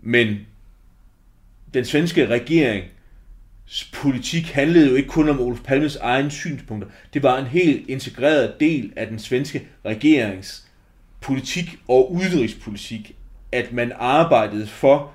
Men 0.00 0.36
den 1.74 1.84
svenske 1.84 2.26
regering 2.26 2.84
politik 3.92 4.46
handlede 4.46 4.88
jo 4.88 4.94
ikke 4.94 5.08
kun 5.08 5.28
om 5.28 5.40
Olof 5.40 5.60
Palmes 5.60 5.96
egne 5.96 6.30
synspunkter. 6.30 6.88
Det 7.14 7.22
var 7.22 7.38
en 7.38 7.46
helt 7.46 7.88
integreret 7.88 8.60
del 8.60 8.92
af 8.96 9.06
den 9.06 9.18
svenske 9.18 9.68
regerings 9.84 10.68
politik 11.20 11.78
og 11.88 12.12
udenrigspolitik, 12.12 13.16
at 13.52 13.72
man 13.72 13.92
arbejdede 13.96 14.66
for 14.66 15.12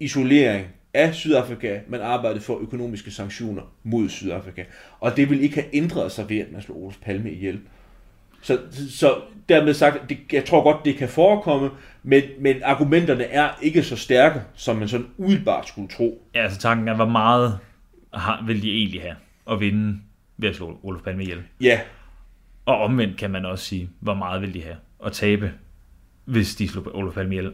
isolering 0.00 0.66
af 0.96 1.14
Sydafrika, 1.14 1.80
man 1.88 2.00
arbejdede 2.00 2.40
for 2.40 2.58
økonomiske 2.58 3.10
sanktioner 3.10 3.62
mod 3.82 4.08
Sydafrika. 4.08 4.64
Og 5.00 5.16
det 5.16 5.30
vil 5.30 5.40
ikke 5.42 5.54
have 5.54 5.74
ændret 5.76 6.12
sig 6.12 6.28
ved, 6.28 6.38
at 6.38 6.52
man 6.52 6.62
slog 6.62 6.82
Olof 6.82 6.96
Palme 7.02 7.30
ihjel. 7.32 7.60
Så, 8.42 8.58
så 8.90 9.14
dermed 9.48 9.74
sagt, 9.74 10.08
det, 10.08 10.18
jeg 10.32 10.44
tror 10.44 10.62
godt, 10.62 10.84
det 10.84 10.96
kan 10.96 11.08
forekomme, 11.08 11.70
men, 12.02 12.22
men 12.40 12.56
argumenterne 12.64 13.24
er 13.24 13.48
ikke 13.62 13.82
så 13.82 13.96
stærke, 13.96 14.40
som 14.54 14.76
man 14.76 14.88
sådan 14.88 15.06
umiddelbart 15.16 15.68
skulle 15.68 15.88
tro. 15.88 16.22
Ja, 16.34 16.42
altså 16.42 16.58
tanken 16.58 16.88
er, 16.88 16.94
hvor 16.94 17.08
meget 17.08 17.58
har, 18.14 18.44
vil 18.46 18.62
de 18.62 18.70
egentlig 18.70 19.02
have 19.02 19.16
at 19.50 19.60
vinde 19.60 19.98
ved 20.36 20.48
at 20.48 20.56
slå 20.56 20.78
Olof 20.82 21.02
Palme 21.02 21.22
ihjel? 21.22 21.42
Ja, 21.60 21.80
Og 22.66 22.78
omvendt 22.80 23.16
kan 23.16 23.30
man 23.30 23.44
også 23.44 23.64
sige, 23.64 23.90
hvor 24.00 24.14
meget 24.14 24.42
vil 24.42 24.54
de 24.54 24.62
have 24.62 24.76
at 25.06 25.12
tabe, 25.12 25.52
hvis 26.24 26.54
de 26.54 26.68
slog 26.68 26.94
Olof 26.94 27.14
Palme 27.14 27.34
ihjel, 27.34 27.52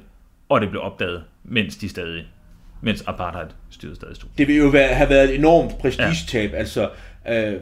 og 0.48 0.60
det 0.60 0.70
blev 0.70 0.82
opdaget, 0.82 1.24
mens 1.44 1.76
de 1.76 1.88
stadig, 1.88 2.26
mens 2.82 3.04
apartheid-styret 3.06 3.96
stadig 3.96 4.16
stod. 4.16 4.28
det 4.38 4.48
vil 4.48 4.56
jo 4.56 4.66
være, 4.68 4.94
have 4.94 5.10
været 5.10 5.28
et 5.30 5.34
enormt 5.34 5.78
prestigetab. 5.78 6.52
Ja. 6.52 6.56
Altså, 6.56 6.88
øh, 7.28 7.54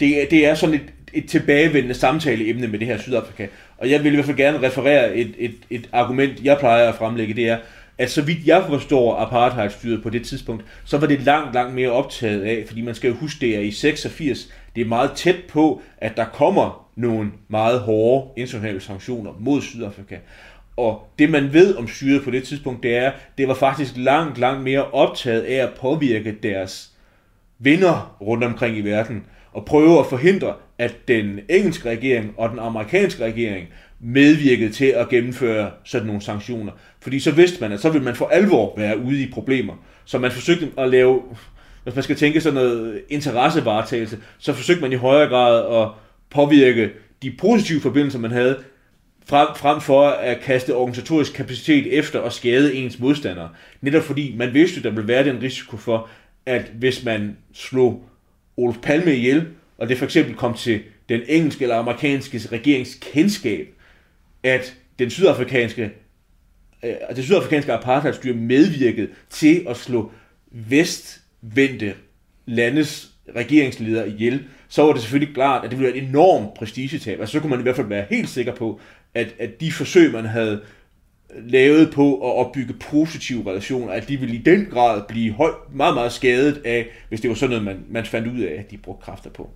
det, 0.00 0.22
er- 0.22 0.28
det 0.30 0.46
er 0.46 0.54
sådan 0.54 0.74
et, 0.74 0.82
et 1.14 1.28
tilbagevendende 1.28 1.94
samtaleemne 1.94 2.66
med 2.66 2.78
det 2.78 2.86
her 2.86 2.98
Sydafrika. 2.98 3.46
Og 3.78 3.90
jeg 3.90 4.04
vil 4.04 4.12
i 4.12 4.14
hvert 4.14 4.26
fald 4.26 4.36
gerne 4.36 4.62
referere 4.66 5.14
et, 5.16 5.34
et, 5.38 5.54
et 5.70 5.88
argument, 5.92 6.44
jeg 6.44 6.56
plejer 6.58 6.88
at 6.88 6.94
fremlægge, 6.94 7.34
det 7.34 7.48
er, 7.48 7.58
at 7.98 8.10
så 8.10 8.22
vidt 8.22 8.46
jeg 8.46 8.64
forstår 8.68 9.16
apartheidstyret 9.16 10.02
på 10.02 10.10
det 10.10 10.24
tidspunkt, 10.26 10.64
så 10.84 10.98
var 10.98 11.06
det 11.06 11.20
langt, 11.22 11.54
langt 11.54 11.74
mere 11.74 11.90
optaget 11.90 12.42
af, 12.42 12.64
fordi 12.66 12.80
man 12.80 12.94
skal 12.94 13.08
jo 13.10 13.14
huske, 13.16 13.40
det 13.40 13.56
er 13.56 13.60
i 13.60 13.70
86, 13.70 14.48
det 14.76 14.80
er 14.80 14.84
meget 14.86 15.10
tæt 15.12 15.36
på, 15.48 15.82
at 15.98 16.16
der 16.16 16.24
kommer 16.24 16.88
nogle 16.96 17.30
meget 17.48 17.80
hårde 17.80 18.40
internationale 18.40 18.80
sanktioner 18.80 19.30
mod 19.40 19.62
Sydafrika. 19.62 20.16
Og 20.78 21.08
det 21.18 21.30
man 21.30 21.52
ved 21.52 21.76
om 21.76 21.88
styret 21.88 22.24
på 22.24 22.30
det 22.30 22.44
tidspunkt, 22.44 22.82
det 22.82 22.96
er, 22.96 23.12
det 23.38 23.48
var 23.48 23.54
faktisk 23.54 23.92
langt, 23.96 24.38
langt 24.38 24.62
mere 24.62 24.90
optaget 24.90 25.40
af 25.40 25.54
at 25.54 25.70
påvirke 25.80 26.36
deres 26.42 26.90
venner 27.58 28.16
rundt 28.20 28.44
omkring 28.44 28.76
i 28.76 28.80
verden, 28.80 29.24
og 29.52 29.64
prøve 29.64 29.98
at 29.98 30.06
forhindre, 30.06 30.54
at 30.78 30.94
den 31.08 31.40
engelske 31.48 31.90
regering 31.90 32.34
og 32.36 32.50
den 32.50 32.58
amerikanske 32.58 33.24
regering 33.24 33.66
medvirkede 34.00 34.72
til 34.72 34.84
at 34.84 35.08
gennemføre 35.08 35.70
sådan 35.84 36.06
nogle 36.06 36.22
sanktioner. 36.22 36.72
Fordi 37.00 37.20
så 37.20 37.30
vidste 37.30 37.60
man, 37.60 37.72
at 37.72 37.80
så 37.80 37.90
ville 37.90 38.04
man 38.04 38.16
for 38.16 38.26
alvor 38.26 38.74
være 38.76 38.98
ude 38.98 39.22
i 39.22 39.30
problemer. 39.30 39.74
Så 40.04 40.18
man 40.18 40.30
forsøgte 40.30 40.68
at 40.78 40.88
lave, 40.88 41.22
hvis 41.84 41.94
man 41.94 42.04
skal 42.04 42.16
tænke 42.16 42.40
sådan 42.40 42.54
noget 42.54 43.02
interessevaretagelse, 43.08 44.18
så 44.38 44.52
forsøgte 44.52 44.82
man 44.82 44.92
i 44.92 44.96
højere 44.96 45.28
grad 45.28 45.82
at 45.82 45.88
påvirke 46.30 46.90
de 47.22 47.30
positive 47.38 47.80
forbindelser, 47.80 48.18
man 48.18 48.30
havde, 48.30 48.58
frem, 49.28 49.48
frem 49.56 49.80
for 49.80 50.08
at 50.08 50.40
kaste 50.40 50.74
organisatorisk 50.74 51.32
kapacitet 51.32 51.98
efter 51.98 52.18
og 52.18 52.32
skade 52.32 52.74
ens 52.74 52.98
modstandere. 52.98 53.48
Netop 53.80 54.02
fordi 54.02 54.34
man 54.36 54.54
vidste, 54.54 54.82
der 54.82 54.90
ville 54.90 55.08
være 55.08 55.24
den 55.24 55.42
risiko 55.42 55.76
for, 55.76 56.08
at 56.46 56.62
hvis 56.74 57.04
man 57.04 57.36
slog 57.54 58.04
Olof 58.56 58.76
Palme 58.82 59.14
ihjel, 59.14 59.46
og 59.78 59.88
det 59.88 59.98
for 59.98 60.04
eksempel 60.04 60.34
kom 60.34 60.54
til 60.54 60.80
den 61.08 61.20
engelske 61.28 61.62
eller 61.62 61.76
amerikanske 61.76 62.40
regerings 62.52 62.98
kendskab, 63.00 63.68
at 64.42 64.76
den 64.98 65.10
sydafrikanske 65.10 65.90
øh, 66.84 66.94
det 67.16 67.24
sydafrikanske 67.24 67.72
apartheidstyre 67.72 68.34
medvirkede 68.34 69.08
til 69.30 69.64
at 69.68 69.76
slå 69.76 70.12
vestvendte 70.50 71.94
landes 72.46 73.10
regeringsledere 73.36 74.08
ihjel, 74.08 74.44
så 74.68 74.82
var 74.82 74.92
det 74.92 75.02
selvfølgelig 75.02 75.34
klart, 75.34 75.64
at 75.64 75.70
det 75.70 75.78
ville 75.78 75.92
være 75.92 76.02
et 76.02 76.08
enormt 76.08 76.54
prestigetab. 76.54 77.20
Altså 77.20 77.32
så 77.32 77.40
kunne 77.40 77.50
man 77.50 77.58
i 77.58 77.62
hvert 77.62 77.76
fald 77.76 77.86
være 77.86 78.06
helt 78.10 78.28
sikker 78.28 78.54
på, 78.54 78.80
at, 79.14 79.34
at 79.38 79.60
de 79.60 79.72
forsøg, 79.72 80.12
man 80.12 80.24
havde 80.24 80.60
lavet 81.36 81.90
på 81.94 82.14
at 82.14 82.34
opbygge 82.34 82.74
positive 82.90 83.50
relationer, 83.50 83.92
at 83.92 84.08
de 84.08 84.16
ville 84.16 84.34
i 84.34 84.38
den 84.38 84.66
grad 84.70 85.02
blive 85.08 85.32
høj, 85.32 85.50
meget, 85.72 85.94
meget 85.94 86.12
skadet 86.12 86.62
af, 86.64 86.86
hvis 87.08 87.20
det 87.20 87.28
var 87.28 87.34
sådan 87.34 87.50
noget, 87.50 87.64
man, 87.64 87.84
man 87.88 88.06
fandt 88.06 88.28
ud 88.28 88.40
af, 88.40 88.54
at 88.58 88.70
de 88.70 88.76
brugte 88.76 89.04
kræfter 89.04 89.30
på. 89.30 89.50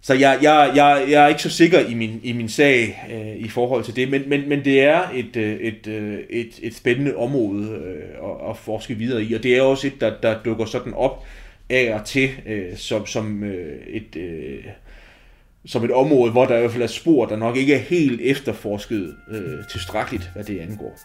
Så 0.00 0.14
jeg, 0.14 0.38
jeg, 0.42 0.72
jeg, 0.76 1.06
jeg 1.10 1.24
er 1.24 1.28
ikke 1.28 1.42
så 1.42 1.50
sikker 1.50 1.80
i 1.80 1.94
min, 1.94 2.20
i 2.22 2.32
min 2.32 2.48
sag 2.48 3.04
øh, 3.12 3.36
i 3.36 3.48
forhold 3.48 3.84
til 3.84 3.96
det, 3.96 4.10
men, 4.10 4.28
men, 4.28 4.48
men 4.48 4.64
det 4.64 4.82
er 4.82 5.02
et, 5.14 5.36
øh, 5.36 5.56
et, 5.56 5.86
øh, 5.86 6.18
et, 6.30 6.58
et 6.62 6.74
spændende 6.74 7.16
område 7.16 7.68
øh, 7.68 8.30
at, 8.30 8.50
at 8.50 8.56
forske 8.56 8.94
videre 8.94 9.22
i, 9.22 9.34
og 9.34 9.42
det 9.42 9.56
er 9.56 9.62
også 9.62 9.86
et, 9.86 10.00
der, 10.00 10.12
der 10.22 10.42
dukker 10.42 10.64
sådan 10.64 10.94
op 10.94 11.24
af 11.70 11.94
og 11.94 12.04
til 12.04 12.30
øh, 12.46 12.76
som, 12.76 13.06
som, 13.06 13.44
øh, 13.44 13.86
et, 13.86 14.16
øh, 14.16 14.64
som 15.66 15.84
et 15.84 15.92
område, 15.92 16.32
hvor 16.32 16.46
der 16.46 16.56
i 16.56 16.60
hvert 16.60 16.72
fald 16.72 16.82
er 16.82 16.86
spor, 16.86 17.26
der 17.26 17.36
nok 17.36 17.56
ikke 17.56 17.74
er 17.74 17.78
helt 17.78 18.20
efterforsket 18.20 19.16
øh, 19.30 19.68
tilstrækkeligt, 19.70 20.30
hvad 20.34 20.44
det 20.44 20.60
angår. 20.60 20.98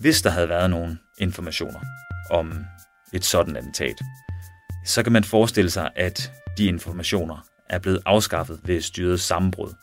Hvis 0.00 0.22
der 0.22 0.30
havde 0.30 0.48
været 0.48 0.70
nogle 0.70 0.98
informationer 1.18 1.80
om 2.30 2.52
et 3.12 3.24
sådan 3.24 3.56
attentat, 3.56 4.00
så 4.86 5.02
kan 5.02 5.12
man 5.12 5.24
forestille 5.24 5.70
sig, 5.70 5.90
at 5.96 6.32
de 6.58 6.64
informationer 6.64 7.46
er 7.68 7.78
blevet 7.78 8.02
afskaffet 8.06 8.60
ved 8.64 8.80
styrets 8.80 9.22
sammenbrud. 9.22 9.74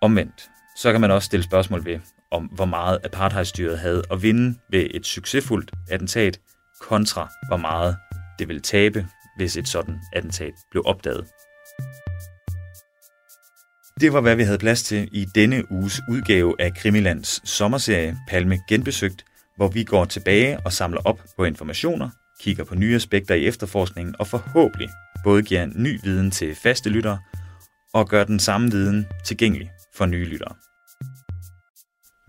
Omvendt, 0.00 0.48
så 0.76 0.92
kan 0.92 1.00
man 1.00 1.10
også 1.10 1.26
stille 1.26 1.44
spørgsmål 1.44 1.84
ved, 1.84 1.98
om 2.30 2.44
hvor 2.44 2.64
meget 2.64 2.98
apartheidstyret 3.04 3.78
havde 3.78 4.02
at 4.10 4.22
vinde 4.22 4.58
ved 4.70 4.86
et 4.94 5.06
succesfuldt 5.06 5.72
attentat, 5.90 6.40
kontra 6.80 7.28
hvor 7.48 7.56
meget 7.56 7.96
det 8.38 8.48
ville 8.48 8.62
tabe, 8.62 9.06
hvis 9.36 9.56
et 9.56 9.68
sådan 9.68 10.00
attentat 10.12 10.52
blev 10.70 10.82
opdaget. 10.86 11.26
Det 14.00 14.12
var, 14.12 14.20
hvad 14.20 14.36
vi 14.36 14.42
havde 14.42 14.58
plads 14.58 14.82
til 14.82 15.08
i 15.12 15.24
denne 15.34 15.72
uges 15.72 16.00
udgave 16.10 16.54
af 16.58 16.74
Krimilands 16.74 17.48
sommerserie 17.48 18.16
Palme 18.28 18.58
Genbesøgt, 18.68 19.24
hvor 19.56 19.68
vi 19.68 19.84
går 19.84 20.04
tilbage 20.04 20.60
og 20.64 20.72
samler 20.72 21.00
op 21.04 21.20
på 21.36 21.44
informationer, 21.44 22.10
kigger 22.40 22.64
på 22.64 22.74
nye 22.74 22.94
aspekter 22.94 23.34
i 23.34 23.46
efterforskningen 23.46 24.14
og 24.18 24.26
forhåbentlig 24.26 24.88
både 25.24 25.42
giver 25.42 25.66
ny 25.66 26.00
viden 26.02 26.30
til 26.30 26.54
faste 26.54 26.90
lyttere 26.90 27.18
og 27.94 28.08
gør 28.08 28.24
den 28.24 28.38
samme 28.38 28.70
viden 28.70 29.06
tilgængelig 29.24 29.70
for 29.94 30.06
nye 30.06 30.24
lyttere. 30.24 30.54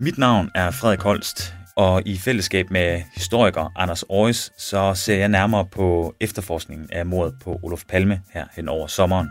Mit 0.00 0.18
navn 0.18 0.50
er 0.54 0.70
Frederik 0.70 1.00
Holst, 1.00 1.54
og 1.78 2.02
i 2.06 2.16
fællesskab 2.16 2.70
med 2.70 3.02
historiker 3.14 3.72
Anders 3.76 4.02
Aarhus, 4.02 4.50
så 4.58 4.94
ser 4.94 5.18
jeg 5.18 5.28
nærmere 5.28 5.66
på 5.66 6.14
efterforskningen 6.20 6.88
af 6.92 7.06
mordet 7.06 7.34
på 7.44 7.60
Olof 7.62 7.84
Palme 7.88 8.22
her 8.32 8.46
hen 8.56 8.68
over 8.68 8.86
sommeren. 8.86 9.28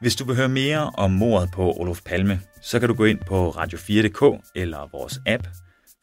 Hvis 0.00 0.16
du 0.16 0.24
vil 0.24 0.36
høre 0.36 0.48
mere 0.48 0.90
om 0.90 1.10
mordet 1.10 1.50
på 1.52 1.72
Olof 1.72 2.00
Palme, 2.06 2.40
så 2.62 2.80
kan 2.80 2.88
du 2.88 2.94
gå 2.94 3.04
ind 3.04 3.18
på 3.26 3.50
radio4.dk 3.50 4.50
eller 4.54 4.88
vores 4.92 5.20
app, 5.26 5.46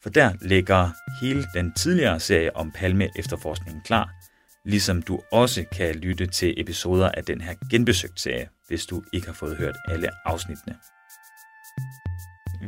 for 0.02 0.10
der 0.10 0.32
ligger 0.40 0.90
hele 1.20 1.44
den 1.54 1.72
tidligere 1.72 2.20
serie 2.20 2.56
om 2.56 2.72
Palme 2.72 3.08
efterforskningen 3.18 3.82
klar, 3.84 4.10
ligesom 4.64 5.02
du 5.02 5.20
også 5.32 5.64
kan 5.72 5.94
lytte 5.94 6.26
til 6.26 6.54
episoder 6.60 7.10
af 7.10 7.24
den 7.24 7.40
her 7.40 7.54
genbesøgt 7.70 8.20
serie, 8.20 8.48
hvis 8.68 8.86
du 8.86 9.02
ikke 9.12 9.26
har 9.26 9.34
fået 9.34 9.56
hørt 9.56 9.76
alle 9.88 10.08
afsnittene. 10.24 10.76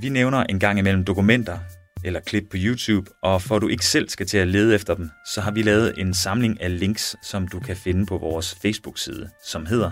Vi 0.00 0.08
nævner 0.08 0.42
en 0.42 0.60
gang 0.60 0.78
imellem 0.78 1.04
dokumenter, 1.04 1.58
eller 2.06 2.20
klip 2.20 2.44
på 2.50 2.56
YouTube, 2.60 3.10
og 3.22 3.42
for 3.42 3.56
at 3.56 3.62
du 3.62 3.68
ikke 3.68 3.86
selv 3.86 4.08
skal 4.08 4.26
til 4.26 4.38
at 4.38 4.48
lede 4.48 4.74
efter 4.74 4.94
dem, 4.94 5.10
så 5.34 5.40
har 5.40 5.50
vi 5.50 5.62
lavet 5.62 5.94
en 5.98 6.14
samling 6.14 6.60
af 6.60 6.80
links, 6.80 7.16
som 7.22 7.48
du 7.48 7.60
kan 7.60 7.76
finde 7.76 8.06
på 8.06 8.18
vores 8.18 8.54
Facebook-side, 8.62 9.30
som 9.46 9.66
hedder 9.66 9.90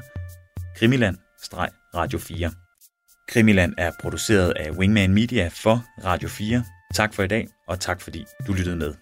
Krimiland-Radio 0.77 2.19
4. 2.19 2.53
Krimiland 3.29 3.75
er 3.79 3.91
produceret 4.01 4.51
af 4.51 4.71
Wingman 4.71 5.15
Media 5.15 5.49
for 5.49 5.85
Radio 6.05 6.29
4. 6.29 6.65
Tak 6.95 7.15
for 7.15 7.23
i 7.23 7.29
dag, 7.29 7.49
og 7.69 7.81
tak 7.81 8.01
fordi 8.01 8.25
du 8.47 8.53
lyttede 8.53 8.77
med. 8.77 8.95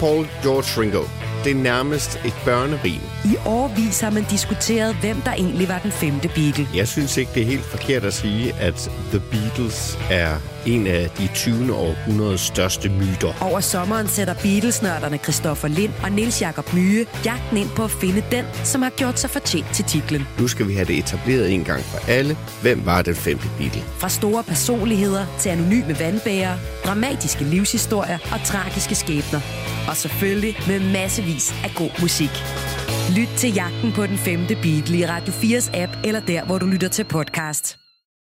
Paul 0.00 0.26
George 0.42 0.80
Ringo. 0.80 1.02
Det 1.44 1.50
er 1.50 1.54
nærmest 1.54 2.20
et 2.24 2.34
børnerim. 2.44 3.00
I 3.24 3.36
årvis 3.46 4.00
har 4.00 4.10
man 4.10 4.24
diskuteret, 4.30 4.96
hvem 5.00 5.16
der 5.20 5.32
egentlig 5.32 5.68
var 5.68 5.78
den 5.78 5.92
femte 5.92 6.28
Beatle. 6.28 6.68
Jeg 6.74 6.88
synes 6.88 7.16
ikke, 7.16 7.30
det 7.34 7.42
er 7.42 7.46
helt 7.46 7.64
forkert 7.64 8.04
at 8.04 8.14
sige, 8.14 8.54
at 8.54 8.90
The 9.10 9.20
Beatles 9.30 9.98
er 10.10 10.36
en 10.66 10.86
af 10.86 11.10
de 11.18 11.28
20. 11.34 11.74
århundredes 11.74 12.40
største 12.40 12.88
myter. 12.88 13.32
Over 13.40 13.60
sommeren 13.60 14.08
sætter 14.08 14.34
Beatles-nørderne 14.34 15.18
Christoffer 15.18 15.68
Lind 15.68 15.92
og 16.02 16.12
Nils 16.12 16.40
Jakob 16.40 16.74
Myge 16.74 17.06
jagten 17.24 17.56
ind 17.56 17.68
på 17.76 17.84
at 17.84 17.90
finde 17.90 18.22
den, 18.30 18.44
som 18.64 18.82
har 18.82 18.90
gjort 18.90 19.20
sig 19.20 19.30
fortjent 19.30 19.66
til 19.74 19.84
titlen. 19.84 20.28
Nu 20.38 20.48
skal 20.48 20.68
vi 20.68 20.74
have 20.74 20.84
det 20.84 20.98
etableret 20.98 21.54
en 21.54 21.64
gang 21.64 21.82
for 21.82 21.98
alle. 22.08 22.36
Hvem 22.62 22.86
var 22.86 23.02
den 23.02 23.14
femte 23.14 23.48
Beatle? 23.58 23.82
Fra 23.98 24.08
store 24.08 24.42
personligheder 24.44 25.26
til 25.38 25.48
anonyme 25.48 25.98
vandbærere, 25.98 26.58
dramatiske 26.84 27.44
livshistorier 27.44 28.18
og 28.32 28.40
tragiske 28.44 28.94
skæbner. 28.94 29.40
Og 29.88 29.96
selvfølgelig 29.96 30.56
med 30.68 30.80
massevis 30.92 31.54
af 31.64 31.70
god 31.76 31.90
musik. 32.00 32.34
Lyt 33.16 33.28
til 33.36 33.54
jagten 33.54 33.92
på 33.92 34.06
den 34.06 34.18
femte 34.18 34.54
Beatle 34.54 34.98
i 34.98 35.06
Radio 35.06 35.32
4's 35.32 35.76
app 35.76 35.92
eller 36.04 36.20
der, 36.20 36.44
hvor 36.44 36.58
du 36.58 36.66
lytter 36.66 36.88
til 36.88 37.04
podcast. 37.04 37.79